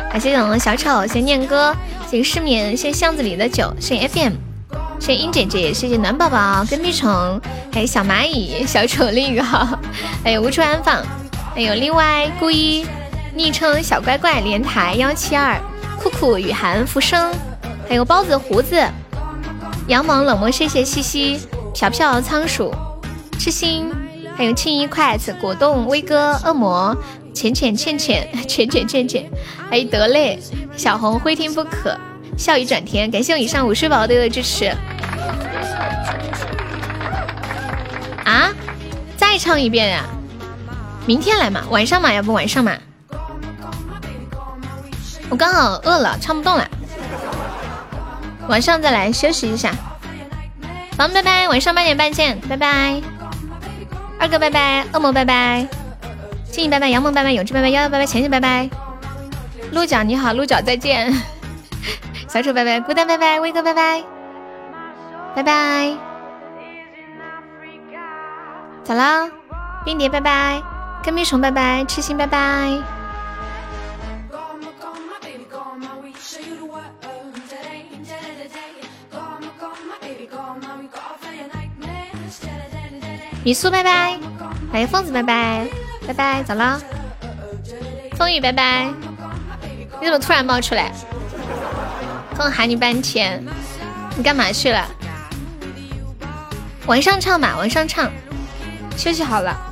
[0.10, 1.76] 还谢谢我们小丑，谢谢念哥。
[2.10, 4.47] 谢谢失眠，谢谢巷子里的酒，谢谢 FM，
[5.00, 7.40] 谢谢英姐姐，谢谢暖宝宝、跟屁虫，
[7.72, 9.43] 还有小蚂蚁、小丑另一个，
[10.24, 11.01] 还有无处安放，
[11.56, 12.85] 还有另外故意
[13.34, 15.58] 昵称小乖乖连台幺七二，
[16.01, 17.32] 酷酷雨涵浮生，
[17.88, 18.84] 还有包子胡子，
[19.88, 21.40] 杨萌冷漠，谢谢西西。
[21.74, 22.74] 飘飘仓鼠
[23.38, 23.92] 痴心，
[24.35, 26.98] 还有青衣筷子果冻威哥恶魔。
[27.35, 29.30] 浅浅倩倩，浅浅倩倩，
[29.69, 30.40] 还有得嘞，
[30.76, 31.95] 小红非听不可，
[32.38, 34.66] 笑语转天，感谢我以上五十宝宝的支持。
[38.24, 38.53] 啊，
[39.17, 40.06] 再唱一遍呀？
[41.06, 42.74] 明天来嘛，晚上嘛，要不晚上嘛？
[45.30, 46.67] 我刚好饿了，唱不动了，
[48.48, 49.72] 晚上再来休息一下。
[50.95, 53.01] 宝宝拜拜，晚上八点半见，拜拜。
[54.19, 55.67] 二哥拜拜，恶魔拜拜。
[56.51, 58.69] 静怡拜拜，杨梦拜拜，永志拜拜，幺幺拜拜，浅浅拜拜，
[59.72, 61.14] 鹿角你好，鹿角再见，
[62.27, 64.03] 小丑拜拜，孤单拜拜，威哥拜拜，
[65.33, 65.97] 拜拜，
[68.83, 69.30] 咋了？
[69.85, 70.61] 冰蝶拜拜，
[71.03, 72.77] 跟屁虫拜拜，痴心拜拜。
[83.43, 84.19] 米苏拜拜，
[84.73, 85.65] 还有疯子拜拜。
[86.06, 86.77] 拜拜，走了。
[88.17, 88.89] 风雨拜拜，
[90.01, 90.91] 你怎么突然冒出来？
[92.38, 93.43] 刚喊你半天，
[94.16, 94.88] 你干嘛去了？
[96.85, 98.11] 晚上唱吧，晚上唱，
[98.95, 99.67] 休息好了。